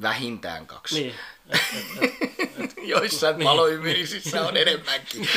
Vähintään 0.01 0.67
kaksi. 0.67 1.01
Niin. 1.01 1.15
Et, 1.49 1.61
et, 1.73 1.85
et, 2.01 2.11
et, 2.59 2.73
Joissain 2.83 3.37
niin. 3.37 3.45
paloymyrisissä 3.45 4.41
on 4.41 4.57
enemmänkin. 4.57 5.29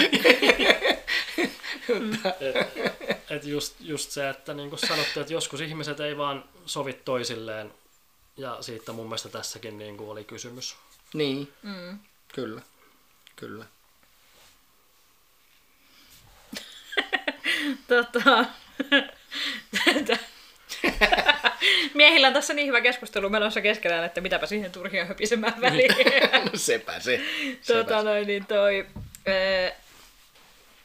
et, 2.41 2.57
et 3.31 3.45
just, 3.45 3.75
just 3.81 4.11
se, 4.11 4.29
että 4.29 4.55
niin 4.55 4.71
kuin 4.71 4.81
sanottu, 4.81 5.21
että 5.21 5.33
joskus 5.33 5.61
ihmiset 5.61 6.01
ei 6.01 6.17
vaan 6.17 6.45
sovi 6.67 6.93
toisilleen. 6.93 7.75
Ja 8.37 8.59
siitä 8.61 8.93
mun 8.93 9.07
mielestä 9.07 9.29
tässäkin 9.29 9.79
niin 9.79 9.97
kuin 9.97 10.11
oli 10.11 10.25
kysymys. 10.25 10.77
Niin, 11.15 11.53
mm. 11.63 11.99
kyllä. 12.35 12.63
Kyllä. 13.37 13.67
tota, 17.89 18.45
Miehillä 21.95 22.27
on 22.27 22.33
tässä 22.33 22.55
niin 22.55 22.69
hyvä 22.69 22.81
keskustelu 22.81 23.31
menossa 23.31 23.61
keskenään, 23.61 24.05
että 24.05 24.21
mitäpä 24.21 24.47
siihen 24.47 24.73
turhia 24.73 25.05
höpisemään 25.05 25.61
väliin. 25.61 25.95
no 26.53 26.59
sepä 26.59 27.01
se. 27.01 27.21
Sepä 27.61 27.85
tota, 27.85 28.03
noin, 28.03 28.27
niin 28.27 28.47
toi, 28.47 28.87
ee, 29.27 29.77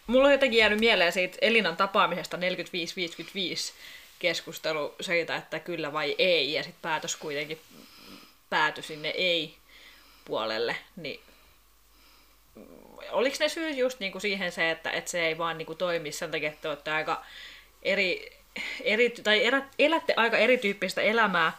mulla 0.07 0.27
on 0.27 0.31
jotenkin 0.31 0.59
jäänyt 0.59 0.79
mieleen 0.79 1.11
siitä 1.11 1.37
Elinan 1.41 1.77
tapaamisesta 1.77 2.37
45-55 2.37 2.39
keskustelu 4.19 4.95
siitä, 5.01 5.35
että 5.35 5.59
kyllä 5.59 5.93
vai 5.93 6.15
ei, 6.17 6.53
ja 6.53 6.63
sitten 6.63 6.81
päätös 6.81 7.15
kuitenkin 7.15 7.59
päätyi 8.49 8.83
sinne 8.83 9.09
ei-puolelle, 9.09 10.75
niin 10.95 11.19
oliko 13.11 13.35
ne 13.39 13.49
syy 13.49 13.69
just 13.69 13.99
niinku 13.99 14.19
siihen 14.19 14.51
se, 14.51 14.71
että, 14.71 14.91
että 14.91 15.11
se 15.11 15.27
ei 15.27 15.37
vaan 15.37 15.57
niinku 15.57 15.75
toimi 15.75 16.11
sen 16.11 16.31
takia, 16.31 16.49
että 16.49 16.69
olette 16.69 16.91
aika 16.91 17.25
eri, 17.83 18.36
eri, 18.83 19.09
tai 19.09 19.45
erä, 19.45 19.67
elätte 19.79 20.13
aika 20.17 20.37
erityyppistä 20.37 21.01
elämää, 21.01 21.53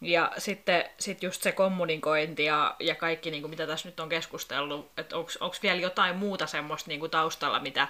Ja 0.00 0.32
sitten 0.38 0.84
sit 0.98 1.22
just 1.22 1.42
se 1.42 1.52
kommunikointi 1.52 2.44
ja, 2.44 2.76
ja 2.80 2.94
kaikki, 2.94 3.30
niin 3.30 3.42
kuin 3.42 3.50
mitä 3.50 3.66
tässä 3.66 3.88
nyt 3.88 4.00
on 4.00 4.08
keskustellut, 4.08 4.90
että 4.96 5.16
onko 5.16 5.56
vielä 5.62 5.80
jotain 5.80 6.16
muuta 6.16 6.46
semmoista 6.46 6.88
niin 6.88 7.00
kuin 7.00 7.10
taustalla, 7.10 7.60
mitä, 7.60 7.88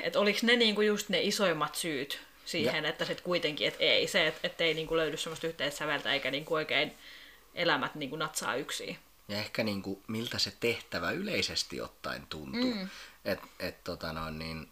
että 0.00 0.20
oliko 0.20 0.38
ne 0.42 0.56
niin 0.56 0.74
kuin 0.74 0.86
just 0.86 1.08
ne 1.08 1.22
isoimmat 1.22 1.74
syyt 1.74 2.20
siihen, 2.44 2.84
ja. 2.84 2.90
että 2.90 3.04
sitten 3.04 3.24
kuitenkin, 3.24 3.68
että 3.68 3.84
ei 3.84 4.08
se, 4.08 4.26
että, 4.26 4.40
että 4.42 4.64
ei 4.64 4.74
niin 4.74 4.86
kuin 4.86 4.98
löydy 4.98 5.16
semmoista 5.16 5.46
yhteissäveltä 5.46 6.12
eikä 6.12 6.30
niin 6.30 6.44
kuin 6.44 6.56
oikein 6.56 6.94
elämät 7.54 7.94
niin 7.94 8.10
kuin 8.10 8.18
natsaa 8.18 8.54
yksin. 8.54 8.98
Ja 9.28 9.38
ehkä 9.38 9.64
niin 9.64 9.82
kuin, 9.82 10.02
miltä 10.06 10.38
se 10.38 10.52
tehtävä 10.60 11.10
yleisesti 11.10 11.80
ottaen 11.80 12.26
tuntuu. 12.26 12.74
Mm. 12.74 12.88
Että 13.24 13.46
et, 13.60 13.84
tota 13.84 14.12
noin, 14.12 14.38
niin, 14.38 14.70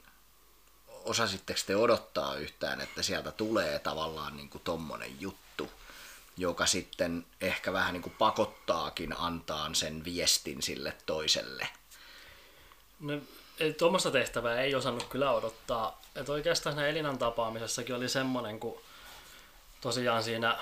osasitteko 1.05 1.61
te 1.67 1.77
odottaa 1.77 2.37
yhtään, 2.37 2.81
että 2.81 3.03
sieltä 3.03 3.33
tulee 3.33 3.79
tavallaan 3.79 4.37
niin 4.37 4.49
kuin 4.49 4.63
tommonen 4.65 5.21
juttu, 5.21 5.71
joka 6.37 6.67
sitten 6.67 7.27
ehkä 7.41 7.73
vähän 7.73 7.93
niin 7.93 8.03
kuin 8.03 8.15
pakottaakin 8.19 9.15
antaa 9.19 9.75
sen 9.75 10.05
viestin 10.05 10.63
sille 10.63 10.97
toiselle? 11.07 11.69
No, 13.01 13.13
tuommoista 13.79 14.11
tehtävää 14.11 14.61
ei 14.61 14.75
osannut 14.75 15.05
kyllä 15.05 15.33
odottaa. 15.33 16.01
Että 16.17 16.33
oikeastaan 16.33 16.75
siinä 16.75 16.89
Elinan 16.89 17.19
tapaamisessakin 17.19 17.95
oli 17.95 18.09
semmoinen, 18.09 18.61
kun 18.61 18.81
tosiaan 19.81 20.23
siinä 20.23 20.59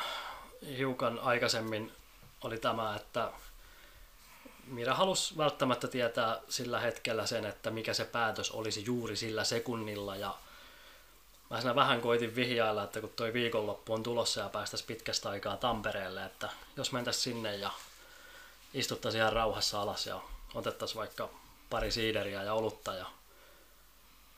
hiukan 0.78 1.18
aikaisemmin 1.18 1.93
oli 2.45 2.59
tämä, 2.59 2.97
että 2.97 3.32
Mira 4.70 4.94
halusi 4.94 5.36
välttämättä 5.36 5.88
tietää 5.88 6.40
sillä 6.48 6.80
hetkellä 6.80 7.26
sen, 7.26 7.44
että 7.44 7.70
mikä 7.70 7.94
se 7.94 8.04
päätös 8.04 8.50
olisi 8.50 8.84
juuri 8.84 9.16
sillä 9.16 9.44
sekunnilla. 9.44 10.16
Ja 10.16 10.34
mä 11.50 11.60
siinä 11.60 11.74
vähän 11.74 12.00
koitin 12.00 12.36
vihjailla, 12.36 12.84
että 12.84 13.00
kun 13.00 13.12
toi 13.16 13.32
viikonloppu 13.32 13.92
on 13.92 14.02
tulossa 14.02 14.40
ja 14.40 14.48
päästäisiin 14.48 14.86
pitkästä 14.86 15.30
aikaa 15.30 15.56
Tampereelle, 15.56 16.24
että 16.24 16.48
jos 16.76 16.92
mentäisiin 16.92 17.22
sinne 17.22 17.56
ja 17.56 17.70
istuttaisiin 18.74 19.20
ihan 19.20 19.32
rauhassa 19.32 19.82
alas 19.82 20.06
ja 20.06 20.20
otettaisiin 20.54 20.98
vaikka 20.98 21.28
pari 21.70 21.90
siideriä 21.90 22.42
ja 22.42 22.54
olutta 22.54 22.94
ja 22.94 23.06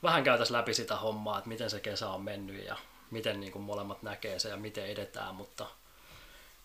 vähän 0.02 0.24
käytäisiin 0.24 0.56
läpi 0.56 0.74
sitä 0.74 0.96
hommaa, 0.96 1.38
että 1.38 1.48
miten 1.48 1.70
se 1.70 1.80
kesä 1.80 2.08
on 2.10 2.22
mennyt 2.22 2.64
ja 2.64 2.76
miten 3.10 3.40
niin 3.40 3.52
kuin 3.52 3.62
molemmat 3.62 4.02
näkee 4.02 4.38
se 4.38 4.48
ja 4.48 4.56
miten 4.56 4.86
edetään, 4.86 5.34
mutta– 5.34 5.66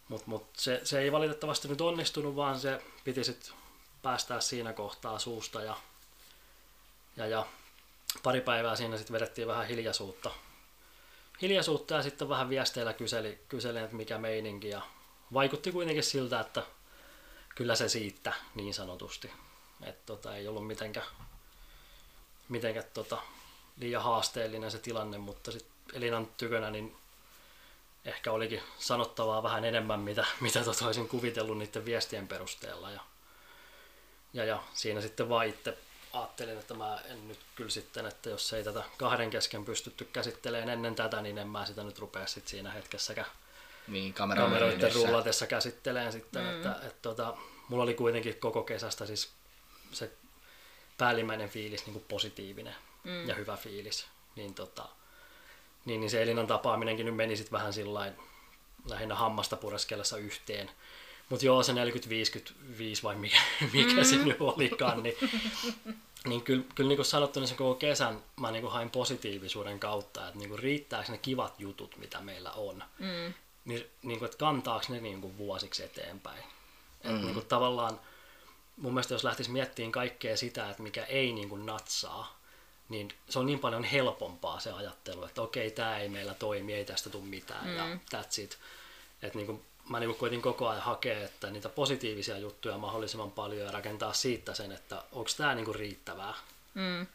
mutta 0.09 0.25
mut 0.27 0.47
se, 0.57 0.81
se 0.83 0.99
ei 0.99 1.11
valitettavasti 1.11 1.67
nyt 1.67 1.81
onnistunut, 1.81 2.35
vaan 2.35 2.59
se 2.59 2.81
piti 3.03 3.23
sitten 3.23 3.53
päästää 4.01 4.41
siinä 4.41 4.73
kohtaa 4.73 5.19
suusta 5.19 5.61
ja, 5.61 5.77
ja, 7.17 7.27
ja 7.27 7.45
pari 8.23 8.41
päivää 8.41 8.75
siinä 8.75 8.97
sitten 8.97 9.13
vedettiin 9.13 9.47
vähän 9.47 9.67
hiljaisuutta. 9.67 10.31
Hiljaisuutta 11.41 11.93
ja 11.93 12.03
sitten 12.03 12.29
vähän 12.29 12.49
viesteillä 12.49 12.93
kyseli, 12.93 13.39
kyseli 13.49 13.79
että 13.79 13.95
mikä 13.95 14.17
meininki 14.17 14.69
ja 14.69 14.81
vaikutti 15.33 15.71
kuitenkin 15.71 16.03
siltä, 16.03 16.39
että 16.39 16.63
kyllä 17.55 17.75
se 17.75 17.89
siitä 17.89 18.33
niin 18.55 18.73
sanotusti. 18.73 19.31
Että 19.81 20.05
tota, 20.05 20.35
ei 20.35 20.47
ollut 20.47 20.67
mitenkään, 20.67 21.07
mitenkään 22.49 22.85
tota, 22.93 23.17
liian 23.77 24.03
haasteellinen 24.03 24.71
se 24.71 24.79
tilanne, 24.79 25.17
mutta 25.17 25.51
sitten 25.51 25.73
Elinan 25.93 26.27
tykönä 26.37 26.71
niin 26.71 26.95
ehkä 28.05 28.31
olikin 28.31 28.61
sanottavaa 28.79 29.43
vähän 29.43 29.65
enemmän, 29.65 29.99
mitä, 29.99 30.25
mitä 30.39 30.63
tota 30.63 30.85
olisin 30.85 31.07
kuvitellut 31.07 31.57
niiden 31.57 31.85
viestien 31.85 32.27
perusteella. 32.27 32.91
Ja, 32.91 33.01
ja, 34.33 34.45
ja 34.45 34.63
siinä 34.73 35.01
sitten 35.01 35.29
vaan 35.29 35.47
itse 35.47 35.77
ajattelin, 36.13 36.57
että 36.57 36.73
mä 36.73 36.99
en 37.05 37.27
nyt 37.27 37.39
kyllä 37.55 37.69
sitten, 37.69 38.05
että 38.05 38.29
jos 38.29 38.53
ei 38.53 38.63
tätä 38.63 38.83
kahden 38.97 39.29
kesken 39.29 39.65
pystytty 39.65 40.05
käsittelemään 40.05 40.69
ennen 40.69 40.95
tätä, 40.95 41.21
niin 41.21 41.37
en 41.37 41.47
mä 41.47 41.65
sitä 41.65 41.83
nyt 41.83 41.99
rupea 41.99 42.27
sitten 42.27 42.49
siinä 42.49 42.71
hetkessäkään 42.71 43.31
niin, 43.87 44.13
kameroiden 44.13 44.93
rullatessa 44.93 45.47
käsitteleen 45.47 46.11
sitten. 46.11 46.43
Mm. 46.43 46.49
Että, 46.49 46.71
että, 46.71 47.01
tota, 47.01 47.37
mulla 47.69 47.83
oli 47.83 47.93
kuitenkin 47.93 48.39
koko 48.39 48.63
kesästä 48.63 49.05
siis 49.05 49.31
se 49.91 50.11
päällimmäinen 50.97 51.49
fiilis 51.49 51.85
niin 51.85 51.93
kuin 51.93 52.05
positiivinen 52.07 52.75
mm. 53.03 53.27
ja 53.27 53.35
hyvä 53.35 53.57
fiilis. 53.57 54.07
Niin 54.35 54.53
tota, 54.53 54.89
niin, 55.87 55.99
niin 55.99 56.09
se 56.09 56.21
Elinan 56.21 56.47
tapaaminenkin 56.47 57.05
nyt 57.05 57.15
meni 57.15 57.37
sitten 57.37 57.51
vähän 57.51 57.73
sillain 57.73 58.13
lähinnä 58.85 59.15
hammasta 59.15 59.55
pureskellessa 59.55 60.17
yhteen. 60.17 60.71
Mutta 61.29 61.45
joo, 61.45 61.63
se 61.63 61.73
40-55 61.73 61.75
vai 63.03 63.15
mikä, 63.15 63.37
mikä 63.73 63.93
mm. 63.93 64.03
se 64.03 64.15
nyt 64.15 64.37
olikaan, 64.39 65.03
niin, 65.03 65.15
niin 66.25 66.41
kyllä, 66.41 66.63
kyllä 66.75 66.87
niin 66.87 66.97
kuin 66.97 67.05
sanottu, 67.05 67.39
niin 67.39 67.47
se 67.47 67.55
koko 67.55 67.75
kesän 67.75 68.23
mä 68.35 68.51
niin 68.51 68.61
kuin 68.61 68.73
hain 68.73 68.89
positiivisuuden 68.89 69.79
kautta, 69.79 70.27
että 70.27 70.39
niin 70.39 70.49
kuin 70.49 70.59
riittääkö 70.59 71.11
ne 71.11 71.17
kivat 71.17 71.59
jutut, 71.59 71.97
mitä 71.97 72.19
meillä 72.19 72.51
on, 72.51 72.83
mm. 72.99 73.33
niin, 73.65 73.85
niin 74.03 74.19
kuin, 74.19 74.25
että 74.25 74.37
kantaako 74.37 74.85
ne 74.89 75.01
niin 75.01 75.21
kuin 75.21 75.37
vuosiksi 75.37 75.83
eteenpäin. 75.83 76.43
Mm. 77.03 77.09
Että 77.09 77.21
niin 77.21 77.33
kuin 77.33 77.45
tavallaan 77.45 77.99
mun 78.77 78.93
mielestä 78.93 79.13
jos 79.13 79.23
lähtisi 79.23 79.51
miettimään 79.51 79.91
kaikkea 79.91 80.37
sitä, 80.37 80.69
että 80.69 80.83
mikä 80.83 81.03
ei 81.03 81.33
niin 81.33 81.49
kuin 81.49 81.65
natsaa, 81.65 82.36
niin 82.89 83.09
se 83.29 83.39
on 83.39 83.45
niin 83.45 83.59
paljon 83.59 83.83
helpompaa 83.83 84.59
se 84.59 84.71
ajattelu, 84.71 85.25
että 85.25 85.41
okei, 85.41 85.71
tämä 85.71 85.97
ei 85.97 86.09
meillä 86.09 86.33
toimi, 86.33 86.73
ei 86.73 86.85
tästä 86.85 87.09
tule 87.09 87.23
mitään 87.23 87.67
mm. 87.67 87.75
ja 87.75 87.97
that's 88.15 88.41
it. 88.43 88.57
Et 89.21 89.35
niin 89.35 89.45
kuin, 89.45 89.61
mä 89.89 89.99
niin 89.99 90.07
kuin 90.07 90.19
koitin 90.19 90.41
koko 90.41 90.67
ajan 90.67 90.83
hakea, 90.83 91.23
että 91.23 91.49
niitä 91.49 91.69
positiivisia 91.69 92.37
juttuja 92.37 92.77
mahdollisimman 92.77 93.31
paljon 93.31 93.65
ja 93.65 93.71
rakentaa 93.71 94.13
siitä 94.13 94.53
sen, 94.53 94.71
että 94.71 95.03
onko 95.11 95.29
tämä 95.37 95.55
niin 95.55 95.65
kuin 95.65 95.75
riittävää. 95.75 96.33
Mm. 96.73 97.07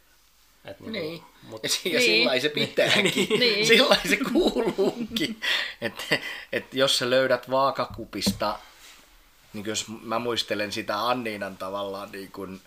Et 0.64 0.81
niin, 0.81 0.93
niin. 0.93 1.23
Mut... 1.43 1.62
Ja, 1.64 1.70
ja 1.85 1.99
niin. 1.99 2.03
sillä 2.03 2.41
se 2.41 2.49
pitääkin. 2.49 3.29
niin. 3.41 3.66
Sillä 3.68 3.97
se 4.09 4.16
kuuluukin. 4.33 5.41
että 5.81 6.18
et 6.53 6.75
jos 6.75 6.99
sä 6.99 7.11
löydät 7.11 7.51
vaakakupista, 7.51 8.59
niin 9.53 9.66
jos 9.66 9.85
mä 10.03 10.18
muistelen 10.18 10.73
sitä 10.73 11.09
Anniinan 11.09 11.57
tavallaan 11.57 12.12
niin 12.12 12.33
kuin, 12.33 12.61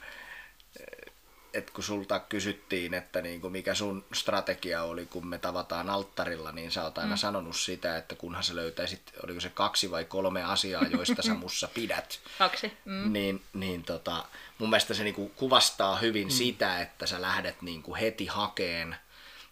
että 1.56 1.72
kun 1.74 1.84
sulta 1.84 2.20
kysyttiin, 2.20 2.94
että 2.94 3.22
niin 3.22 3.42
kuin 3.42 3.52
mikä 3.52 3.76
sun 3.76 4.06
strategia 4.14 4.84
oli, 4.84 5.06
kun 5.06 5.28
me 5.28 5.38
tavataan 5.38 5.90
alttarilla, 5.90 6.52
niin 6.52 6.72
sä 6.72 6.84
oot 6.84 6.98
aina 6.98 7.16
mm. 7.16 7.18
sanonut 7.18 7.56
sitä, 7.56 7.98
että 7.98 8.16
kunhan 8.16 8.44
sä 8.44 8.56
löytäisit, 8.56 9.02
oliko 9.24 9.40
se 9.40 9.50
kaksi 9.50 9.92
vai 9.92 10.06
kolme 10.06 10.44
asiaa, 10.44 10.84
joista 10.84 11.22
sä 11.22 11.34
mussa 11.44 11.68
pidät. 11.74 12.20
Kaksi. 12.38 12.74
Mm. 12.86 13.14
Niin, 13.14 13.42
niin 13.54 13.84
tota, 13.84 14.26
mun 14.58 14.70
mielestä 14.70 14.94
se 14.94 15.04
niin 15.04 15.16
kuin 15.16 15.32
kuvastaa 15.36 15.96
hyvin 15.96 16.28
mm. 16.28 16.32
sitä, 16.32 16.82
että 16.82 17.08
sä 17.08 17.22
lähdet 17.22 17.62
niin 17.62 17.84
kuin 17.84 18.00
heti 18.00 18.26
hakeen 18.26 18.96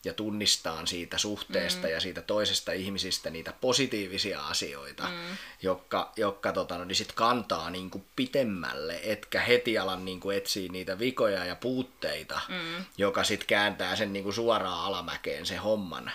ja 0.05 0.13
tunnistaa 0.13 0.85
siitä 0.85 1.17
suhteesta 1.17 1.87
mm. 1.87 1.93
ja 1.93 1.99
siitä 1.99 2.21
toisesta 2.21 2.71
ihmisistä 2.71 3.29
niitä 3.29 3.53
positiivisia 3.61 4.47
asioita, 4.47 5.03
mm. 5.03 5.37
jotka, 5.61 6.11
jotka 6.15 6.51
tota, 6.51 6.77
no, 6.77 6.83
niin 6.83 6.95
sit 6.95 7.11
kantaa 7.11 7.69
niin 7.69 7.89
kuin 7.89 8.05
pitemmälle, 8.15 8.99
etkä 9.03 9.41
heti 9.41 9.77
alan 9.77 10.05
niin 10.05 10.19
kuin 10.19 10.37
etsiä 10.37 10.71
niitä 10.71 10.99
vikoja 10.99 11.45
ja 11.45 11.55
puutteita, 11.55 12.41
mm. 12.49 12.85
joka 12.97 13.23
sitten 13.23 13.47
kääntää 13.47 13.95
sen 13.95 14.13
niin 14.13 14.23
kuin 14.23 14.33
suoraan 14.33 14.79
alamäkeen 14.79 15.45
se 15.45 15.55
homman. 15.55 16.11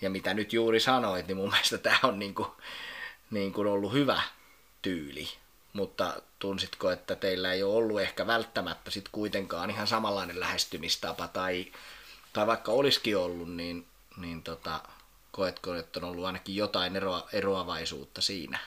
Ja 0.00 0.10
mitä 0.10 0.34
nyt 0.34 0.52
juuri 0.52 0.80
sanoit, 0.80 1.26
niin 1.26 1.36
mun 1.36 1.50
mielestä 1.52 1.78
tämä 1.78 1.98
on 2.02 2.18
niin 2.18 2.34
kuin, 2.34 2.48
niin 3.30 3.52
kuin 3.52 3.68
ollut 3.68 3.92
hyvä 3.92 4.22
tyyli. 4.82 5.28
Mutta 5.72 6.22
tunsitko, 6.38 6.90
että 6.90 7.16
teillä 7.16 7.52
ei 7.52 7.62
ole 7.62 7.74
ollut 7.74 8.00
ehkä 8.00 8.26
välttämättä 8.26 8.90
sit 8.90 9.08
kuitenkaan 9.12 9.70
ihan 9.70 9.86
samanlainen 9.86 10.40
lähestymistapa 10.40 11.28
tai 11.28 11.66
tai 12.34 12.46
vaikka 12.46 12.72
olisikin 12.72 13.16
ollut, 13.16 13.54
niin, 13.54 13.86
niin 14.16 14.42
tota, 14.42 14.80
koetko, 15.32 15.74
että 15.74 16.00
on 16.00 16.04
ollut 16.04 16.24
ainakin 16.24 16.56
jotain 16.56 16.96
eroa, 16.96 17.28
eroavaisuutta 17.32 18.22
siinä? 18.22 18.58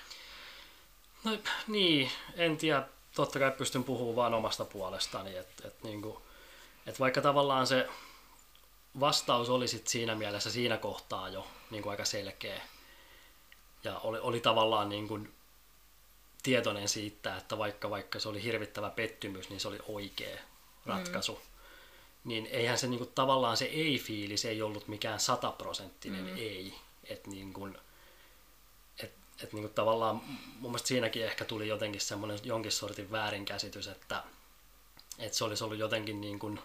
No 1.24 1.38
niin, 1.68 2.12
en 2.36 2.58
tiedä. 2.58 2.84
Totta 3.16 3.40
kai 3.40 3.52
pystyn 3.52 3.84
puhumaan 3.84 4.16
vain 4.16 4.34
omasta 4.34 4.66
puolestani. 4.66 5.38
Että 5.38 5.68
et, 5.68 5.84
niinku, 5.84 6.22
et 6.86 7.00
vaikka 7.00 7.22
tavallaan 7.22 7.68
se 7.68 7.90
vastaus 9.00 9.50
oli 9.50 9.68
sit 9.68 9.88
siinä 9.88 10.16
mielessä 10.16 10.52
siinä 10.52 10.78
kohtaa 10.78 11.30
jo 11.30 11.48
niinku 11.72 11.90
aika 11.90 12.06
selkeä. 12.06 12.62
Ja 13.84 14.00
oli, 14.00 14.20
oli 14.20 14.40
tavallaan 14.40 14.90
niinku 14.90 15.20
tietoinen 16.44 16.90
siitä, 16.90 17.38
että 17.38 17.58
vaikka, 17.58 17.90
vaikka 17.90 18.20
se 18.20 18.30
oli 18.30 18.44
hirvittävä 18.44 18.90
pettymys, 18.90 19.50
niin 19.50 19.60
se 19.60 19.68
oli 19.68 19.80
oikea 19.88 20.38
ratkaisu. 20.86 21.34
Mm 21.34 21.57
niin 22.28 22.46
eihän 22.46 22.78
se 22.78 22.88
niinku, 22.88 23.06
tavallaan 23.06 23.58
se 23.58 23.66
ei-fiilis 23.66 24.46
ei 24.46 24.62
ollut 24.62 24.88
mikään 24.88 25.20
sataprosenttinen 25.20 26.26
mm. 26.26 26.38
ei. 26.38 26.74
Että 27.04 27.30
niinku, 27.30 27.70
et, 29.04 29.14
et 29.44 29.54
niinku, 29.54 29.70
tavallaan 29.70 30.16
mun 30.60 30.72
mielestä 30.72 30.88
siinäkin 30.88 31.26
ehkä 31.26 31.46
tuli 31.46 31.68
jotenkin 31.68 32.02
semmoinen 32.02 32.40
jonkin 32.44 32.72
sortin 32.72 33.12
väärinkäsitys, 33.12 33.88
että 33.88 34.24
et 35.20 35.34
se 35.34 35.44
olisi 35.44 35.64
ollut 35.64 35.78
jotenkin, 35.78 36.22
niinku, 36.22 36.60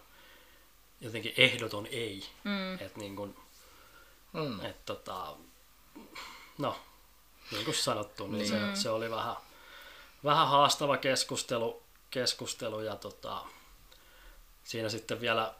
jotenkin 1.01 1.35
ehdoton 1.37 1.87
ei. 1.87 2.25
Mm. 2.45 2.75
Että 2.75 2.99
niinku, 2.99 3.37
mm. 4.33 4.65
et, 4.65 4.87
tota, 4.87 5.37
no, 6.59 6.77
niin 7.51 7.65
kuin 7.65 7.75
sanottu, 7.75 8.27
niin, 8.27 8.51
niin. 8.51 8.77
Se, 8.77 8.83
se 8.83 8.91
oli 8.91 9.11
vähän, 9.11 9.37
vähän 10.25 10.49
haastava 10.49 10.97
keskustelu, 10.97 11.83
keskustelu 12.11 12.81
ja 12.81 12.97
tota, 12.97 13.47
siinä 14.65 14.89
sitten 14.89 15.21
vielä 15.21 15.55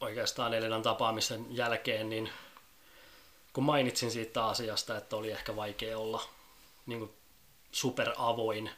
oikeastaan 0.00 0.54
Elinan 0.54 0.82
tapaamisen 0.82 1.46
jälkeen, 1.50 2.10
niin 2.10 2.30
kun 3.52 3.64
mainitsin 3.64 4.10
siitä 4.10 4.46
asiasta, 4.46 4.96
että 4.96 5.16
oli 5.16 5.30
ehkä 5.30 5.56
vaikea 5.56 5.98
olla 5.98 6.28
niin 6.86 6.98
kuin 6.98 7.12
superavoin, 7.72 8.70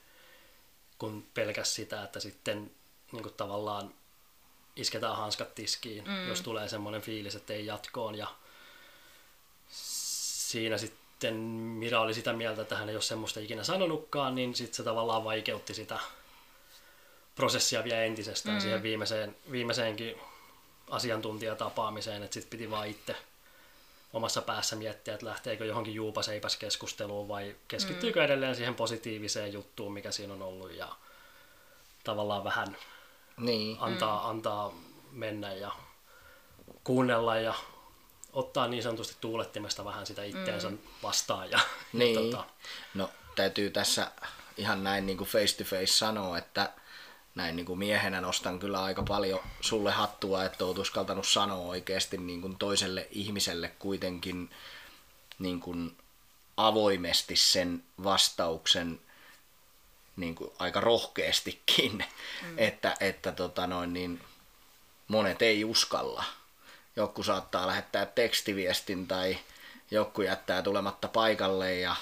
kun 0.98 1.26
pelkäs 1.34 1.74
sitä, 1.74 2.02
että 2.02 2.20
sitten 2.20 2.70
niin 3.12 3.22
kuin 3.22 3.34
tavallaan 3.34 3.94
isketään 4.76 5.16
hanskat 5.16 5.54
tiskiin, 5.54 6.04
mm. 6.04 6.28
jos 6.28 6.40
tulee 6.40 6.68
semmoinen 6.68 7.02
fiilis, 7.02 7.34
että 7.34 7.52
ei 7.52 7.66
jatkoon. 7.66 8.14
Ja 8.14 8.26
siinä 9.68 10.78
sitten 10.78 11.34
Mira 11.34 12.00
oli 12.00 12.14
sitä 12.14 12.32
mieltä, 12.32 12.62
että 12.62 12.76
hän 12.76 12.88
ei 12.88 12.94
ole 12.94 13.02
semmoista 13.02 13.40
ikinä 13.40 13.64
sanonutkaan, 13.64 14.34
niin 14.34 14.54
sitten 14.54 14.74
se 14.74 14.82
tavallaan 14.82 15.24
vaikeutti 15.24 15.74
sitä 15.74 15.98
prosessia 17.34 17.84
vielä 17.84 18.02
entisestään 18.02 18.56
mm. 18.56 18.60
siihen 18.60 18.82
viimeiseen, 18.82 19.36
viimeiseenkin 19.50 20.16
asiantuntijatapaamiseen, 20.90 22.22
että 22.22 22.34
sitten 22.34 22.50
piti 22.50 22.70
vaan 22.70 22.88
itse 22.88 23.16
omassa 24.12 24.42
päässä 24.42 24.76
miettiä, 24.76 25.14
että 25.14 25.26
lähteekö 25.26 25.64
johonkin 25.64 25.94
juupaseipäs 25.94 26.56
keskusteluun 26.56 27.28
vai 27.28 27.56
keskittyykö 27.68 28.20
mm. 28.20 28.24
edelleen 28.24 28.56
siihen 28.56 28.74
positiiviseen 28.74 29.52
juttuun, 29.52 29.92
mikä 29.92 30.10
siinä 30.10 30.34
on 30.34 30.42
ollut 30.42 30.72
ja 30.72 30.88
tavallaan 32.04 32.44
vähän 32.44 32.76
niin. 33.36 33.76
antaa, 33.80 34.22
mm. 34.22 34.30
antaa 34.30 34.72
mennä 35.12 35.52
ja 35.52 35.72
kuunnella 36.84 37.36
ja 37.36 37.54
ottaa 38.32 38.68
niin 38.68 38.82
sanotusti 38.82 39.16
tuulettimesta 39.20 39.84
vähän 39.84 40.06
sitä 40.06 40.24
itteensä 40.24 40.70
mm. 40.70 40.78
vastaan. 41.02 41.50
Ja, 41.50 41.60
niin. 41.92 42.14
ja 42.14 42.20
tota... 42.20 42.44
No 42.94 43.10
täytyy 43.36 43.70
tässä 43.70 44.10
ihan 44.56 44.84
näin 44.84 45.06
niin 45.06 45.18
kuin 45.18 45.28
face 45.28 45.56
to 45.56 45.64
face 45.64 45.86
sanoa, 45.86 46.38
että 46.38 46.70
näin 47.34 47.56
niin 47.56 47.66
kuin 47.66 47.78
miehenä 47.78 48.20
nostan 48.20 48.58
kyllä 48.58 48.82
aika 48.82 49.02
paljon 49.02 49.40
sulle 49.60 49.90
hattua, 49.90 50.44
että 50.44 50.64
oot 50.64 50.78
uskaltanut 50.78 51.28
sanoa 51.28 51.66
oikeasti 51.66 52.18
niin 52.18 52.40
kuin 52.40 52.56
toiselle 52.56 53.08
ihmiselle 53.10 53.72
kuitenkin 53.78 54.50
niin 55.38 55.60
kuin 55.60 55.96
avoimesti 56.56 57.36
sen 57.36 57.84
vastauksen 58.04 59.00
niin 60.16 60.34
kuin 60.34 60.50
aika 60.58 60.80
rohkeastikin, 60.80 62.04
mm. 62.42 62.58
että, 62.58 62.94
että 63.00 63.32
tota 63.32 63.66
noin, 63.66 63.92
niin 63.92 64.20
monet 65.08 65.42
ei 65.42 65.64
uskalla. 65.64 66.24
Joku 66.96 67.22
saattaa 67.22 67.66
lähettää 67.66 68.06
tekstiviestin 68.06 69.08
tai 69.08 69.38
joku 69.90 70.22
jättää 70.22 70.62
tulematta 70.62 71.08
paikalle 71.08 71.74
ja 71.74 71.96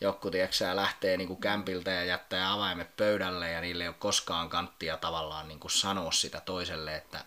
joku 0.00 0.30
tiedätkö, 0.30 0.76
lähtee 0.76 1.16
niin 1.16 1.28
kuin 1.28 1.40
kämpiltä 1.40 1.90
ja 1.90 2.04
jättää 2.04 2.52
avaimet 2.52 2.96
pöydälle 2.96 3.50
ja 3.50 3.60
niille 3.60 3.84
ei 3.84 3.88
ole 3.88 3.96
koskaan 3.98 4.48
kanttia 4.48 4.96
tavallaan 4.96 5.48
niin 5.48 5.60
kuin 5.60 5.70
sanoa 5.70 6.12
sitä 6.12 6.40
toiselle, 6.40 6.96
että 6.96 7.24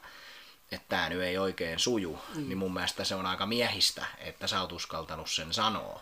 että 0.72 0.86
tämä 0.90 1.10
nyt 1.10 1.22
ei 1.22 1.38
oikein 1.38 1.80
suju, 1.80 2.20
mm. 2.36 2.48
niin 2.48 2.58
mun 2.58 2.74
mielestä 2.74 3.04
se 3.04 3.16
on 3.16 3.26
aika 3.26 3.46
miehistä, 3.46 4.06
että 4.18 4.48
sä 4.48 4.62
oot 4.62 4.72
uskaltanut 4.72 5.32
sen 5.32 5.54
sanoa. 5.54 6.02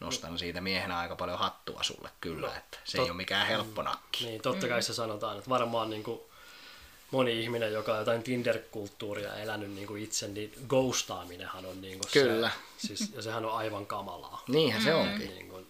Nostan 0.00 0.38
siitä 0.38 0.60
miehenä 0.60 0.98
aika 0.98 1.16
paljon 1.16 1.38
hattua 1.38 1.82
sulle 1.82 2.10
kyllä, 2.20 2.48
no, 2.48 2.54
että 2.54 2.78
se 2.84 2.96
tot... 2.96 3.04
ei 3.04 3.10
ole 3.10 3.16
mikään 3.16 3.46
helppo 3.46 3.82
nakki. 3.82 4.24
Niin, 4.24 4.42
totta 4.42 4.68
kai 4.68 4.78
mm. 4.78 4.82
se 4.82 4.94
sanotaan, 4.94 5.38
että 5.38 5.50
varmaan 5.50 5.90
niin 5.90 6.02
kuin 6.02 6.20
moni 7.10 7.42
ihminen, 7.42 7.72
joka 7.72 7.92
on 7.92 7.98
jotain 7.98 8.22
Tinder-kulttuuria 8.22 9.34
elänyt 9.34 9.70
niin 9.70 9.86
kuin 9.86 10.02
itse, 10.02 10.28
niin 10.28 10.52
ghostaaminenhan 10.68 11.66
on 11.66 11.80
niin 11.80 11.98
kuin 11.98 12.10
Kyllä. 12.12 12.50
Se, 12.78 12.86
siis, 12.86 13.12
ja 13.14 13.22
sehän 13.22 13.44
on 13.44 13.56
aivan 13.56 13.86
kamalaa. 13.86 14.44
Niinhän 14.48 14.82
mm. 14.82 14.84
se 14.84 14.94
onkin. 14.94 15.30
Niin 15.30 15.48
kuin, 15.48 15.69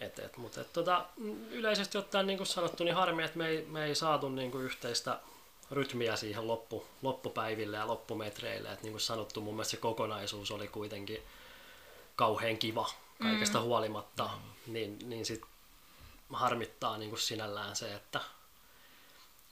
et, 0.00 0.18
et, 0.18 0.36
mutta 0.36 0.60
et, 0.60 0.72
tota, 0.72 1.06
yleisesti 1.50 1.98
ottaen 1.98 2.26
niin 2.26 2.36
kuin 2.36 2.46
sanottu, 2.46 2.84
niin 2.84 2.94
harmi, 2.94 3.22
että 3.22 3.38
me 3.38 3.48
ei, 3.48 3.66
me 3.68 3.84
ei 3.84 3.94
saatu 3.94 4.28
niin 4.28 4.50
kuin 4.50 4.64
yhteistä 4.64 5.20
rytmiä 5.70 6.16
siihen 6.16 6.46
loppu, 6.46 6.86
loppupäiville 7.02 7.76
ja 7.76 7.86
loppumetreille. 7.86 8.72
Et 8.72 8.82
niin 8.82 8.92
kuin 8.92 9.00
sanottu, 9.00 9.40
mun 9.40 9.54
mielestä 9.54 9.70
se 9.70 9.76
kokonaisuus 9.76 10.50
oli 10.50 10.68
kuitenkin 10.68 11.22
kauhean 12.16 12.58
kiva 12.58 12.90
kaikesta 13.22 13.58
mm. 13.58 13.64
huolimatta, 13.64 14.30
mm. 14.66 14.72
niin, 14.72 14.98
niin 15.04 15.26
sit 15.26 15.42
harmittaa 16.32 16.98
niin 16.98 17.10
kuin 17.10 17.20
sinällään 17.20 17.76
se, 17.76 17.94
että 17.94 18.20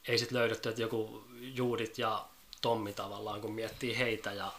ei 0.08 0.18
sit 0.18 0.32
löydetty, 0.32 0.68
että 0.68 0.82
joku 0.82 1.24
Juudit 1.40 1.98
ja 1.98 2.26
Tommi 2.62 2.92
tavallaan, 2.92 3.40
kun 3.40 3.52
miettii 3.52 3.98
heitä 3.98 4.32
ja 4.32 4.52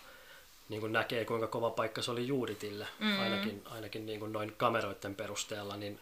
niin 0.72 0.82
kuin 0.82 0.94
näkee, 0.94 1.26
kuinka 1.26 1.48
kova 1.48 1.70
paikka 1.70 2.02
se 2.02 2.12
oli 2.12 2.28
Juuditille, 2.28 2.88
mm. 3.00 3.20
ainakin, 3.20 3.62
ainakin 3.66 4.06
niin 4.06 4.20
kuin 4.20 4.34
noin 4.34 4.54
kameroiden 4.58 5.16
perusteella, 5.16 5.78
niin, 5.78 6.00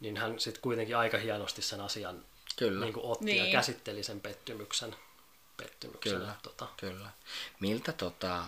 niin 0.00 0.16
hän 0.16 0.40
sitten 0.40 0.62
kuitenkin 0.62 0.96
aika 0.96 1.18
hienosti 1.18 1.62
sen 1.62 1.80
asian 1.80 2.24
Kyllä. 2.56 2.84
Niin 2.84 2.94
kuin 2.94 3.06
otti 3.06 3.24
niin. 3.24 3.46
ja 3.46 3.52
käsitteli 3.52 4.02
sen 4.02 4.20
pettymyksen. 4.20 4.96
pettymyksen 5.56 6.12
Kyllä. 6.18 6.34
Tota. 6.42 6.66
Kyllä. 6.76 7.10
Miltä 7.60 7.92
tota, 7.92 8.44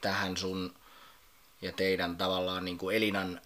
tähän 0.00 0.36
sun 0.36 0.74
ja 1.62 1.72
teidän 1.72 2.16
tavallaan 2.16 2.64
niin 2.64 2.78
kuin 2.78 2.96
Elinan 2.96 3.40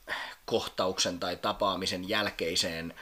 kohtauksen 0.45 1.21
tai 1.21 1.37
tapaamisen 1.37 2.09
jälkeiseen 2.09 2.95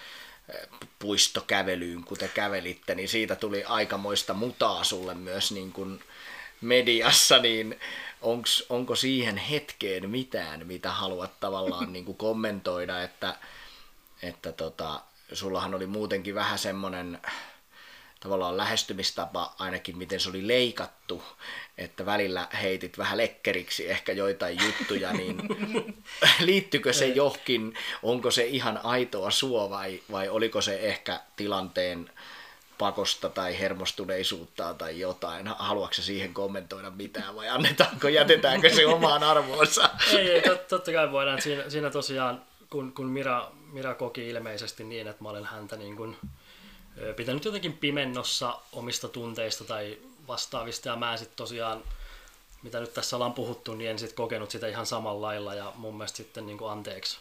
eh, 0.49 0.69
puistokävelyyn, 0.99 2.05
kun 2.05 2.19
te 2.19 2.29
kävelitte, 2.29 2.95
niin 2.95 3.09
siitä 3.09 3.37
tuli 3.37 3.65
aikamoista 3.65 4.35
mutaa 4.35 4.85
sulle 4.85 5.15
myös 5.15 5.53
niin 5.53 5.73
kuin 5.73 6.01
mediassa, 6.61 7.39
niin 7.39 7.81
onks, 8.23 8.65
onko 8.69 8.95
siihen 8.95 9.37
hetkeen 9.37 10.11
mitään, 10.11 10.67
mitä 10.67 10.91
haluat 10.91 11.41
tavallaan 11.41 11.93
niin 11.93 12.05
kuin 12.05 12.17
kommentoida, 12.17 13.03
että, 13.03 13.35
että 14.23 14.53
tota, 14.53 15.01
sullahan 15.33 15.75
oli 15.75 15.87
muutenkin 15.87 16.35
vähän 16.35 16.59
semmoinen 16.59 17.19
tavallaan 18.21 18.57
lähestymistapa 18.57 19.55
ainakin, 19.59 19.99
miten 19.99 20.21
se 20.21 20.29
oli 20.29 20.47
leikattu, 20.47 21.23
että 21.79 22.07
välillä 22.07 22.49
heitit 22.63 22.99
vähän 22.99 23.19
lekkeriksi 23.19 23.91
ehkä 23.91 24.13
joitain 24.13 24.59
juttuja, 24.65 25.13
niin 25.13 25.37
liittyykö 26.41 26.93
se 26.93 27.07
johonkin, 27.07 27.75
onko 28.03 28.31
se 28.31 28.45
ihan 28.45 28.81
aitoa 28.83 29.31
sua 29.31 29.71
vai, 29.71 30.03
vai 30.11 30.29
oliko 30.29 30.61
se 30.61 30.79
ehkä 30.79 31.21
tilanteen 31.37 32.11
pakosta 32.79 33.29
tai 33.29 33.59
hermostuneisuutta 33.61 34.75
tai 34.75 35.01
jotain. 35.01 35.47
Haluatko 35.47 36.03
siihen 36.03 36.35
kommentoida 36.35 36.91
mitään 36.91 37.37
vai 37.37 37.49
annetaanko, 37.49 38.09
jätetäänkö 38.09 38.71
se 38.71 38.87
omaan 38.87 39.23
arvoonsa? 39.23 39.91
ei, 40.13 40.31
ei 40.31 40.43
tot, 40.43 40.69
totta 40.69 40.93
kai 40.93 41.13
voidaan. 41.13 41.43
Siinä, 41.43 41.71
siinä 41.71 41.91
tosiaan, 41.91 42.43
kun, 42.71 42.93
kun 42.93 43.07
Mira, 43.07 43.51
Mira 43.73 43.95
koki 43.95 44.29
ilmeisesti 44.29 44.85
niin, 44.85 45.09
että 45.09 45.23
mä 45.23 45.29
olen 45.29 45.45
häntä 45.45 45.77
niin 45.77 45.97
kuin, 45.97 46.17
pitänyt 47.17 47.45
jotenkin 47.45 47.73
pimennossa 47.73 48.59
omista 48.73 49.09
tunteista 49.09 49.65
tai 49.65 49.99
vastaavista 50.29 50.89
ja 50.89 50.97
mä 50.97 51.17
sitten 51.17 51.37
tosiaan 51.37 51.83
mitä 52.63 52.81
nyt 52.81 52.95
tässä 52.95 53.17
ollaan 53.17 53.33
puhuttu, 53.33 53.75
niin 53.75 53.91
en 53.91 53.99
sitten 53.99 54.17
kokenut 54.17 54.51
sitä 54.51 54.69
ihan 54.69 54.87
samalla 54.87 55.27
lailla 55.27 55.55
ja 55.55 55.73
mun 55.77 55.95
mielestä 55.95 56.17
sitten 56.17 56.47
niin 56.47 56.59
kuin 56.59 56.73
anteeksi 56.73 57.19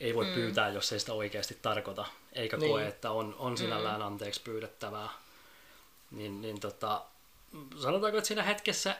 ei 0.00 0.14
voi 0.14 0.24
mm. 0.24 0.34
pyytää, 0.34 0.68
jos 0.68 0.92
ei 0.92 1.00
sitä 1.00 1.12
oikeasti 1.12 1.58
tarkoita, 1.62 2.06
eikä 2.32 2.56
niin. 2.56 2.70
koe, 2.70 2.86
että 2.86 3.10
on, 3.10 3.36
on 3.38 3.58
sinällään 3.58 4.00
mm. 4.00 4.06
anteeksi 4.06 4.40
pyydettävää. 4.40 5.08
Niin, 6.10 6.40
niin 6.40 6.60
tota, 6.60 7.02
sanotaanko, 7.82 8.18
että 8.18 8.28
siinä 8.28 8.42
hetkessä 8.42 8.96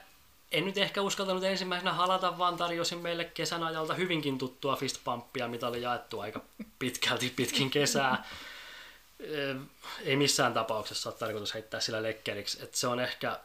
en 0.53 0.65
nyt 0.65 0.79
ehkä 0.79 1.03
uskaltanut 1.03 1.45
ensimmäisenä 1.45 1.93
halata, 1.93 2.39
vaan 2.39 2.57
tarjosin 2.57 2.99
meille 2.99 3.25
kesän 3.25 3.63
ajalta 3.63 3.95
hyvinkin 3.95 4.39
tuttua 4.39 4.77
fistpumppia, 4.77 5.49
mitä 5.49 5.69
oli 5.69 5.83
jaettu 5.83 6.21
aika 6.21 6.41
pitkälti 6.79 7.33
pitkin 7.37 7.71
kesää. 7.71 8.25
Ei 10.05 10.17
missään 10.17 10.55
tapauksessa 10.55 11.11
ole 11.11 11.19
tarkoitus 11.19 11.55
heittää 11.55 11.81
sillä 11.81 12.03
lekkeriksi. 12.03 12.63
että 12.63 12.77
se 12.79 12.87
on 12.87 13.01
ehkä, 13.01 13.41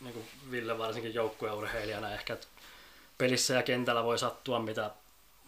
niin 0.00 0.12
kuin 0.14 0.28
Ville 0.50 0.78
varsinkin 0.78 1.14
joukkueurheilijana, 1.14 2.14
ehkä 2.14 2.34
että 2.34 2.46
pelissä 3.18 3.54
ja 3.54 3.62
kentällä 3.62 4.04
voi 4.04 4.18
sattua 4.18 4.58
mitä 4.58 4.90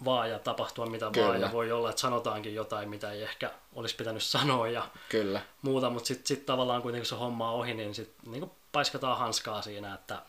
vaan 0.04 0.30
ja 0.30 0.38
tapahtua 0.38 0.86
mitä 0.86 1.10
Kyllä. 1.12 1.28
vaan 1.28 1.40
ja 1.40 1.52
voi 1.52 1.72
olla, 1.72 1.90
että 1.90 2.00
sanotaankin 2.00 2.54
jotain, 2.54 2.88
mitä 2.88 3.12
ei 3.12 3.22
ehkä 3.22 3.50
olisi 3.74 3.96
pitänyt 3.96 4.22
sanoa 4.36 4.68
ja 4.68 4.88
Kyllä. 5.08 5.40
muuta, 5.62 5.90
mutta 5.90 6.06
sitten 6.06 6.26
sit 6.26 6.46
tavallaan 6.46 6.82
kuitenkin 6.82 7.08
se 7.08 7.14
homma 7.14 7.50
on 7.50 7.60
ohi, 7.60 7.74
niin 7.74 7.94
sitten 7.94 8.32
niin 8.32 8.50
paiskataan 8.72 9.18
hanskaa 9.18 9.62
siinä, 9.62 9.94
että, 9.94 10.22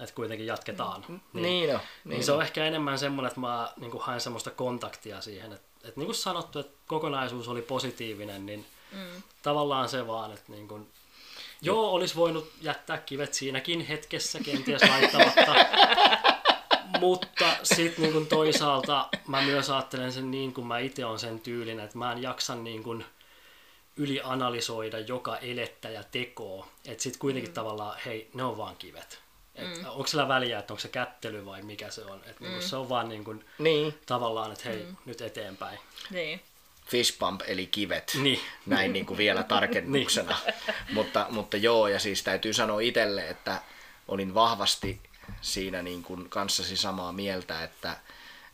että 0.00 0.14
kuitenkin 0.14 0.46
jatketaan. 0.46 1.04
Mm, 1.08 1.20
niin, 1.32 1.42
niin, 1.42 1.72
no, 1.72 1.78
niin, 1.78 2.10
niin 2.10 2.24
se 2.24 2.32
on 2.32 2.42
ehkä 2.42 2.64
enemmän 2.64 2.98
semmoinen, 2.98 3.28
että 3.28 3.40
mä 3.40 3.72
niin 3.76 3.90
kuin 3.90 4.02
haen 4.02 4.20
semmoista 4.20 4.50
kontaktia 4.50 5.20
siihen, 5.20 5.52
että, 5.52 5.68
että 5.84 6.00
niin 6.00 6.06
kuin 6.06 6.16
sanottu, 6.16 6.58
että 6.58 6.78
kokonaisuus 6.86 7.48
oli 7.48 7.62
positiivinen, 7.62 8.46
niin 8.46 8.66
mm. 8.92 9.22
tavallaan 9.42 9.88
se 9.88 10.06
vaan, 10.06 10.32
että 10.32 10.52
niin 10.52 10.68
kuin, 10.68 10.90
joo, 11.62 11.90
olisi 11.90 12.16
voinut 12.16 12.52
jättää 12.60 12.98
kivet 12.98 13.34
siinäkin 13.34 13.80
hetkessä 13.80 14.38
kenties 14.44 14.82
laittamatta, 14.88 15.54
mutta 17.00 17.56
sitten 17.62 18.12
niin 18.12 18.26
toisaalta 18.26 19.08
mä 19.28 19.42
myös 19.42 19.70
ajattelen 19.70 20.12
sen 20.12 20.30
niin, 20.30 20.52
kun 20.52 20.66
mä 20.66 20.78
itse 20.78 21.04
on 21.04 21.18
sen 21.18 21.40
tyylinen, 21.40 21.84
että 21.84 21.98
mä 21.98 22.12
en 22.12 22.22
jaksa 22.22 22.54
niin 22.54 22.82
kuin 22.82 23.04
ylianalysoida 23.96 24.98
joka 24.98 25.36
elettä 25.36 25.90
ja 25.90 26.02
tekoa. 26.02 26.68
Että 26.86 27.02
sitten 27.02 27.20
kuitenkin 27.20 27.50
mm. 27.50 27.54
tavallaan, 27.54 27.98
hei, 28.06 28.30
ne 28.34 28.44
on 28.44 28.56
vaan 28.56 28.76
kivet. 28.76 29.20
Et 29.54 29.78
mm. 29.78 29.84
Onko 29.86 30.06
sillä 30.06 30.28
väliä, 30.28 30.58
että 30.58 30.72
onko 30.72 30.80
se 30.80 30.88
kättely 30.88 31.46
vai 31.46 31.62
mikä 31.62 31.90
se 31.90 32.04
on. 32.04 32.20
Et 32.26 32.40
niinku 32.40 32.56
mm. 32.56 32.62
Se 32.62 32.76
on 32.76 32.88
vaan 32.88 33.08
niin 33.08 33.24
kuin 33.24 33.44
niin. 33.58 33.94
tavallaan, 34.06 34.52
että 34.52 34.68
hei, 34.68 34.82
mm. 34.82 34.96
nyt 35.06 35.20
eteenpäin. 35.20 35.78
Niin. 36.10 36.40
Fishpump 36.86 37.40
eli 37.46 37.66
kivet, 37.66 38.18
niin. 38.22 38.40
näin 38.66 38.92
niin 38.92 39.06
kuin 39.06 39.18
vielä 39.18 39.42
tarkennuksena. 39.42 40.36
niin. 40.46 40.74
mutta, 40.92 41.26
mutta 41.30 41.56
joo, 41.56 41.88
ja 41.88 41.98
siis 41.98 42.22
täytyy 42.22 42.52
sanoa 42.52 42.80
itselle, 42.80 43.28
että 43.28 43.62
olin 44.08 44.34
vahvasti 44.34 45.00
siinä 45.40 45.82
niin 45.82 46.02
kuin 46.02 46.28
kanssasi 46.28 46.76
samaa 46.76 47.12
mieltä, 47.12 47.64
että, 47.64 47.96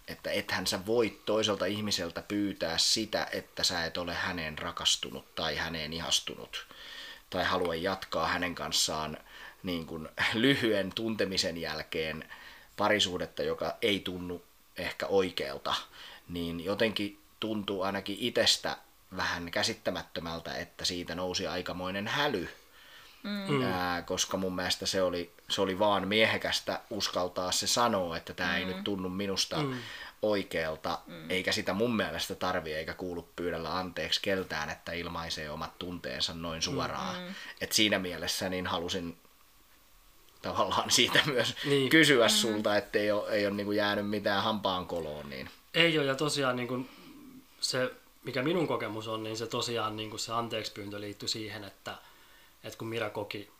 että 0.08 0.30
ethän 0.30 0.66
sä 0.66 0.86
voi 0.86 1.20
toiselta 1.26 1.66
ihmiseltä 1.66 2.22
pyytää 2.22 2.78
sitä, 2.78 3.28
että 3.32 3.64
sä 3.64 3.84
et 3.84 3.96
ole 3.96 4.14
häneen 4.14 4.58
rakastunut 4.58 5.34
tai 5.34 5.56
häneen 5.56 5.92
ihastunut 5.92 6.66
tai 7.30 7.44
halua 7.44 7.74
jatkaa 7.74 8.28
hänen 8.28 8.54
kanssaan 8.54 9.18
niin 9.62 9.86
kuin 9.86 10.08
lyhyen 10.34 10.92
tuntemisen 10.94 11.58
jälkeen 11.58 12.30
parisuudetta, 12.76 13.42
joka 13.42 13.76
ei 13.82 14.00
tunnu 14.00 14.42
ehkä 14.76 15.06
oikealta, 15.06 15.74
niin 16.28 16.64
jotenkin 16.64 17.20
tuntuu 17.40 17.82
ainakin 17.82 18.16
itsestä 18.20 18.76
vähän 19.16 19.50
käsittämättömältä, 19.50 20.54
että 20.54 20.84
siitä 20.84 21.14
nousi 21.14 21.46
aikamoinen 21.46 22.08
häly. 22.08 22.48
Mm. 23.26 23.62
Ää, 23.62 24.02
koska 24.02 24.36
mun 24.36 24.56
mielestä 24.56 24.86
se 24.86 25.02
oli, 25.02 25.32
se 25.48 25.60
oli 25.60 25.78
vaan 25.78 26.08
miehekästä 26.08 26.80
uskaltaa 26.90 27.52
se 27.52 27.66
sanoa, 27.66 28.16
että 28.16 28.34
tämä 28.34 28.50
mm. 28.50 28.56
ei 28.56 28.64
nyt 28.64 28.84
tunnu 28.84 29.08
minusta 29.08 29.56
mm. 29.56 29.78
oikealta, 30.22 30.98
mm. 31.06 31.30
eikä 31.30 31.52
sitä 31.52 31.72
mun 31.72 31.96
mielestä 31.96 32.34
tarvi 32.34 32.72
eikä 32.72 32.94
kuulu 32.94 33.28
pyydellä 33.36 33.78
anteeksi 33.78 34.20
keltään, 34.22 34.70
että 34.70 34.92
ilmaisee 34.92 35.50
omat 35.50 35.78
tunteensa 35.78 36.34
noin 36.34 36.62
suoraan. 36.62 37.22
Mm. 37.22 37.34
Et 37.60 37.72
siinä 37.72 37.98
mielessä 37.98 38.48
niin 38.48 38.66
halusin 38.66 39.16
tavallaan 40.42 40.90
siitä 40.90 41.20
myös 41.32 41.54
niin. 41.64 41.88
kysyä 41.88 42.26
mm. 42.26 42.30
sulta, 42.30 42.76
että 42.76 42.98
ei 42.98 43.10
ole, 43.10 43.30
ei 43.30 43.46
ole 43.46 43.54
niin 43.54 43.66
kuin 43.66 43.76
jäänyt 43.76 44.10
mitään 44.10 44.42
hampaan 44.42 44.86
koloon. 44.86 45.30
Niin. 45.30 45.50
Ei 45.74 45.98
ole, 45.98 46.06
ja 46.06 46.14
tosiaan 46.14 46.56
niin 46.56 46.68
kuin 46.68 46.88
se, 47.60 47.90
mikä 48.24 48.42
minun 48.42 48.66
kokemus 48.66 49.08
on, 49.08 49.22
niin 49.22 49.36
se 49.36 49.46
tosiaan 49.46 49.96
niin 49.96 50.10
kuin 50.10 50.20
se 50.20 50.32
anteeksi 50.32 50.72
pyyntö 50.72 51.00
liittyi 51.00 51.28
siihen, 51.28 51.64
että, 51.64 51.94
että 52.66 52.78
kun 52.78 52.88
Mira 52.88 53.10
koki, 53.10 53.50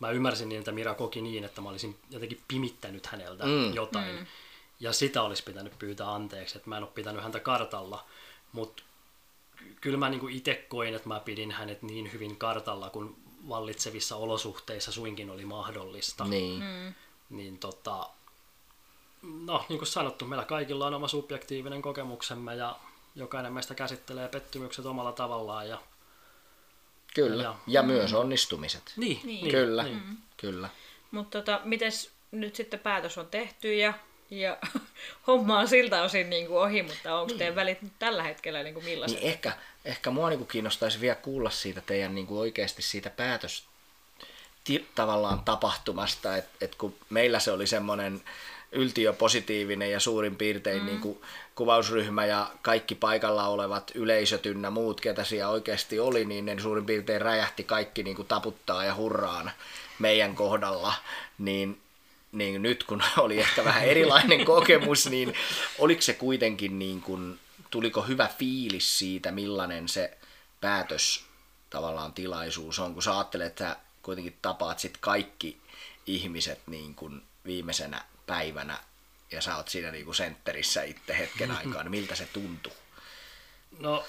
mä 0.00 0.10
ymmärsin 0.10 0.48
niin, 0.48 0.58
että 0.58 0.72
Mira 0.72 0.94
koki 0.94 1.20
niin, 1.20 1.44
että 1.44 1.60
mä 1.60 1.68
olisin 1.68 1.96
jotenkin 2.10 2.40
pimittänyt 2.48 3.06
häneltä 3.06 3.44
mm. 3.46 3.74
jotain, 3.74 4.16
mm. 4.16 4.26
ja 4.80 4.92
sitä 4.92 5.22
olisi 5.22 5.44
pitänyt 5.44 5.78
pyytää 5.78 6.14
anteeksi, 6.14 6.56
että 6.56 6.68
mä 6.68 6.76
en 6.76 6.82
ole 6.82 6.92
pitänyt 6.94 7.22
häntä 7.22 7.40
kartalla, 7.40 8.04
mutta 8.52 8.82
kyllä 9.80 9.98
mä 9.98 10.10
niin 10.10 10.30
itse 10.30 10.66
koin, 10.68 10.94
että 10.94 11.08
mä 11.08 11.20
pidin 11.20 11.50
hänet 11.50 11.82
niin 11.82 12.12
hyvin 12.12 12.36
kartalla, 12.36 12.90
kun 12.90 13.16
vallitsevissa 13.48 14.16
olosuhteissa 14.16 14.92
suinkin 14.92 15.30
oli 15.30 15.44
mahdollista. 15.44 16.24
Niin. 16.24 16.62
Mm. 16.62 16.94
Niin 17.30 17.58
tota, 17.58 18.10
no 19.22 19.64
niin 19.68 19.78
kuin 19.78 19.88
sanottu, 19.88 20.26
meillä 20.26 20.44
kaikilla 20.44 20.86
on 20.86 20.94
oma 20.94 21.08
subjektiivinen 21.08 21.82
kokemuksemme 21.82 22.54
ja 22.54 22.76
jokainen 23.14 23.52
meistä 23.52 23.74
käsittelee 23.74 24.28
pettymykset 24.28 24.86
omalla 24.86 25.12
tavallaan. 25.12 25.68
Ja, 25.68 25.80
kyllä, 27.14 27.42
ja, 27.42 27.56
ja 27.66 27.82
mm. 27.82 27.88
myös 27.88 28.12
onnistumiset. 28.12 28.92
Niin, 28.96 29.20
niin. 29.24 29.50
Kyllä, 29.50 29.82
niin. 29.82 30.02
Mm. 30.06 30.16
kyllä. 30.36 30.68
Mutta 31.10 31.38
tota, 31.38 31.60
mites 31.64 32.10
nyt 32.30 32.56
sitten 32.56 32.80
päätös 32.80 33.18
on 33.18 33.26
tehty 33.26 33.74
ja, 33.74 33.94
ja 34.30 34.58
homma 35.26 35.58
on 35.58 35.68
siltä 35.68 36.02
osin 36.02 36.30
niin 36.30 36.46
kuin 36.46 36.58
ohi, 36.58 36.82
mutta 36.82 37.14
onko 37.14 37.26
niin. 37.26 37.38
teidän 37.38 37.56
välit 37.56 37.82
nyt 37.82 37.92
tällä 37.98 38.22
hetkellä 38.22 38.62
niin 38.62 38.74
kuin 38.74 38.84
millaiset? 38.84 39.20
Niin 39.20 39.28
ehkä, 39.28 39.52
ehkä 39.84 40.10
mua 40.10 40.28
niin 40.28 40.38
kuin 40.38 40.48
kiinnostaisi 40.48 41.00
vielä 41.00 41.14
kuulla 41.14 41.50
siitä 41.50 41.80
teidän 41.80 42.14
niin 42.14 42.26
kuin 42.26 42.40
oikeasti 42.40 42.82
siitä 42.82 43.10
päätös 43.10 43.70
tavallaan 44.94 45.40
tapahtumasta, 45.40 46.36
että 46.36 46.50
et 46.60 46.74
kun 46.74 46.94
meillä 47.10 47.38
se 47.38 47.52
oli 47.52 47.66
semmoinen 47.66 48.22
yltiöpositiivinen 48.72 49.90
ja 49.90 50.00
suurin 50.00 50.36
piirtein 50.36 50.82
mm. 50.82 50.86
niin 50.86 51.00
kuin 51.00 51.20
kuvausryhmä 51.54 52.26
ja 52.26 52.50
kaikki 52.62 52.94
paikalla 52.94 53.48
olevat 53.48 53.90
yleisöt 53.94 54.46
ynnä 54.46 54.70
muut, 54.70 55.00
ketä 55.00 55.24
siellä 55.24 55.52
oikeasti 55.52 56.00
oli, 56.00 56.24
niin 56.24 56.46
ne 56.46 56.60
suurin 56.60 56.86
piirtein 56.86 57.20
räjähti 57.20 57.64
kaikki 57.64 58.02
niin 58.02 58.16
kuin 58.16 58.28
taputtaa 58.28 58.84
ja 58.84 58.94
hurraan 58.94 59.50
meidän 59.98 60.34
kohdalla, 60.34 60.94
niin, 61.38 61.80
niin 62.32 62.62
nyt 62.62 62.84
kun 62.84 63.02
oli 63.16 63.40
ehkä 63.40 63.64
vähän 63.64 63.84
erilainen 63.84 64.44
kokemus, 64.54 65.10
niin 65.10 65.34
oliko 65.78 66.02
se 66.02 66.12
kuitenkin 66.12 66.78
niin 66.78 67.00
kuin, 67.00 67.38
tuliko 67.70 68.02
hyvä 68.02 68.28
fiilis 68.38 68.98
siitä, 68.98 69.32
millainen 69.32 69.88
se 69.88 70.18
päätös 70.60 71.24
tavallaan 71.70 72.12
tilaisuus 72.12 72.78
on, 72.78 72.94
kun 72.94 73.02
sä 73.02 73.16
ajattelet, 73.16 73.46
että 73.46 73.76
kuitenkin 74.02 74.38
tapaat 74.42 74.78
sit 74.78 74.96
kaikki 75.00 75.56
ihmiset 76.06 76.60
niin 76.66 76.94
kuin 76.94 77.22
viimeisenä 77.46 78.04
päivänä 78.30 78.78
ja 79.30 79.42
sä 79.42 79.56
oot 79.56 79.68
siinä 79.68 79.90
niinku 79.90 80.12
sentterissä 80.12 80.82
itse 80.82 81.18
hetken 81.18 81.50
aikaa, 81.50 81.82
niin 81.82 81.90
miltä 81.90 82.14
se 82.14 82.28
tuntuu? 82.32 82.72
No 83.78 84.04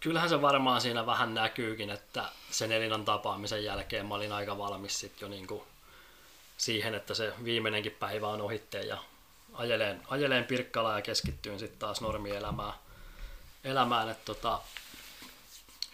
kyllähän 0.00 0.28
se 0.28 0.42
varmaan 0.42 0.80
siinä 0.80 1.06
vähän 1.06 1.34
näkyykin, 1.34 1.90
että 1.90 2.24
sen 2.50 2.72
Elinan 2.72 3.04
tapaamisen 3.04 3.64
jälkeen 3.64 4.06
mä 4.06 4.14
olin 4.14 4.32
aika 4.32 4.58
valmis 4.58 5.00
sit 5.00 5.20
jo 5.20 5.28
niinku 5.28 5.66
siihen, 6.56 6.94
että 6.94 7.14
se 7.14 7.32
viimeinenkin 7.44 7.92
päivä 7.92 8.28
on 8.28 8.40
ohitteen 8.40 8.88
ja 8.88 8.98
ajeleen, 9.52 10.02
ajeleen 10.08 10.44
Pirkkalaa 10.44 10.96
ja 10.96 11.02
keskittyin 11.02 11.58
sitten 11.58 11.78
taas 11.78 12.00
normielämään. 12.00 12.74
Elämään, 13.64 14.08
että 14.08 14.24
tota, 14.24 14.60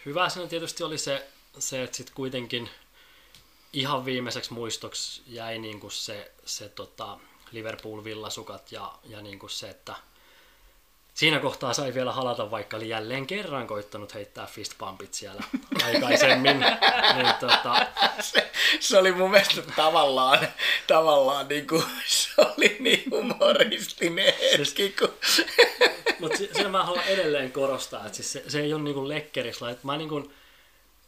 hyvä 0.05 0.29
siinä 0.29 0.49
tietysti 0.49 0.83
oli 0.83 0.97
se, 0.97 1.27
se 1.59 1.83
että 1.83 1.97
sitten 1.97 2.15
kuitenkin 2.15 2.69
ihan 3.73 4.05
viimeiseksi 4.05 4.53
muistoksi 4.53 5.21
jäi 5.27 5.59
niinku 5.59 5.89
se, 5.89 6.31
se 6.45 6.69
tota, 6.69 7.17
Liverpool-villasukat 7.51 8.71
ja, 8.71 8.93
ja 9.03 9.21
niin 9.21 9.39
kuin 9.39 9.49
se, 9.49 9.69
että 9.69 9.95
siinä 11.17 11.39
kohtaa 11.39 11.73
sai 11.73 11.93
vielä 11.93 12.11
halata, 12.11 12.51
vaikka 12.51 12.77
oli 12.77 12.89
jälleen 12.89 13.27
kerran 13.27 13.67
koittanut 13.67 14.13
heittää 14.13 14.45
fistpumpit 14.45 15.13
siellä 15.13 15.43
aikaisemmin. 15.85 16.59
niin, 17.15 17.33
tota... 17.39 17.87
se, 18.19 18.51
se, 18.79 18.97
oli 18.97 19.11
mun 19.11 19.31
mielestä 19.31 19.61
tavallaan, 19.75 20.47
tavallaan 20.87 21.47
niin 21.47 21.67
kuin, 21.67 21.83
se 22.05 22.29
oli 22.41 22.77
niin 22.79 23.03
humoristinen 23.11 24.25
hetki. 24.25 24.65
Siis, 24.65 24.95
kun... 24.99 25.13
Mutta 26.19 26.37
siinä 26.37 26.69
mä 26.69 26.83
haluan 26.83 27.03
edelleen 27.03 27.51
korostaa, 27.51 28.05
että 28.05 28.15
siis 28.15 28.33
se, 28.33 28.43
se 28.47 28.59
ei 28.59 28.73
ole 28.73 28.81
niin 28.81 28.93
kuin 28.93 29.09
lekkerisla. 29.09 29.69
Että 29.69 29.85
mä 29.87 29.97
niin 29.97 30.09
kuin, 30.09 30.33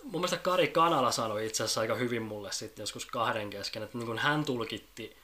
mun 0.04 0.22
mielestä 0.22 0.38
Kari 0.38 0.68
Kanala 0.68 1.12
sanoi 1.12 1.46
itse 1.46 1.64
asiassa 1.64 1.82
aika 1.82 1.96
hyvin 1.96 2.22
mulle 2.22 2.52
sitten 2.52 2.84
joskus 2.84 3.06
kahden 3.06 3.50
kesken, 3.50 3.84
että 3.84 3.98
niin 3.98 4.06
kuin 4.06 4.18
hän 4.18 4.46
tulkitti 4.46 5.18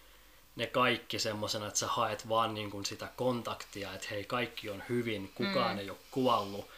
ne 0.55 0.67
kaikki 0.67 1.19
semmoisena, 1.19 1.67
että 1.67 1.79
sä 1.79 1.87
haet 1.87 2.29
vaan 2.29 2.53
niin 2.53 2.71
kuin 2.71 2.85
sitä 2.85 3.07
kontaktia, 3.15 3.93
että 3.93 4.07
hei 4.11 4.23
kaikki 4.23 4.69
on 4.69 4.83
hyvin, 4.89 5.31
kukaan 5.35 5.75
mm. 5.75 5.79
ei 5.79 5.89
ole 5.89 5.97
kuollut 6.11 6.69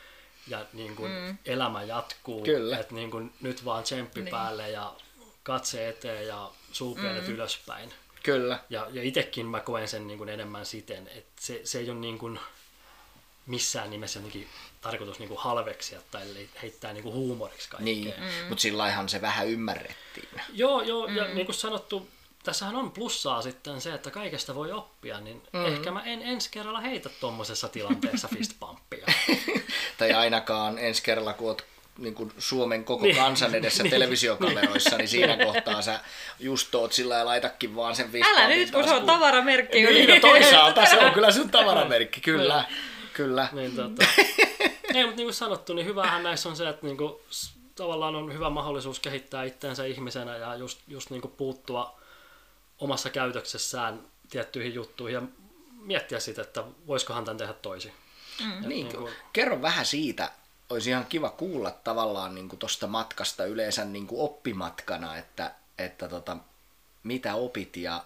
ja 0.48 0.66
niin 0.74 0.96
kuin 0.96 1.12
mm. 1.12 1.38
elämä 1.46 1.84
jatkuu. 1.84 2.44
Kyllä. 2.44 2.78
Että 2.78 2.96
niin 2.96 3.12
kuin 3.12 3.34
nyt 3.42 3.66
vaan 3.66 3.84
tsemppi 3.84 4.22
niin. 4.22 4.32
päälle 4.32 4.70
ja 4.70 4.94
katse 5.44 5.90
eteen 5.90 6.28
ja 6.28 6.52
suupienet 6.72 7.28
mm. 7.28 7.34
ylöspäin. 7.34 7.94
Kyllä. 8.24 8.60
Ja, 8.70 8.88
ja 8.92 9.04
itsekin 9.04 9.46
mä 9.46 9.60
koen 9.60 9.88
sen 9.88 10.08
niin 10.08 10.18
kuin 10.18 10.30
enemmän 10.30 10.66
siten, 10.66 11.08
että 11.08 11.42
se, 11.42 11.62
se 11.64 11.80
ei 11.80 11.90
ole 11.90 12.00
niin 12.00 12.18
kuin 12.18 12.40
missään 13.46 13.90
nimessä 13.90 14.20
jotenkin 14.20 14.48
tarkoitus 14.82 15.20
niin 15.20 15.30
kuin 15.30 15.40
halveksia 15.40 16.00
tai 16.12 16.50
heittää 16.62 16.94
niin 16.94 17.04
kuin 17.04 17.16
huumoriksi 17.16 17.70
kaikkea. 17.70 17.86
Niin, 17.94 18.14
mm. 18.18 18.48
mutta 18.50 18.62
sillä 18.62 19.08
se 19.08 19.22
vähän 19.22 19.48
ymmärrettiin. 19.48 20.30
Joo, 20.54 20.82
joo 20.82 21.08
mm. 21.08 21.16
ja 21.16 21.28
niin 21.28 21.46
kuin 21.46 21.56
sanottu, 21.56 22.10
tässähän 22.44 22.76
on 22.76 22.92
plussaa 22.92 23.42
sitten 23.42 23.82
se, 23.82 23.94
että 23.94 24.12
kaikesta 24.12 24.56
voi 24.56 24.72
oppia, 24.72 25.20
niin 25.20 25.44
mm. 25.54 25.66
ehkä 25.66 25.92
mä 25.92 26.04
en 26.04 26.22
ensi 26.22 26.50
kerralla 26.52 26.80
heitä 26.82 27.10
tuommoisessa 27.10 27.70
tilanteessa 27.70 28.28
fistpumppia. 28.28 29.06
tai 29.98 30.14
ainakaan 30.14 30.80
ensi 30.80 31.04
kerralla, 31.04 31.34
kun 31.34 31.48
oot 31.48 31.66
niin 31.98 32.16
kuin 32.16 32.32
Suomen 32.38 32.84
koko 32.84 33.04
niin. 33.04 33.16
kansan 33.16 33.56
edessä 33.56 33.84
niin. 33.84 33.92
televisiokameroissa, 33.92 34.98
niin 34.98 35.08
siinä 35.08 35.46
kohtaa 35.46 35.82
sä 35.82 36.00
just 36.40 36.76
oot 36.76 36.94
sillä 36.94 37.16
ja 37.16 37.26
laitakin 37.26 37.76
vaan 37.76 37.96
sen 37.96 38.12
fistpumpin 38.12 38.44
Älä 38.44 38.56
nyt, 38.56 38.72
kun 38.72 38.84
se 38.84 38.94
on 38.94 39.06
tavaramerkki. 39.06 39.84
Niin, 39.84 40.10
no 40.10 40.16
toisaalta 40.22 40.86
se 40.86 41.00
on 41.00 41.12
kyllä 41.12 41.32
sun 41.32 41.50
tavaramerkki, 41.50 42.22
kyllä. 42.22 42.66
kyllä. 43.14 43.48
Niin, 43.52 43.76
tota. 43.76 44.06
Ei, 44.94 45.04
mutta 45.04 45.18
niin 45.18 45.26
kuin 45.26 45.34
sanottu, 45.34 45.74
niin 45.74 45.86
hyvähän 45.86 46.24
näissä 46.24 46.50
on 46.50 46.56
se, 46.56 46.70
että 46.70 46.86
niin 46.86 46.98
kuin, 46.98 47.14
tavallaan 47.76 48.16
on 48.16 48.34
hyvä 48.34 48.50
mahdollisuus 48.50 49.00
kehittää 49.00 49.44
itseensä 49.44 49.86
ihmisenä 49.86 50.38
ja 50.38 50.56
just, 50.56 50.80
just 50.88 51.10
niin 51.10 51.22
kuin 51.22 51.34
puuttua 51.38 51.97
omassa 52.80 53.10
käytöksessään 53.10 54.00
tiettyihin 54.30 54.74
juttuihin 54.74 55.16
ja 55.16 55.22
miettiä 55.82 56.20
sitä, 56.20 56.42
että 56.42 56.64
voisikohan 56.88 57.26
tämän 57.26 57.38
tehdä 57.38 57.54
toisin. 57.54 57.94
Mm. 58.40 58.50
niin, 58.50 58.70
niin 58.70 58.98
kuin... 58.98 59.14
Kerro 59.34 59.62
vähän 59.62 59.86
siitä, 59.86 60.32
olisi 60.70 60.90
ihan 60.90 61.06
kiva 61.06 61.30
kuulla 61.30 61.72
tavallaan 61.72 62.36
niin 62.36 62.50
tuosta 62.50 62.88
matkasta 62.88 63.46
yleensä 63.46 63.86
niin 63.86 64.08
kuin 64.08 64.22
oppimatkana, 64.22 65.18
että, 65.18 65.52
että 65.78 66.10
tota, 66.10 66.38
mitä 67.04 67.36
opit 67.36 67.78
ja 67.78 68.04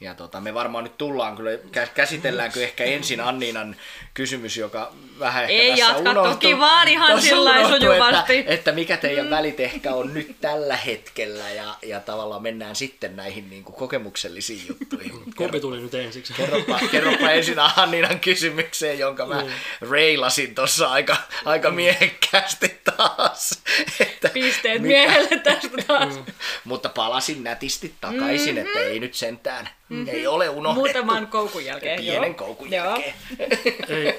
ja 0.00 0.14
tota, 0.14 0.40
me 0.40 0.54
varmaan 0.54 0.84
nyt 0.84 0.98
tullaan 0.98 1.36
kyllä, 1.36 1.50
käsitelläänkö 1.94 2.62
ehkä 2.62 2.84
ensin 2.84 3.20
Anniinan 3.20 3.76
kysymys, 4.14 4.56
joka 4.56 4.92
vähän 5.18 5.44
ehkä 5.44 5.62
Ei 5.62 5.70
tässä 5.70 5.84
jatka 5.84 6.10
unohtui, 6.10 6.32
toki 6.32 6.58
vaan 6.58 6.88
ihan 6.88 7.22
sillä 7.22 7.68
sujuvasti. 7.68 8.38
Että, 8.38 8.52
että, 8.54 8.72
mikä 8.72 8.96
teidän 8.96 9.24
mm. 9.24 9.30
välit 9.30 9.60
ehkä 9.60 9.94
on 9.94 10.14
nyt 10.14 10.36
tällä 10.40 10.76
hetkellä 10.76 11.50
ja, 11.50 11.74
ja 11.82 12.00
tavallaan 12.00 12.42
mennään 12.42 12.76
sitten 12.76 13.16
näihin 13.16 13.50
niin 13.50 13.64
kuin 13.64 13.76
kokemuksellisiin 13.76 14.62
juttuihin. 14.68 15.12
Kumpi 15.36 15.60
tuli 15.60 15.80
nyt 15.80 15.94
ensiksi? 15.94 16.32
Kerropa, 16.32 16.80
kerropa 16.90 17.30
ensin 17.30 17.58
Anniinan 17.58 18.20
kysymykseen, 18.20 18.98
jonka 18.98 19.26
mä 19.26 19.42
mm. 19.42 19.50
reilasin 19.90 20.54
tuossa 20.54 20.90
aika, 20.90 21.16
aika 21.44 21.70
miehekkäästi 21.70 22.80
taas. 22.84 23.62
Että 24.00 24.28
Pisteet 24.28 24.82
miehelle 24.82 25.38
tästä 25.38 25.82
taas. 25.86 26.14
Mm. 26.14 26.24
Mutta 26.64 26.88
palasin 26.88 27.44
nätisti 27.44 27.94
takaisin, 28.00 28.54
mm-hmm. 28.54 28.66
että 28.66 28.80
ei 28.80 29.00
nyt 29.00 29.14
sentään 29.14 29.68
Mm-hmm. 29.88 30.08
Ei 30.08 30.26
ole 30.26 30.48
unohdettu. 30.48 30.80
Muutaman 30.80 31.26
koukun 31.26 31.64
jälkeen. 31.64 32.00
Pienen 32.00 32.28
joo. 32.28 32.34
koukun 32.38 32.70
jälkeen. 32.70 33.14
ei, 33.88 34.14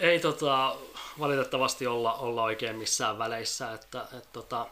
ei 0.00 0.20
tota, 0.20 0.76
valitettavasti 1.18 1.86
olla, 1.86 2.14
olla 2.14 2.42
oikein 2.42 2.76
missään 2.76 3.18
väleissä, 3.18 3.72
että, 3.72 4.02
että 4.02 4.28
tota, 4.32 4.66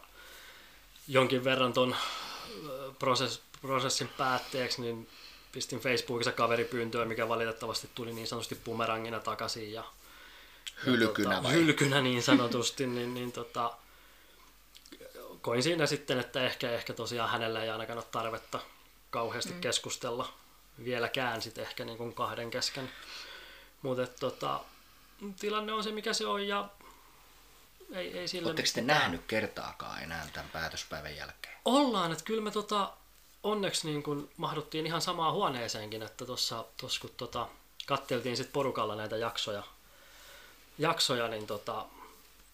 jonkin 1.09 1.45
verran 1.45 1.73
ton 1.73 1.97
prosess, 2.99 3.41
prosessin 3.63 4.09
päätteeksi, 4.09 4.83
niin 4.83 5.09
pistin 5.53 5.81
Facebookissa 5.81 6.33
kaveripyyntöä, 6.33 7.05
mikä 7.05 7.29
valitettavasti 7.29 7.91
tuli 7.95 8.13
niin 8.13 8.27
sanotusti 8.27 8.61
bumerangina 8.65 9.21
takaisin 9.21 9.73
ja 9.73 9.85
hylkynä, 10.87 11.37
tota, 11.37 11.49
hylkynä 11.49 12.01
niin 12.01 12.23
sanotusti, 12.23 12.87
niin, 12.87 13.15
niin 13.15 13.33
tota, 13.33 13.73
koin 15.41 15.63
siinä 15.63 15.87
sitten, 15.87 16.19
että 16.21 16.45
ehkä, 16.45 16.71
ehkä 16.71 16.93
tosiaan 16.93 17.31
hänellä 17.31 17.63
ei 17.63 17.71
ainakaan 17.71 17.99
ole 17.99 18.07
tarvetta 18.13 18.61
kauheasti 19.13 19.53
mm. 19.53 19.61
keskustella 19.61 20.33
vieläkään 20.85 21.43
sitten 21.43 21.65
ehkä 21.65 21.85
niin 21.85 21.99
kuin 21.99 22.15
kahden 22.15 22.51
kesken. 22.51 22.91
Mutta 23.83 24.07
tota, 24.07 24.61
tilanne 25.41 25.73
on 25.73 25.85
se, 25.85 25.91
mikä 25.93 26.13
se 26.13 26.27
on 26.27 26.49
ja 26.49 26.69
ei, 27.93 28.19
ei 28.19 28.29
sille 28.29 28.47
Oletteko 28.47 28.69
te 28.75 28.81
nähnyt 28.81 29.21
kertaakaan 29.27 30.03
enää 30.03 30.29
tämän 30.33 30.51
päätöspäivän 30.51 31.17
jälkeen? 31.17 31.57
Ollaan, 31.65 32.13
että 32.13 32.25
kyllä 32.25 32.43
me 32.43 32.51
tota, 32.51 32.93
onneksi 33.43 33.89
niin 33.89 34.03
kun 34.03 34.31
mahduttiin 34.37 34.87
ihan 34.87 35.03
samaan 35.03 35.35
huoneeseenkin, 35.35 36.03
että 36.03 36.27
tuossa 36.27 36.65
kun 37.01 37.11
tota, 37.17 37.49
katteltiin 37.87 38.37
sit 38.37 38.53
porukalla 38.53 38.97
näitä 38.97 39.17
jaksoja, 39.17 39.63
jaksoja 40.79 41.29
niin 41.29 41.47
tota, 41.47 41.87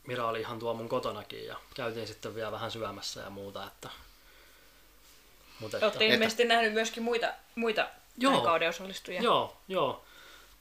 Mira 0.06 0.26
oli 0.26 0.40
ihan 0.40 0.58
tuo 0.58 0.74
mun 0.74 0.88
kotonakin 0.88 1.46
ja 1.46 1.56
käytiin 1.74 2.06
sitten 2.06 2.34
vielä 2.34 2.52
vähän 2.52 2.70
syömässä 2.70 3.20
ja 3.20 3.30
muuta. 3.30 3.66
Että, 3.66 3.88
mutta 5.60 5.76
Olette 5.76 6.04
että, 6.04 6.14
ilmeisesti 6.14 6.42
että, 6.42 6.54
nähnyt 6.54 6.72
myöskin 6.72 7.02
muita, 7.02 7.32
muita 7.54 7.88
joo, 8.18 8.40
kauden 8.40 8.68
osallistujia. 8.68 9.22
Joo, 9.22 9.56
joo. 9.68 10.04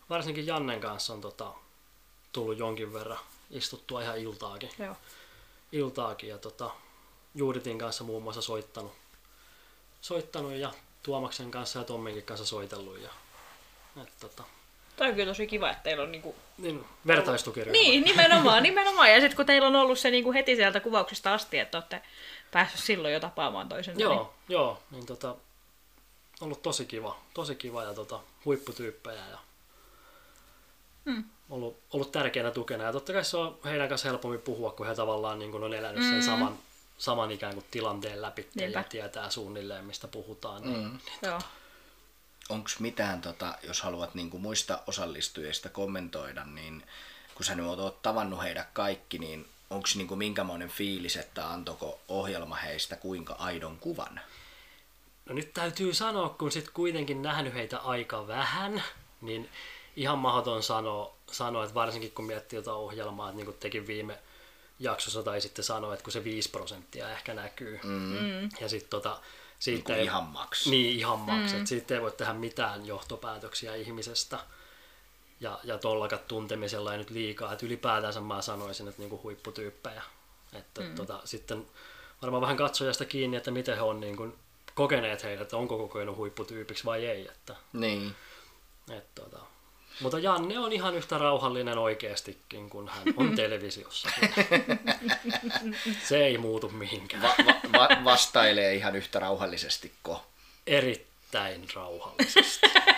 Varsinkin 0.09 0.47
Jannen 0.47 0.79
kanssa 0.79 1.13
on 1.13 1.21
tota, 1.21 1.53
tullut 2.31 2.59
jonkin 2.59 2.93
verran 2.93 3.19
istuttua 3.51 4.01
ihan 4.01 4.17
iltaakin. 4.17 4.69
Joo. 4.79 4.95
Iltaakin 5.71 6.29
ja 6.29 6.37
tota, 6.37 6.71
Juuditin 7.35 7.79
kanssa 7.79 8.03
muun 8.03 8.23
muassa 8.23 8.41
soittanut, 8.41 8.93
soittanut 10.01 10.51
ja 10.51 10.73
Tuomaksen 11.03 11.51
kanssa 11.51 11.79
ja 11.79 11.85
Tomminkin 11.85 12.23
kanssa 12.23 12.45
soitellut. 12.45 13.01
Ja, 13.01 13.09
et, 14.03 14.09
tota, 14.19 14.43
Tämä 14.97 15.09
on 15.09 15.15
kyllä 15.15 15.31
tosi 15.31 15.47
kiva, 15.47 15.69
että 15.69 15.83
teillä 15.83 16.03
on 16.03 16.11
niinku... 16.11 16.35
Niin, 16.57 16.85
vertaistukiryhmä. 17.07 17.71
Niin, 17.71 18.03
nimenomaan, 18.03 18.63
nimenomaan. 18.63 19.11
Ja 19.11 19.19
sitten 19.19 19.35
kun 19.35 19.45
teillä 19.45 19.67
on 19.67 19.75
ollut 19.75 19.99
se 19.99 20.11
niinku 20.11 20.33
heti 20.33 20.55
sieltä 20.55 20.79
kuvauksista 20.79 21.33
asti, 21.33 21.59
että 21.59 21.77
olette 21.77 22.01
päässyt 22.51 22.81
silloin 22.83 23.13
jo 23.13 23.19
tapaamaan 23.19 23.69
toisen. 23.69 23.99
Joo, 23.99 24.13
niin... 24.13 24.27
joo. 24.49 24.83
Niin 24.91 25.05
tota, 25.05 25.35
ollut 26.41 26.61
tosi 26.61 26.85
kiva, 26.85 27.19
tosi 27.33 27.55
kiva 27.55 27.83
ja 27.83 27.93
tota, 27.93 28.19
huipputyyppejä 28.45 29.27
ja 29.27 29.37
hmm. 31.05 31.23
ollut, 31.49 31.79
ollut 31.93 32.11
tärkeänä 32.11 32.51
tukena. 32.51 32.83
Ja 32.83 32.91
totta 32.91 33.13
kai 33.13 33.25
se 33.25 33.37
on 33.37 33.59
heidän 33.65 33.89
kanssa 33.89 34.09
helpommin 34.09 34.41
puhua, 34.41 34.71
kun 34.71 34.87
he 34.87 34.95
tavallaan 34.95 35.39
niin 35.39 35.51
kun 35.51 35.63
on 35.63 35.73
elänyt 35.73 36.03
sen 36.03 36.13
mm. 36.13 36.21
saman, 36.21 36.59
saman 36.97 37.31
ikään 37.31 37.53
kuin 37.53 37.65
tilanteen 37.71 38.21
läpi 38.21 38.49
ja 38.55 38.83
tietää 38.83 39.29
suunnilleen, 39.29 39.85
mistä 39.85 40.07
puhutaan. 40.07 40.61
Niin, 40.61 40.77
mm. 40.77 40.83
niin, 40.83 41.01
niin, 41.05 41.19
Joo 41.21 41.39
onko 42.49 42.69
mitään, 42.79 43.21
tota, 43.21 43.57
jos 43.63 43.81
haluat 43.81 44.15
niin 44.15 44.29
kuin 44.29 44.41
muista 44.41 44.79
osallistujista 44.87 45.69
kommentoida, 45.69 46.43
niin 46.43 46.83
kun 47.35 47.45
sä 47.45 47.55
nyt 47.55 47.65
oot 47.65 48.01
tavannut 48.01 48.43
heidät 48.43 48.67
kaikki, 48.73 49.19
niin 49.19 49.47
onko 49.69 49.87
niin 49.95 50.07
kuin 50.07 50.17
minkämoinen 50.17 50.69
fiilis, 50.69 51.15
että 51.15 51.49
antoko 51.49 51.99
ohjelma 52.07 52.55
heistä 52.55 52.95
kuinka 52.95 53.33
aidon 53.33 53.77
kuvan? 53.77 54.19
No 55.25 55.35
nyt 55.35 55.53
täytyy 55.53 55.93
sanoa, 55.93 56.29
kun 56.29 56.51
sit 56.51 56.69
kuitenkin 56.69 57.21
nähnyt 57.21 57.53
heitä 57.53 57.77
aika 57.77 58.27
vähän, 58.27 58.83
niin 59.21 59.49
ihan 59.95 60.17
mahdoton 60.17 60.63
sanoa, 60.63 61.15
sanoa 61.31 61.63
että 61.63 61.73
varsinkin 61.73 62.11
kun 62.11 62.25
miettii 62.25 62.57
jotain 62.57 62.77
ohjelmaa, 62.77 63.29
että 63.29 63.37
niin 63.37 63.45
kuin 63.45 63.57
tekin 63.59 63.87
viime 63.87 64.19
jaksossa 64.79 65.23
tai 65.23 65.41
sitten 65.41 65.65
sanoa, 65.65 65.93
että 65.93 66.03
kun 66.03 66.13
se 66.13 66.23
5 66.23 66.49
prosenttia 66.49 67.11
ehkä 67.11 67.33
näkyy. 67.33 67.79
Mm. 67.83 68.49
Ja 68.61 68.69
sitten 68.69 68.89
tota, 68.89 69.19
siitä 69.59 69.89
niin 69.89 69.99
ei, 69.99 70.05
ihan 70.05 70.23
maks. 70.23 70.67
Niin, 70.67 70.99
ihan 70.99 71.19
maks. 71.19 71.53
Mm. 71.53 71.65
siitä 71.65 71.93
ei 71.93 72.01
voi 72.01 72.11
tehdä 72.11 72.33
mitään 72.33 72.85
johtopäätöksiä 72.85 73.75
ihmisestä. 73.75 74.39
Ja, 75.39 75.59
ja 75.63 75.77
tollakat 75.77 76.27
tuntemisella 76.27 76.91
ei 76.91 76.97
nyt 76.97 77.09
liikaa. 77.09 77.53
Että 77.53 77.65
ylipäätänsä 77.65 78.21
mä 78.21 78.41
sanoisin, 78.41 78.87
että 78.87 79.01
niinku 79.01 79.19
huipputyyppejä. 79.23 80.03
Että 80.53 80.81
mm. 80.81 80.95
tota, 80.95 81.21
sitten 81.25 81.67
varmaan 82.21 82.41
vähän 82.41 82.57
katsojasta 82.57 83.05
kiinni, 83.05 83.37
että 83.37 83.51
miten 83.51 83.75
he 83.75 83.81
on 83.81 83.99
niinku 83.99 84.35
kokeneet 84.75 85.23
heidät, 85.23 85.41
että 85.41 85.57
onko 85.57 85.77
kokenut 85.77 86.17
huipputyypiksi 86.17 86.85
vai 86.85 87.05
ei. 87.05 87.27
Että, 87.27 87.55
niin. 87.73 88.15
että, 88.89 89.21
tota, 89.21 89.39
mutta 89.99 90.19
Janne 90.19 90.59
on 90.59 90.71
ihan 90.71 90.95
yhtä 90.95 91.17
rauhallinen 91.17 91.77
oikeastikin, 91.77 92.69
kun 92.69 92.87
hän 92.89 93.13
on 93.17 93.35
televisiossa. 93.35 94.09
Se 96.03 96.25
ei 96.25 96.37
muutu 96.37 96.69
mihinkään. 96.69 97.23
Va- 97.23 97.45
va- 97.45 97.79
va- 97.79 98.03
vastailee 98.03 98.75
ihan 98.75 98.95
yhtä 98.95 99.19
rauhallisesti 99.19 99.91
ko. 100.03 100.25
Erittäin 100.67 101.67
rauhallisesti. 101.75 102.67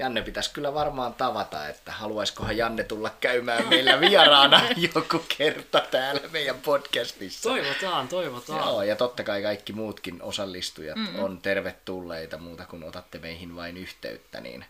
Janne 0.00 0.22
pitäisi 0.22 0.50
kyllä 0.52 0.74
varmaan 0.74 1.14
tavata, 1.14 1.68
että 1.68 1.92
haluaisikohan 1.92 2.56
Janne 2.56 2.84
tulla 2.84 3.10
käymään 3.20 3.68
meillä 3.68 4.00
vieraana 4.00 4.62
joku 4.94 5.24
kerta 5.38 5.80
täällä 5.90 6.20
meidän 6.32 6.56
podcastissa. 6.56 7.48
Toivotaan, 7.48 8.08
toivotaan. 8.08 8.68
Joo, 8.68 8.82
ja 8.82 8.96
totta 8.96 9.22
kai 9.22 9.42
kaikki 9.42 9.72
muutkin 9.72 10.22
osallistujat 10.22 10.96
mm-hmm. 10.96 11.24
on 11.24 11.40
tervetulleita 11.40 12.38
muuta 12.38 12.66
kuin 12.66 12.84
otatte 12.84 13.18
meihin 13.18 13.56
vain 13.56 13.76
yhteyttä, 13.76 14.40
niin 14.40 14.64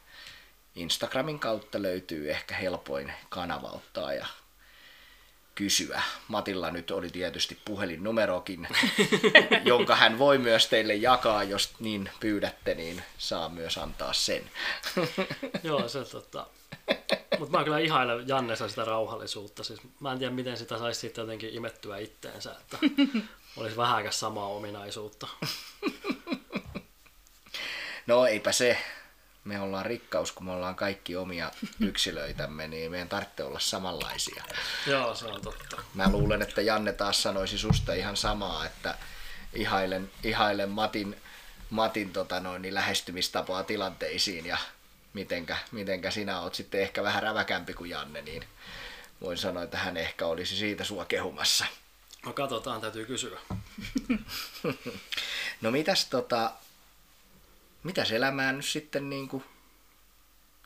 Instagramin 0.75 1.39
kautta 1.39 1.83
löytyy 1.83 2.31
ehkä 2.31 2.55
helpoin 2.55 3.13
kanava 3.29 3.69
ottaa 3.69 4.15
ja 4.15 4.27
kysyä. 5.61 6.03
Matilla 6.29 6.71
nyt 6.71 6.91
oli 6.91 7.11
tietysti 7.11 7.59
puhelinnumerokin, 7.65 8.69
jonka 9.65 9.97
hän 9.97 10.19
voi 10.19 10.39
myös 10.39 10.67
teille 10.67 10.95
jakaa, 10.95 11.45
jos 11.45 11.71
niin 11.81 12.11
pyydätte, 12.21 12.75
niin 12.75 13.03
saa 13.19 13.49
myös 13.49 13.79
antaa 13.79 14.13
sen. 14.13 14.51
Joo, 15.63 15.89
se 15.89 16.05
tota. 16.05 16.47
Mutta 17.39 17.59
mä 17.59 17.65
kyllä 17.65 17.79
ihailen 17.79 18.29
Jannessa 18.29 18.69
sitä 18.69 18.85
rauhallisuutta. 18.85 19.65
Siis 19.65 19.81
mä 20.01 20.13
en 20.13 20.19
tiedä, 20.19 20.35
miten 20.35 20.57
sitä 20.57 20.79
saisi 20.79 21.01
sitten 21.01 21.23
jotenkin 21.23 21.55
imettyä 21.55 21.99
itteensä, 21.99 22.55
että 22.61 22.79
olisi 23.57 23.77
vähäkäs 23.77 24.21
samaa 24.21 24.47
ominaisuutta. 24.47 25.27
No 28.07 28.27
eipä 28.27 28.53
se 28.53 28.79
me 29.45 29.61
ollaan 29.61 29.87
rikkaus, 29.87 30.33
kun 30.33 30.47
me 30.47 30.53
ollaan 30.53 30.75
kaikki 30.75 31.17
omia 31.17 31.51
yksilöitämme, 31.81 32.69
niin 32.69 32.91
meidän 32.91 33.09
tarvitsee 33.09 33.47
olla 33.47 33.61
samanlaisia. 33.61 34.45
Joo, 34.87 35.15
se 35.15 35.27
on 35.27 35.41
totta. 35.41 35.83
Mä 35.95 36.11
luulen, 36.11 36.43
että 36.43 36.61
Janne 36.61 36.93
taas 36.93 37.23
sanoisi 37.23 37.59
susta 37.59 37.93
ihan 37.93 38.17
samaa, 38.17 38.67
että 38.67 38.95
ihailen, 39.53 40.11
ihailen 40.23 40.69
Matin, 40.69 41.17
Matin 41.71 42.13
tota 42.13 42.41
noin, 42.41 42.63
niin 42.63 42.75
lähestymistapaa 42.75 43.65
tilanteisiin 43.65 44.47
ja 44.47 44.59
mitenkä, 45.13 45.57
mitenkä 45.73 46.11
sinä 46.11 46.41
oot 46.41 46.55
sitten 46.55 46.81
ehkä 46.81 47.03
vähän 47.03 47.23
räväkämpi 47.23 47.75
kuin 47.75 47.91
Janne, 47.91 48.23
niin 48.23 48.45
voin 49.21 49.39
sanoa, 49.39 49.63
että 49.63 49.79
hän 49.79 49.97
ehkä 49.97 50.27
olisi 50.27 50.57
siitä 50.57 50.85
sua 50.85 51.05
kehumassa. 51.05 51.65
No 52.27 52.33
katsotaan, 52.33 52.81
täytyy 52.81 53.07
kysyä. 53.07 53.41
no 55.61 55.71
mitäs 55.71 56.05
tota, 56.05 56.53
mitäs 57.83 58.13
elämää 58.13 58.53
nyt 58.53 58.65
sitten 58.65 59.11
niin 59.11 59.29
kuin 59.29 59.45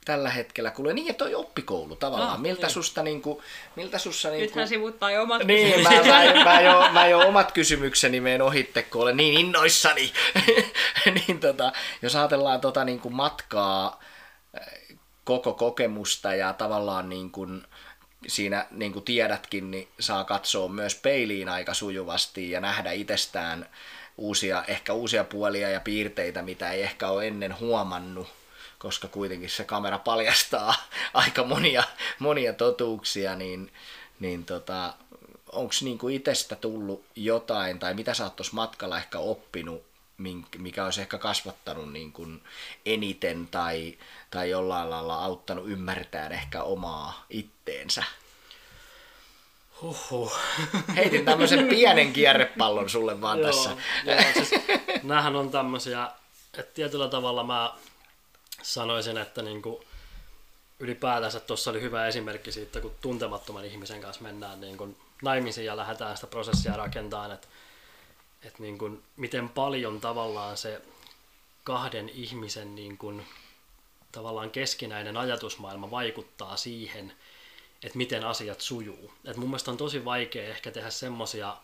tällä 0.04 0.30
hetkellä 0.30 0.70
kuule 0.70 0.92
niin, 0.92 1.10
että 1.10 1.24
toi 1.24 1.34
oppikoulu 1.34 1.96
tavallaan. 1.96 2.30
Ah, 2.30 2.40
miltä, 2.40 2.66
niin. 2.66 2.74
susta, 2.74 3.02
niin 3.02 3.22
kuin, 3.22 3.42
miltä 3.76 3.98
sussa... 3.98 4.30
Niin 4.30 4.40
Nythän 4.40 4.68
sivuttaa 4.68 5.10
jo 5.10 5.22
omat 5.22 5.44
niin, 5.44 5.82
mä, 5.82 5.90
mä, 5.90 6.44
mä, 6.44 6.60
jo, 6.60 6.88
mä 6.92 7.06
jo 7.06 7.18
omat 7.18 7.52
kysymykseni 7.52 8.20
meen 8.20 8.42
ohitte, 8.42 8.82
kun 8.82 9.02
olen 9.02 9.16
niin 9.16 9.40
innoissani. 9.40 10.12
niin 11.26 11.40
tota, 11.40 11.72
jos 12.02 12.16
ajatellaan 12.16 12.60
tota 12.60 12.84
niin 12.84 13.00
kuin 13.00 13.14
matkaa, 13.14 14.00
eh, 14.60 14.96
koko 15.24 15.52
kokemusta 15.52 16.34
ja 16.34 16.52
tavallaan 16.52 17.08
niin 17.08 17.30
kuin, 17.30 17.62
siinä 18.26 18.66
niin 18.70 18.92
kuin 18.92 19.04
tiedätkin, 19.04 19.70
niin 19.70 19.88
saa 20.00 20.24
katsoa 20.24 20.68
myös 20.68 20.94
peiliin 20.94 21.48
aika 21.48 21.74
sujuvasti 21.74 22.50
ja 22.50 22.60
nähdä 22.60 22.92
itsestään 22.92 23.66
uusia, 24.16 24.64
ehkä 24.68 24.92
uusia 24.92 25.24
puolia 25.24 25.70
ja 25.70 25.80
piirteitä, 25.80 26.42
mitä 26.42 26.70
ei 26.70 26.82
ehkä 26.82 27.08
ole 27.08 27.26
ennen 27.26 27.58
huomannut, 27.60 28.28
koska 28.78 29.08
kuitenkin 29.08 29.50
se 29.50 29.64
kamera 29.64 29.98
paljastaa 29.98 30.74
aika 31.14 31.44
monia, 31.44 31.82
monia 32.18 32.52
totuuksia, 32.52 33.34
niin, 33.34 33.72
niin 34.20 34.44
tota, 34.44 34.94
onko 35.52 35.74
niinku 35.80 36.08
itsestä 36.08 36.56
tullut 36.56 37.04
jotain, 37.16 37.78
tai 37.78 37.94
mitä 37.94 38.14
sä 38.14 38.24
oot 38.24 38.52
matkalla 38.52 38.98
ehkä 38.98 39.18
oppinut, 39.18 39.82
mikä 40.58 40.84
olisi 40.84 41.00
ehkä 41.00 41.18
kasvattanut 41.18 41.92
niin 41.92 42.12
kuin 42.12 42.42
eniten 42.86 43.48
tai, 43.50 43.98
tai 44.30 44.50
jollain 44.50 44.90
lailla 44.90 45.24
auttanut 45.24 45.68
ymmärtämään 45.68 46.32
ehkä 46.32 46.62
omaa 46.62 47.26
itteensä? 47.30 48.04
Huhhuh. 49.84 50.38
Heitin 50.96 51.24
tämmöisen 51.24 51.66
pienen 51.66 52.12
kierrepallon 52.12 52.90
sulle 52.90 53.20
vaan 53.20 53.38
joo, 53.38 53.46
tässä. 53.46 53.70
Joo, 54.04 54.16
siis, 54.34 54.50
näähän 55.02 55.36
on 55.36 55.50
tämmöisiä 55.50 56.10
et 56.58 56.74
tietyllä 56.74 57.08
tavalla 57.08 57.44
mä 57.44 57.74
sanoisin, 58.62 59.18
että 59.18 59.42
niin 59.42 59.62
kuin 59.62 59.84
ylipäätänsä 60.78 61.40
tuossa 61.40 61.70
oli 61.70 61.80
hyvä 61.80 62.06
esimerkki 62.06 62.52
siitä, 62.52 62.80
kun 62.80 62.94
tuntemattoman 63.00 63.64
ihmisen 63.64 64.00
kanssa 64.00 64.22
mennään 64.22 64.60
niin 64.60 64.76
kuin 64.76 64.96
naimisiin 65.22 65.64
ja 65.64 65.76
lähdetään 65.76 66.16
sitä 66.16 66.26
prosessia 66.26 66.76
rakentamaan, 66.76 67.32
että, 67.32 67.48
että 68.42 68.62
niin 68.62 68.78
kuin, 68.78 69.02
miten 69.16 69.48
paljon 69.48 70.00
tavallaan 70.00 70.56
se 70.56 70.82
kahden 71.64 72.08
ihmisen 72.08 72.74
niin 72.74 72.98
kuin, 72.98 73.26
tavallaan 74.12 74.50
keskinäinen 74.50 75.16
ajatusmaailma 75.16 75.90
vaikuttaa 75.90 76.56
siihen, 76.56 77.12
että 77.84 77.98
miten 77.98 78.24
asiat 78.24 78.60
sujuu. 78.60 79.12
Et 79.24 79.36
mun 79.36 79.48
mielestä 79.48 79.70
on 79.70 79.76
tosi 79.76 80.04
vaikea 80.04 80.48
ehkä 80.48 80.70
tehdä 80.70 80.90
semmoisia 80.90 81.56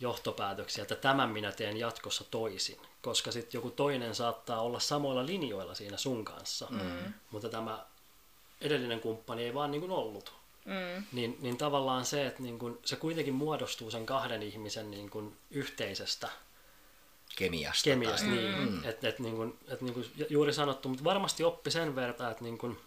johtopäätöksiä, 0.00 0.82
että 0.82 0.94
tämän 0.94 1.30
minä 1.30 1.52
teen 1.52 1.76
jatkossa 1.76 2.24
toisin, 2.30 2.78
koska 3.02 3.32
sitten 3.32 3.58
joku 3.58 3.70
toinen 3.70 4.14
saattaa 4.14 4.60
olla 4.60 4.80
samoilla 4.80 5.26
linjoilla 5.26 5.74
siinä 5.74 5.96
sun 5.96 6.24
kanssa, 6.24 6.66
mm. 6.70 7.12
mutta 7.30 7.48
tämä 7.48 7.84
edellinen 8.60 9.00
kumppani 9.00 9.44
ei 9.44 9.54
vaan 9.54 9.70
niin 9.70 9.80
kuin 9.80 9.92
ollut. 9.92 10.32
Mm. 10.64 11.04
Niin, 11.12 11.38
niin 11.40 11.56
tavallaan 11.56 12.04
se, 12.04 12.26
että 12.26 12.42
niin 12.42 12.58
kuin, 12.58 12.78
se 12.84 12.96
kuitenkin 12.96 13.34
muodostuu 13.34 13.90
sen 13.90 14.06
kahden 14.06 14.42
ihmisen 14.42 14.90
niin 14.90 15.10
kuin 15.10 15.36
yhteisestä 15.50 16.28
kemiasta. 17.36 17.84
Kemiasta, 17.84 18.26
tai... 18.26 18.36
niin. 18.36 18.70
Mm. 18.70 18.84
Että 18.84 19.08
et, 19.08 19.18
niin 19.18 19.36
kuin, 19.36 19.58
et, 19.68 19.80
niin 19.80 19.94
kuin 19.94 20.06
juuri 20.30 20.52
sanottu, 20.52 20.88
mutta 20.88 21.04
varmasti 21.04 21.44
oppi 21.44 21.70
sen 21.70 21.96
verran, 21.96 22.30
että 22.30 22.44
niin 22.44 22.58
kuin, 22.58 22.80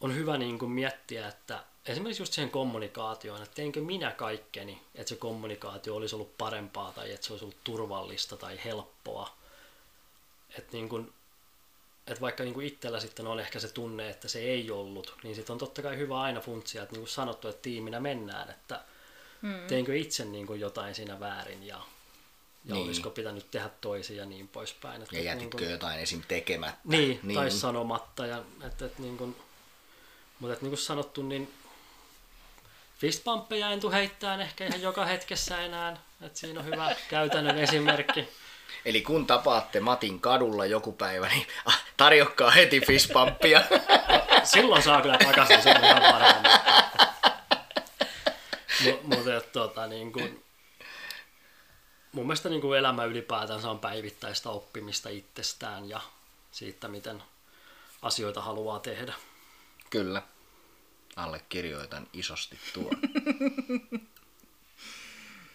on 0.00 0.14
hyvä 0.14 0.38
niin 0.38 0.58
kuin 0.58 0.70
miettiä, 0.70 1.28
että 1.28 1.64
esimerkiksi 1.86 2.22
just 2.22 2.32
siihen 2.32 2.50
kommunikaatioon, 2.50 3.42
että 3.42 3.54
teinkö 3.54 3.80
minä 3.80 4.10
kaikkeni, 4.10 4.82
että 4.94 5.08
se 5.08 5.16
kommunikaatio 5.16 5.96
olisi 5.96 6.14
ollut 6.14 6.38
parempaa 6.38 6.92
tai 6.92 7.12
että 7.12 7.26
se 7.26 7.32
olisi 7.32 7.44
ollut 7.44 7.64
turvallista 7.64 8.36
tai 8.36 8.60
helppoa. 8.64 9.36
Että 10.58 10.72
niin 10.72 10.88
kuin, 10.88 11.12
että 12.06 12.20
vaikka 12.20 12.44
niin 12.44 12.54
kuin 12.54 12.66
itsellä 12.66 13.00
sitten 13.00 13.26
on 13.26 13.40
ehkä 13.40 13.60
se 13.60 13.68
tunne, 13.68 14.10
että 14.10 14.28
se 14.28 14.38
ei 14.38 14.70
ollut, 14.70 15.16
niin 15.22 15.34
sitten 15.34 15.52
on 15.52 15.58
totta 15.58 15.82
kai 15.82 15.96
hyvä 15.96 16.20
aina 16.20 16.40
funtsia, 16.40 16.82
että 16.82 16.92
niin 16.92 17.00
kuin 17.00 17.10
sanottu, 17.10 17.48
että 17.48 17.62
tiiminä 17.62 18.00
mennään, 18.00 18.50
että 18.50 18.80
hmm. 19.42 19.66
teinkö 19.68 19.96
itse 19.96 20.24
niin 20.24 20.46
kuin 20.46 20.60
jotain 20.60 20.94
siinä 20.94 21.20
väärin 21.20 21.66
ja, 21.66 21.80
ja 22.64 22.74
niin. 22.74 22.84
olisiko 22.84 23.10
pitänyt 23.10 23.50
tehdä 23.50 23.70
toisin 23.80 24.16
ja 24.16 24.26
niin 24.26 24.48
poispäin. 24.48 25.02
Että, 25.02 25.16
ja 25.16 25.22
jätitkö 25.22 25.56
niin 25.56 25.66
kuin, 25.66 25.70
jotain 25.70 26.00
esim. 26.00 26.22
tekemättä. 26.28 26.80
Niin, 26.84 27.20
niin. 27.22 27.36
tai 27.36 27.50
sanomatta. 27.50 28.26
Ja, 28.26 28.42
että, 28.66 28.84
että 28.84 29.02
niin 29.02 29.16
kuin, 29.16 29.36
mutta 30.40 30.56
niin 30.60 30.70
kuin 30.70 30.78
sanottu, 30.78 31.22
niin 31.22 31.54
fistpumppeja 32.98 33.70
en 33.70 33.80
tule 33.80 33.94
heittämään 33.94 34.40
ehkä 34.40 34.66
ihan 34.66 34.82
joka 34.82 35.04
hetkessä 35.04 35.60
enää. 35.60 35.96
Että 36.22 36.38
siinä 36.38 36.60
on 36.60 36.66
hyvä 36.66 36.96
käytännön 37.08 37.58
esimerkki. 37.58 38.28
Eli 38.84 39.02
kun 39.02 39.26
tapaatte 39.26 39.80
Matin 39.80 40.20
kadulla 40.20 40.66
joku 40.66 40.92
päivä, 40.92 41.28
niin 41.28 41.46
ah, 41.64 41.84
tarjokkaa 41.96 42.50
heti 42.50 42.80
fistpumppia. 42.80 43.62
Silloin 44.44 44.82
saa 44.82 45.02
kyllä 45.02 45.18
takaisin, 45.18 45.76
on 45.76 45.84
ihan 45.84 46.02
paremmin. 46.12 46.50
Mutta 49.02 49.40
tota, 49.52 49.86
niin 49.86 50.12
kuin, 50.12 50.44
mun 52.12 52.26
mielestä 52.26 52.48
niin 52.48 52.60
kuin 52.60 52.78
elämä 52.78 53.04
ylipäätänsä 53.04 53.70
on 53.70 53.78
päivittäistä 53.78 54.50
oppimista 54.50 55.08
itsestään 55.08 55.88
ja 55.88 56.00
siitä, 56.52 56.88
miten 56.88 57.22
asioita 58.02 58.40
haluaa 58.42 58.78
tehdä. 58.78 59.14
Kyllä. 59.90 60.22
Allekirjoitan 61.16 62.06
isosti 62.12 62.58
tuon. 62.74 62.98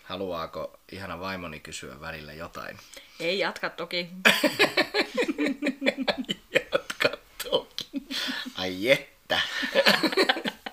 Haluaako 0.04 0.80
ihana 0.92 1.20
vaimoni 1.20 1.60
kysyä 1.60 2.00
välillä 2.02 2.34
jotain? 2.34 2.80
Ei, 3.20 3.40
jatka 3.40 3.70
toki. 3.70 4.10
jatka 6.74 7.10
toki. 7.44 7.88
Ai 8.56 8.92
että. 8.92 9.40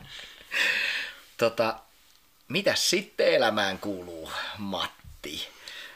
tota, 1.39 1.79
mitä 2.49 2.75
sitten 2.75 3.35
elämään 3.35 3.79
kuuluu, 3.79 4.33
Matti? 4.59 5.49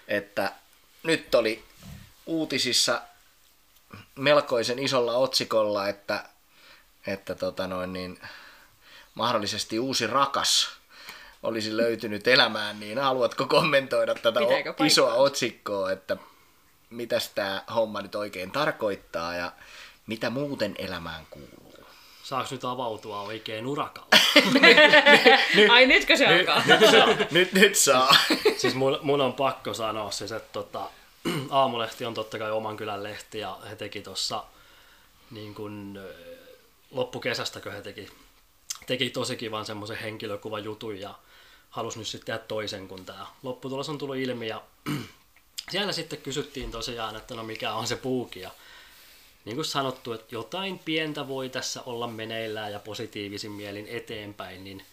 Että 0.08 0.52
nyt 1.02 1.34
oli 1.34 1.64
uutisissa 2.26 3.02
melkoisen 4.14 4.78
isolla 4.78 5.12
otsikolla, 5.16 5.88
että, 5.88 6.28
että 7.06 7.34
tota 7.34 7.66
noin 7.66 7.92
niin, 7.92 8.20
mahdollisesti 9.14 9.78
uusi 9.78 10.06
rakas 10.06 10.70
olisi 11.42 11.76
löytynyt 11.76 12.28
elämään, 12.28 12.80
niin 12.80 12.98
haluatko 12.98 13.46
kommentoida 13.46 14.14
tätä 14.14 14.40
isoa 14.84 15.14
otsikkoa, 15.14 15.92
että 15.92 16.16
mitä 16.90 17.20
tämä 17.34 17.62
homma 17.74 18.02
nyt 18.02 18.14
oikein 18.14 18.50
tarkoittaa 18.50 19.34
ja 19.34 19.52
mitä 20.06 20.30
muuten 20.30 20.74
elämään 20.78 21.26
kuuluu? 21.30 21.66
Saako 22.22 22.48
nyt 22.50 22.64
avautua 22.64 23.20
oikein 23.20 23.66
urakalla? 23.66 24.08
Ai 25.72 25.86
nytkö 25.86 26.16
se 26.16 26.26
alkaa? 26.26 26.62
Nyt, 26.66 26.80
nyt, 26.80 26.90
saa. 26.90 27.06
nyt, 27.30 27.52
nyt 27.52 27.74
saa. 27.74 28.16
siis 28.60 28.74
mun, 28.74 28.98
mun 29.02 29.20
on 29.20 29.32
pakko 29.32 29.74
sanoa 29.74 30.10
siis, 30.10 30.32
että 30.32 30.52
tota, 30.52 30.90
Aamulehti 31.50 32.04
on 32.04 32.14
totta 32.14 32.38
kai 32.38 32.50
oman 32.50 32.76
kylän 32.76 33.02
lehti 33.02 33.38
ja 33.38 33.58
he 33.70 33.76
teki 33.76 34.02
tuossa 34.02 34.44
niin 35.30 35.54
kun, 35.54 36.00
loppukesästä, 36.96 37.60
kun 37.60 37.72
he 37.72 37.82
teki, 37.82 38.08
teki 38.86 39.10
tosi 39.10 39.36
kivan 39.36 39.66
semmoisen 39.66 39.96
henkilökuvajutun 39.96 41.00
ja 41.00 41.14
halusi 41.70 41.98
nyt 41.98 42.08
sitten 42.08 42.26
tehdä 42.26 42.38
toisen, 42.38 42.88
kun 42.88 43.04
tämä 43.04 43.26
lopputulos 43.42 43.88
on 43.88 43.98
tullut 43.98 44.16
ilmi. 44.16 44.48
Ja 44.48 44.62
siellä 45.70 45.92
sitten 45.92 46.22
kysyttiin 46.22 46.70
tosiaan, 46.70 47.16
että 47.16 47.34
no 47.34 47.42
mikä 47.42 47.72
on 47.72 47.86
se 47.86 47.96
puuki. 47.96 48.40
Ja 48.40 48.50
niin 49.44 49.56
kuin 49.56 49.64
sanottu, 49.64 50.12
että 50.12 50.34
jotain 50.34 50.78
pientä 50.78 51.28
voi 51.28 51.48
tässä 51.48 51.82
olla 51.82 52.06
meneillään 52.06 52.72
ja 52.72 52.78
positiivisin 52.78 53.52
mielin 53.52 53.86
eteenpäin, 53.88 54.64
niin 54.64 54.86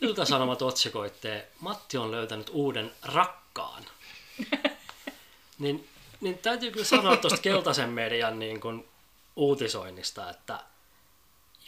Ilta-Sanomat 0.00 0.62
otsikoitte, 0.62 1.46
Matti 1.60 1.98
on 1.98 2.10
löytänyt 2.10 2.50
uuden 2.52 2.92
rakkaan. 3.02 3.84
niin, 5.58 5.88
niin 6.20 6.38
täytyy 6.38 6.70
kyllä 6.70 6.86
sanoa 6.86 7.16
tuosta 7.16 7.42
keltaisen 7.42 7.90
median 7.90 8.38
niin 8.38 8.60
kuin 8.60 8.88
uutisoinnista, 9.36 10.30
että 10.30 10.60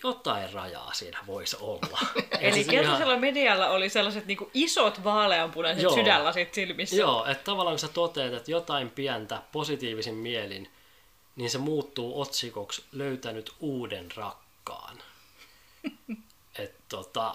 jotain 0.05 0.53
rajaa 0.53 0.93
siinä 0.95 1.19
voisi 1.27 1.57
olla. 1.61 1.99
Eli 2.41 2.65
keltaisella 2.65 3.13
ihan... 3.13 3.21
medialla 3.21 3.69
oli 3.69 3.89
sellaiset 3.89 4.27
niin 4.27 4.39
isot 4.55 5.05
vaaleanpunaiset 5.05 5.83
Joo. 5.83 5.95
sydänlasit 5.95 6.55
silmissä. 6.55 6.97
Joo, 6.97 7.27
että 7.27 7.45
tavallaan 7.45 7.75
kun 7.75 7.79
sä 7.79 7.89
toteat, 7.89 8.35
että 8.35 8.51
jotain 8.51 8.91
pientä 8.91 9.43
positiivisin 9.53 10.15
mielin, 10.15 10.71
niin 11.37 11.51
se 11.51 11.59
muuttuu 11.59 12.21
otsikoksi 12.21 12.85
löytänyt 12.93 13.53
uuden 13.61 14.09
rakkaan. 14.17 14.99
että 16.59 16.83
tota, 16.89 17.35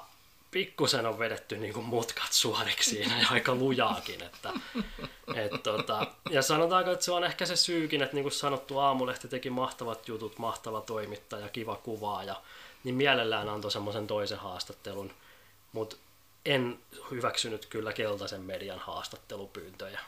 pikkusen 0.52 1.06
on 1.06 1.20
vedetty 1.20 1.58
niin 1.58 1.74
kuin 1.74 1.86
mutkat 1.86 2.34
suoriksi 2.34 2.90
siinä 2.90 3.20
ja 3.22 3.28
aika 3.32 3.56
lujaakin. 3.56 4.24
Että, 4.24 4.54
et 5.36 5.64
tota, 5.64 6.08
ja 6.30 6.42
sanotaanko, 6.42 6.92
että 6.92 7.06
se 7.06 7.12
on 7.12 7.24
ehkä 7.24 7.46
se 7.46 7.56
syykin, 7.56 8.02
että 8.02 8.16
niin 8.16 8.24
kuin 8.24 8.34
sanottu 8.34 8.80
Aamulehti 8.80 9.28
teki 9.28 9.50
mahtavat 9.50 10.08
jutut, 10.08 10.38
mahtava 10.38 10.82
toimittaja, 10.82 11.50
kiva 11.50 11.76
kuvaa 11.76 12.24
ja 12.24 12.42
niin 12.84 12.96
mielellään 12.96 13.50
antoi 13.50 13.72
semmoisen 13.72 14.08
toisen 14.08 14.40
haastattelun, 14.40 15.14
mutta 15.72 15.96
en 16.46 16.80
hyväksynyt 17.12 17.66
kyllä 17.66 17.94
keltaisen 17.94 18.42
median 18.42 18.80
haastattelupyyntöjä. 18.80 20.00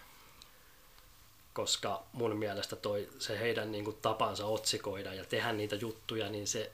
Koska 1.54 2.04
mun 2.14 2.38
mielestä 2.38 2.76
toi, 2.76 3.10
se 3.20 3.40
heidän 3.40 3.72
niin 3.72 3.84
kuin, 3.86 3.98
tapansa 4.02 4.46
otsikoida 4.46 5.14
ja 5.14 5.26
tehdä 5.26 5.52
niitä 5.52 5.76
juttuja, 5.76 6.30
niin 6.30 6.48
se, 6.48 6.72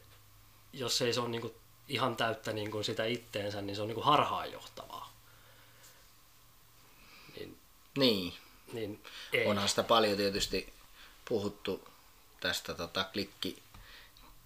jos 0.73 1.01
ei 1.01 1.13
se 1.13 1.19
ole 1.19 1.29
niin 1.29 1.41
kuin, 1.41 1.53
ihan 1.89 2.15
täyttä 2.15 2.53
niin 2.53 2.71
kuin 2.71 2.83
sitä 2.83 3.05
itteensä, 3.05 3.61
niin 3.61 3.75
se 3.75 3.81
on 3.81 3.87
niin 3.87 3.95
kuin 3.95 4.05
harhaanjohtavaa. 4.05 5.13
Niin. 7.39 7.57
niin. 7.97 8.33
niin 8.73 9.03
ei. 9.33 9.45
Onhan 9.45 9.69
sitä 9.69 9.83
paljon 9.83 10.17
tietysti 10.17 10.73
puhuttu 11.29 11.87
tästä 12.39 12.73
tota, 12.73 13.03
klikki, 13.03 13.63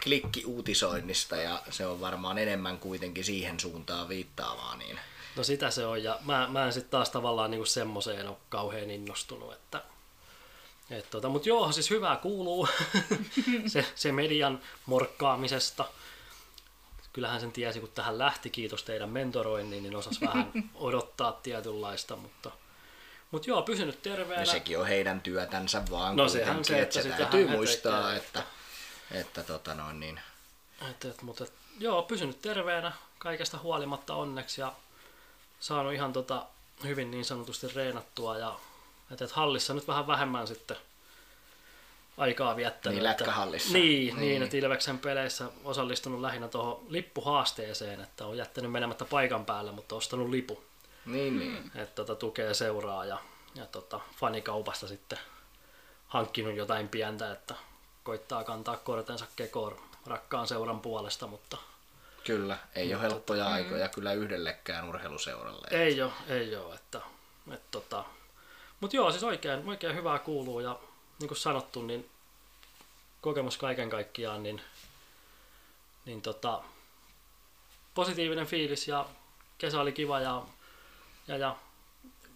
klikkiuutisoinnista 0.03 1.35
ja 1.35 1.61
se 1.69 1.85
on 1.85 2.01
varmaan 2.01 2.37
enemmän 2.37 2.79
kuitenkin 2.79 3.23
siihen 3.23 3.59
suuntaan 3.59 4.09
viittaavaa. 4.09 4.75
Niin... 4.75 4.99
No 5.35 5.43
sitä 5.43 5.71
se 5.71 5.85
on 5.85 6.03
ja 6.03 6.19
mä, 6.25 6.47
mä 6.51 6.65
en 6.65 6.73
sitten 6.73 6.91
taas 6.91 7.09
tavallaan 7.09 7.51
niinku 7.51 7.65
semmoiseen 7.65 8.27
ole 8.27 8.37
kauhean 8.49 8.91
innostunut, 8.91 9.53
että 9.53 9.83
et 10.89 11.09
tota, 11.09 11.29
mutta 11.29 11.49
joo, 11.49 11.71
siis 11.71 11.89
hyvää 11.89 12.17
kuuluu 12.17 12.67
se, 13.67 13.85
se 13.95 14.11
median 14.11 14.61
morkkaamisesta– 14.85 15.85
kyllähän 17.13 17.41
sen 17.41 17.51
tiesi, 17.51 17.79
kun 17.79 17.89
tähän 17.95 18.17
lähti, 18.17 18.49
kiitos 18.49 18.83
teidän 18.83 19.09
mentoroinnin, 19.09 19.83
niin 19.83 19.95
osas 19.95 20.21
vähän 20.21 20.51
odottaa 20.75 21.31
tietynlaista, 21.31 22.15
mutta 22.15 22.51
mutta 23.31 23.49
joo, 23.49 23.61
pysynyt 23.61 24.01
terveenä. 24.01 24.41
Ja 24.41 24.45
sekin 24.45 24.79
on 24.79 24.87
heidän 24.87 25.21
työtänsä 25.21 25.83
vaan 25.91 26.15
no, 26.15 26.29
sehän 26.29 26.65
se, 26.65 26.81
että, 26.81 26.99
että 26.99 27.09
se 27.09 27.17
täytyy 27.17 27.47
muistaa, 27.47 28.03
tekee, 28.03 28.17
että, 28.17 28.43
että, 29.11 29.43
tota 29.43 29.73
noin 29.73 29.99
niin. 29.99 30.19
Et, 30.89 31.05
et, 31.05 31.21
mutta 31.21 31.43
et, 31.43 31.53
joo, 31.79 32.03
pysynyt 32.03 32.41
terveenä 32.41 32.91
kaikesta 33.17 33.57
huolimatta 33.57 34.15
onneksi 34.15 34.61
ja 34.61 34.73
saanut 35.59 35.93
ihan 35.93 36.13
tota, 36.13 36.45
hyvin 36.83 37.11
niin 37.11 37.25
sanotusti 37.25 37.67
reenattua 37.67 38.37
ja 38.37 38.59
että 39.11 39.25
et 39.25 39.31
hallissa 39.31 39.73
nyt 39.73 39.87
vähän 39.87 40.07
vähemmän 40.07 40.47
sitten 40.47 40.77
aikaa 42.21 42.55
viettänyt. 42.55 42.95
Niin, 42.95 43.03
lätkähallissa. 43.03 43.73
Niin, 43.73 44.15
niin, 44.15 44.19
niin, 44.19 44.43
että 44.43 44.57
Ilveksen 44.57 44.99
peleissä 44.99 45.45
osallistunut 45.63 46.21
lähinnä 46.21 46.47
tuohon 46.47 46.85
lippuhaasteeseen, 46.89 48.01
että 48.01 48.25
on 48.25 48.37
jättänyt 48.37 48.71
menemättä 48.71 49.05
paikan 49.05 49.45
päälle, 49.45 49.71
mutta 49.71 49.95
ostanut 49.95 50.29
lipu. 50.29 50.63
Niin, 51.05 51.39
niin. 51.39 51.71
Että 51.75 51.95
tota, 51.95 52.15
tukee 52.15 52.53
seuraa 52.53 53.05
ja, 53.05 53.17
ja 53.55 53.65
tota, 53.65 53.99
fanikaupasta 54.19 54.87
sitten 54.87 55.19
hankkinut 56.07 56.55
jotain 56.55 56.89
pientä, 56.89 57.31
että 57.31 57.55
koittaa 58.03 58.43
kantaa 58.43 58.77
kortensa 58.77 59.25
kekoon 59.35 59.81
rakkaan 60.05 60.47
seuran 60.47 60.79
puolesta, 60.79 61.27
mutta 61.27 61.57
Kyllä, 62.23 62.57
ei 62.75 62.85
mutta, 62.85 62.97
ole 62.97 63.11
helppoja 63.11 63.43
tota, 63.43 63.55
aikoja 63.55 63.85
mm. 63.85 63.91
kyllä 63.93 64.13
yhdellekään 64.13 64.89
urheiluseuralle. 64.89 65.67
Ei 65.71 66.01
ole, 66.01 66.11
ei 66.27 66.55
ole. 66.55 66.75
Että, 66.75 67.01
että, 67.53 67.67
tota, 67.71 68.05
mutta 68.79 68.95
joo, 68.95 69.11
siis 69.11 69.23
oikein, 69.23 69.69
oikein 69.69 69.95
hyvää 69.95 70.19
kuuluu 70.19 70.59
ja 70.59 70.79
niin 71.19 71.27
kuin 71.27 71.37
sanottu, 71.37 71.81
niin 71.81 72.10
kokemus 73.21 73.57
kaiken 73.57 73.89
kaikkiaan, 73.89 74.43
niin, 74.43 74.61
niin 76.05 76.21
tota, 76.21 76.63
positiivinen 77.93 78.45
fiilis 78.47 78.87
ja 78.87 79.05
kesä 79.57 79.81
oli 79.81 79.91
kiva 79.91 80.19
ja, 80.19 80.43
ja, 81.27 81.37
ja 81.37 81.55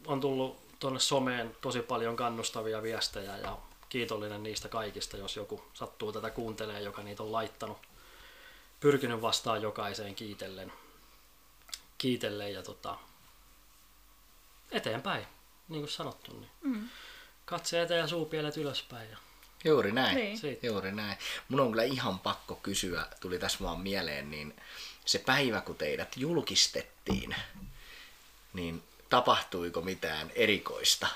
on 0.06 0.22
tullut 0.22 0.80
tuonne 0.80 1.00
someen 1.00 1.56
tosi 1.62 1.82
paljon 1.82 2.16
kannustavia 2.16 2.84
viestejä 2.84 3.38
ja 3.38 3.58
kiitollinen 3.90 4.44
niistä 4.44 4.70
kaikista, 4.70 5.18
jos 5.18 5.36
joku 5.36 5.64
sattuu 5.74 6.12
tätä 6.12 6.30
kuuntelee, 6.30 6.82
joka 6.82 7.04
niitä 7.04 7.24
on 7.24 7.32
laittanut. 7.32 7.78
Pyrkinyt 8.80 9.22
vastaan 9.22 9.62
jokaiseen 9.62 10.16
kiitellen, 10.16 10.74
kiitellen 11.98 12.54
ja 12.54 12.64
tota, 12.64 12.98
eteenpäin, 14.72 15.28
niin 15.70 15.82
kuin 15.82 15.92
sanottu. 15.92 16.34
Niin. 16.34 16.52
Mm. 16.62 16.90
Katse 17.46 17.82
eteen 17.82 18.00
ja 18.00 18.08
suupielet 18.08 18.58
ylöspäin. 18.58 19.10
Ja 19.10 19.18
Juuri 19.66 19.92
näin. 19.92 20.16
Niin. 20.16 20.60
Juuri 20.64 20.92
näin. 20.92 21.18
Mun 21.50 21.60
on 21.60 21.72
kyllä 21.72 21.84
ihan 21.84 22.20
pakko 22.20 22.56
kysyä, 22.56 23.06
tuli 23.20 23.40
tässä 23.40 23.58
vaan 23.62 23.80
mieleen, 23.80 24.32
niin 24.32 24.56
se 25.06 25.20
päivä 25.20 25.62
kun 25.62 25.76
teidät 25.76 26.18
julkistettiin, 26.18 27.36
niin 28.54 28.84
tapahtuiko 29.10 29.82
mitään 29.82 30.32
erikoista? 30.36 31.08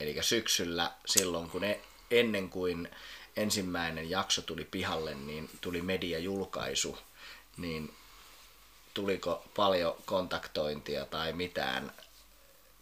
Eli 0.00 0.22
syksyllä 0.22 0.92
silloin, 1.06 1.50
kun 1.50 1.60
ne, 1.60 1.80
ennen 2.10 2.50
kuin 2.50 2.88
ensimmäinen 3.36 4.10
jakso 4.10 4.42
tuli 4.42 4.64
pihalle, 4.64 5.14
niin 5.14 5.50
tuli 5.60 5.82
mediajulkaisu, 5.82 6.98
niin 7.56 7.94
tuliko 8.94 9.44
paljon 9.56 9.94
kontaktointia 10.04 11.04
tai 11.04 11.32
mitään 11.32 11.92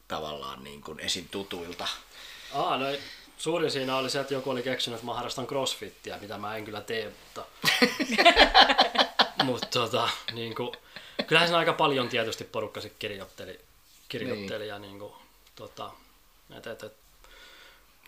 tavallaan 0.08 0.64
niin 0.64 0.82
kuin 0.82 1.00
esim. 1.00 1.28
tutuilta? 1.28 1.88
Aa, 2.56 2.78
no 2.78 2.86
suurin 3.38 3.70
siinä 3.70 3.96
oli 3.96 4.10
se, 4.10 4.20
että 4.20 4.34
joku 4.34 4.50
oli 4.50 4.62
keksinyt, 4.62 4.96
että 4.96 5.06
mä 5.06 5.14
harrastan 5.14 5.46
crossfittiä, 5.46 6.18
mitä 6.18 6.38
mä 6.38 6.56
en 6.56 6.64
kyllä 6.64 6.80
tee, 6.80 7.12
mutta... 7.20 7.44
mutta 9.44 9.66
tota, 9.66 10.08
niin 10.32 10.54
kuin, 10.54 10.72
kyllähän 11.26 11.48
siinä 11.48 11.58
aika 11.58 11.72
paljon 11.72 12.08
tietysti 12.08 12.44
porukka 12.44 12.80
sitten 12.80 12.98
kirjoitteli, 12.98 13.60
kirjoitteli 14.08 14.58
niin. 14.58 14.68
ja 14.68 14.78
niin 14.78 14.98
kuin, 14.98 15.12
tota, 15.56 15.90
et, 16.56 16.66
et, 16.66 16.82
et, 16.82 16.92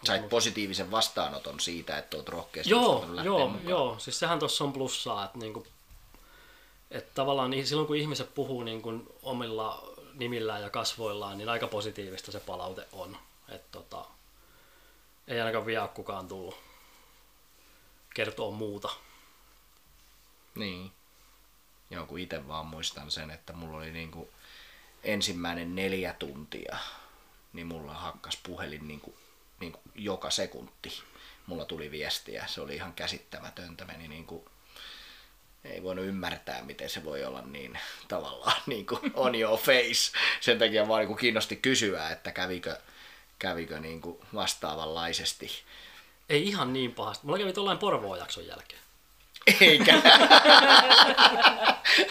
Sait 0.05 0.29
positiivisen 0.29 0.91
vastaanoton 0.91 1.61
siitä, 1.61 1.99
että 1.99 2.17
olet 2.17 2.29
rohkeasti 2.29 2.71
joo, 2.71 3.07
joo, 3.25 3.49
mukaan. 3.49 3.69
Joo, 3.69 3.99
siis 3.99 4.19
sehän 4.19 4.39
tuossa 4.39 4.65
on 4.65 4.73
plussaa, 4.73 5.25
että, 5.25 5.39
niinku, 5.39 5.67
että 6.91 7.11
tavallaan 7.15 7.53
silloin 7.65 7.87
kun 7.87 7.97
ihmiset 7.97 8.35
puhuu 8.35 8.63
niin 8.63 8.83
kuin 8.83 9.07
omilla 9.23 9.89
nimillään 10.15 10.63
ja 10.63 10.71
kasvoillaan, 10.71 11.39
niin 11.39 11.49
aika 11.49 11.67
positiivista 11.67 12.33
se 12.33 12.41
palaute 12.41 12.87
on. 12.93 13.17
Että 13.49 13.69
tota, 13.73 14.05
ei 15.29 15.41
ainakaan 15.41 15.67
vielä 15.67 15.89
kukaan 15.89 16.29
tullut 16.29 16.61
kertoa 18.15 18.51
muuta. 18.51 18.89
Niin. 20.55 20.93
Joo, 21.91 22.07
kun 22.07 22.19
itse 22.19 22.49
vaan 22.49 22.67
muistan 22.67 23.11
sen, 23.11 23.31
että 23.31 23.53
mulla 23.53 23.77
oli 23.77 23.91
niinku 23.91 24.31
ensimmäinen 25.05 25.75
neljä 25.75 26.13
tuntia, 26.13 26.79
niin 27.53 27.67
mulla 27.67 27.95
hakkas 27.95 28.39
puhelin 28.43 28.89
niinku, 28.89 29.15
niinku 29.61 29.81
joka 29.95 30.31
sekunti. 30.31 31.03
Mulla 31.47 31.65
tuli 31.65 31.91
viestiä, 31.91 32.45
se 32.47 32.61
oli 32.61 32.75
ihan 32.75 32.93
käsittämätöntä, 32.93 33.85
meni 33.85 34.09
niinku, 34.09 34.49
ei 35.65 35.83
voinut 35.83 36.05
ymmärtää, 36.05 36.63
miten 36.63 36.91
se 36.91 37.05
voi 37.05 37.25
olla 37.25 37.43
niin 37.43 37.79
tavallaan 38.09 38.63
niin 38.67 38.87
kuin 38.87 39.13
on 39.15 39.35
your 39.35 39.59
face. 39.59 40.13
Sen 40.41 40.59
takia 40.59 40.89
vaan 40.89 41.07
niin 41.07 41.17
kiinnosti 41.17 41.57
kysyä, 41.57 42.11
että 42.11 42.33
kävikö, 42.33 42.81
kävikö 43.39 43.81
niin 43.81 44.01
kuin 44.01 44.19
vastaavanlaisesti. 44.35 45.51
Ei 46.29 46.49
ihan 46.49 46.73
niin 46.73 46.95
pahasti. 46.95 47.27
Mulla 47.27 47.39
kävi 47.39 47.53
tuollainen 47.53 47.81
Porvoon 47.81 48.19
jakson 48.19 48.47
jälkeen. 48.47 48.81
Eikä. 49.61 49.95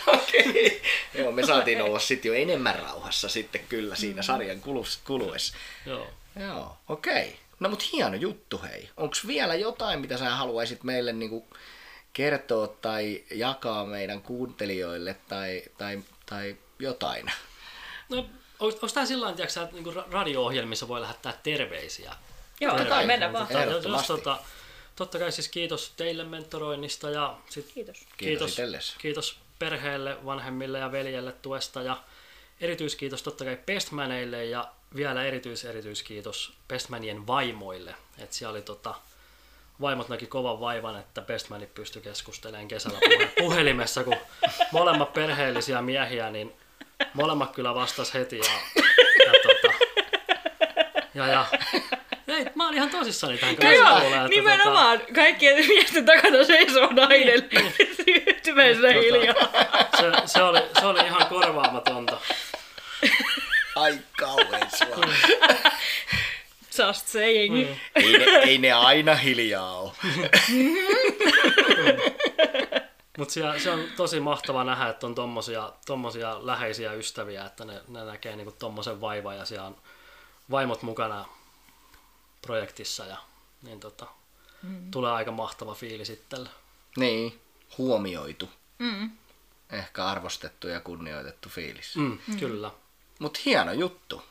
Okei. 0.07 0.49
Okay. 0.49 0.79
Joo, 1.13 1.31
me 1.31 1.45
saatiin 1.45 1.81
olla 1.81 1.99
sitten 1.99 2.29
jo 2.29 2.35
enemmän 2.35 2.75
rauhassa 2.75 3.29
sitten 3.29 3.61
kyllä 3.69 3.95
siinä 3.95 4.21
sarjan 4.21 4.61
kuluessa. 5.03 5.57
Joo. 5.85 6.07
Joo, 6.39 6.77
okei. 6.89 7.27
Okay. 7.27 7.33
No 7.59 7.69
mut 7.69 7.91
hieno 7.93 8.15
juttu 8.15 8.61
hei. 8.63 8.89
Onko 8.97 9.15
vielä 9.27 9.55
jotain, 9.55 9.99
mitä 9.99 10.17
sä 10.17 10.29
haluaisit 10.29 10.83
meille 10.83 11.13
niinku 11.13 11.47
kertoa 12.13 12.67
tai 12.67 13.23
jakaa 13.31 13.85
meidän 13.85 14.21
kuuntelijoille 14.21 15.15
tai, 15.27 15.63
tai, 15.77 15.99
tai 16.25 16.55
jotain? 16.79 17.31
No, 18.09 18.29
onko 18.59 18.87
tämä 18.93 19.05
sillä 19.05 19.33
tavalla, 19.33 19.63
että 19.63 19.75
niin 19.75 20.11
radio-ohjelmissa 20.11 20.87
voi 20.87 21.01
lähettää 21.01 21.39
terveisiä? 21.43 22.13
Joo, 22.61 22.77
terveisiä. 22.77 23.07
mennä 23.07 23.33
vaan. 23.33 23.47
Jos, 23.83 24.07
tota, 24.07 24.37
totta 24.95 25.19
kai 25.19 25.31
siis 25.31 25.49
kiitos 25.49 25.93
teille 25.97 26.23
mentoroinnista 26.23 27.09
ja 27.09 27.37
sit 27.49 27.71
kiitos. 27.73 28.07
Kiitos, 28.17 28.55
kiitos, 28.55 28.95
kiitos 28.97 29.37
perheelle, 29.59 30.25
vanhemmille 30.25 30.79
ja 30.79 30.91
veljelle 30.91 31.31
tuesta 31.31 31.81
ja 31.81 32.03
erityiskiitos 32.61 33.23
totta 33.23 33.45
kai 33.45 33.57
Pestmaneille 33.65 34.45
ja 34.45 34.71
vielä 34.95 35.23
erityis 35.23 35.65
erityiskiitos 35.65 36.53
Pestmanien 36.67 37.27
vaimoille. 37.27 37.95
Et 38.17 38.33
siellä 38.33 38.51
oli 38.51 38.61
tota, 38.61 38.95
vaimot 39.81 40.09
näki 40.09 40.27
kovan 40.27 40.59
vaivan, 40.59 40.99
että 40.99 41.21
Bestmanit 41.21 41.73
pystyi 41.73 42.01
keskustelemaan 42.01 42.67
kesällä 42.67 42.99
puhelimessa, 43.39 44.03
kun 44.03 44.15
molemmat 44.71 45.13
perheellisiä 45.13 45.81
miehiä, 45.81 46.29
niin 46.29 46.53
molemmat 47.13 47.51
kyllä 47.51 47.75
vastas 47.75 48.13
heti. 48.13 48.37
Ja, 48.37 48.45
ja, 49.25 49.31
tota, 49.43 49.73
ja, 51.13 51.27
ja 51.27 51.45
ei, 52.27 52.45
mä 52.55 52.67
olin 52.67 52.77
ihan 52.77 52.89
tosissani 52.89 53.37
tämän 53.37 53.55
kanssa. 53.55 53.75
Joo, 53.75 54.01
kuulee, 54.01 54.27
nimenomaan. 54.27 54.99
Tota... 54.99 55.13
Kaikkien 55.13 55.67
miesten 55.67 56.05
takana 56.05 56.43
seisoo 56.43 56.87
nainen 56.91 57.49
tyytyväisenä 58.05 58.87
tota, 58.87 59.01
hiljaa. 59.01 59.33
Se, 59.99 60.11
se, 60.25 60.43
oli, 60.43 60.61
se 60.79 60.85
oli 60.85 60.99
ihan 60.99 61.27
korvaamatonta. 61.27 62.17
Ai 63.75 63.97
kauhean 64.17 64.69
sua. 64.77 65.05
Just 66.87 67.07
saying. 67.07 67.55
Mm. 67.55 67.75
Ei, 67.95 68.17
ne, 68.17 68.25
ei 68.25 68.57
ne 68.57 68.73
aina 68.73 69.15
hiljaa 69.15 69.79
ole. 69.79 69.91
Mutta 73.17 73.33
se 73.33 73.71
on 73.71 73.83
tosi 73.97 74.19
mahtava 74.19 74.63
nähdä, 74.63 74.89
että 74.89 75.07
on 75.07 75.15
tommosia, 75.15 75.73
tommosia 75.85 76.45
läheisiä 76.45 76.93
ystäviä, 76.93 77.45
että 77.45 77.65
ne, 77.65 77.81
ne 77.87 78.05
näkee 78.05 78.35
niinku 78.35 78.55
tommosen 78.59 79.01
vaivan 79.01 79.37
ja 79.37 79.45
siellä 79.45 79.67
on 79.67 79.77
vaimot 80.51 80.81
mukana 80.81 81.25
projektissa 82.41 83.05
ja 83.05 83.17
niin 83.61 83.79
tota, 83.79 84.07
mm. 84.63 84.91
tulee 84.91 85.11
aika 85.11 85.31
mahtava 85.31 85.73
fiilis 85.73 86.09
itsellä. 86.09 86.49
Niin, 86.97 87.41
huomioitu. 87.77 88.49
Mm. 88.79 89.11
Ehkä 89.71 90.05
arvostettu 90.05 90.67
ja 90.67 90.79
kunnioitettu 90.79 91.49
fiilis. 91.49 91.95
Mm, 91.95 92.17
mm. 92.27 92.39
Kyllä. 92.39 92.71
Mutta 93.19 93.39
hieno 93.45 93.71
juttu. 93.71 94.23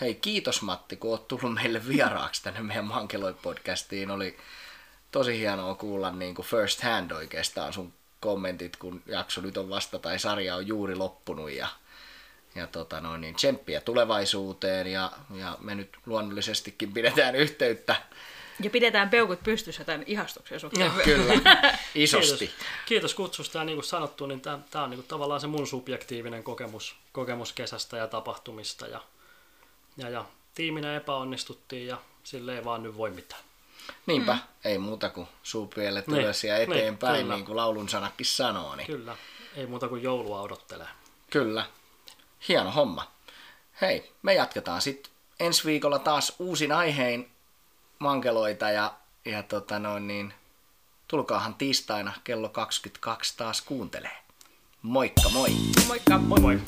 Hei, 0.00 0.14
kiitos 0.14 0.62
Matti, 0.62 0.96
kun 0.96 1.10
oot 1.10 1.28
tullut 1.28 1.54
meille 1.54 1.88
vieraaksi 1.88 2.42
tänne 2.42 2.60
meidän 2.60 2.88
Mankeloi-podcastiin. 2.88 4.10
Oli 4.10 4.38
tosi 5.10 5.38
hienoa 5.38 5.74
kuulla 5.74 6.10
niin 6.10 6.34
kuin 6.34 6.46
first 6.46 6.80
hand 6.80 7.10
oikeastaan 7.10 7.72
sun 7.72 7.92
kommentit, 8.24 8.76
kun 8.76 9.02
jakso 9.06 9.40
nyt 9.40 9.56
on 9.56 9.70
vasta 9.70 9.98
tai 9.98 10.18
sarja 10.18 10.56
on 10.56 10.66
juuri 10.66 10.96
loppunut 10.96 11.50
ja, 11.50 11.68
ja 12.54 12.66
tota 12.66 13.00
noin, 13.00 13.20
niin 13.20 13.34
tsemppiä 13.34 13.80
tulevaisuuteen 13.80 14.86
ja, 14.86 15.12
ja 15.34 15.58
me 15.60 15.74
nyt 15.74 15.96
luonnollisestikin 16.06 16.92
pidetään 16.92 17.36
yhteyttä. 17.36 17.96
Ja 18.60 18.70
pidetään 18.70 19.10
peukut 19.10 19.42
pystyssä 19.42 19.84
tämän 19.84 20.02
ihastuksen 20.06 20.60
suhteen. 20.60 20.92
Kyllä, 21.04 21.34
isosti. 21.94 22.46
Kiitos, 22.46 22.66
Kiitos 22.86 23.14
kutsusta 23.14 23.58
ja 23.58 23.64
niin 23.64 23.76
kuin 23.76 23.84
sanottu, 23.84 24.26
niin 24.26 24.40
tämä 24.40 24.84
on 24.84 24.90
niin 24.90 24.98
kuin 24.98 25.08
tavallaan 25.08 25.40
se 25.40 25.46
mun 25.46 25.66
subjektiivinen 25.66 26.42
kokemus, 26.42 26.96
kokemus 27.12 27.52
kesästä 27.52 27.96
ja 27.96 28.06
tapahtumista 28.06 28.86
ja 28.86 29.00
ja, 29.96 30.08
ja 30.08 30.24
tiiminä 30.54 30.96
epäonnistuttiin 30.96 31.86
ja 31.86 31.98
sille 32.24 32.56
ei 32.56 32.64
vaan 32.64 32.82
nyt 32.82 32.96
voi 32.96 33.10
mitään. 33.10 33.42
Niinpä, 34.06 34.32
mm. 34.32 34.40
ei 34.64 34.78
muuta 34.78 35.10
kuin 35.10 35.28
suupielet 35.42 36.06
niin, 36.06 36.20
ylös 36.20 36.44
ja 36.44 36.54
niin, 36.54 36.72
eteenpäin, 36.72 37.14
niin, 37.14 37.28
niin 37.28 37.44
kuin 37.44 37.56
laulun 37.56 37.88
sanakin 37.88 38.26
sanoo. 38.26 38.76
Niin. 38.76 38.86
Kyllä, 38.86 39.16
ei 39.56 39.66
muuta 39.66 39.88
kuin 39.88 40.02
joulua 40.02 40.40
odottelee. 40.40 40.88
Kyllä, 41.30 41.66
hieno 42.48 42.70
homma. 42.70 43.12
Hei, 43.80 44.12
me 44.22 44.34
jatketaan 44.34 44.80
sitten 44.80 45.12
ensi 45.40 45.64
viikolla 45.64 45.98
taas 45.98 46.32
uusin 46.38 46.72
aihein. 46.72 47.30
mankeloita 47.98 48.70
ja, 48.70 48.94
ja 49.24 49.42
tota 49.42 49.78
noin 49.78 50.06
niin, 50.06 50.34
tulkaahan 51.08 51.54
tiistaina 51.54 52.12
kello 52.24 52.48
22 52.48 53.34
taas 53.36 53.62
kuuntelee. 53.62 54.24
Moikka 54.82 55.28
moi! 55.28 55.50
Moikka! 55.86 56.18
Moi 56.18 56.40
moi! 56.40 56.60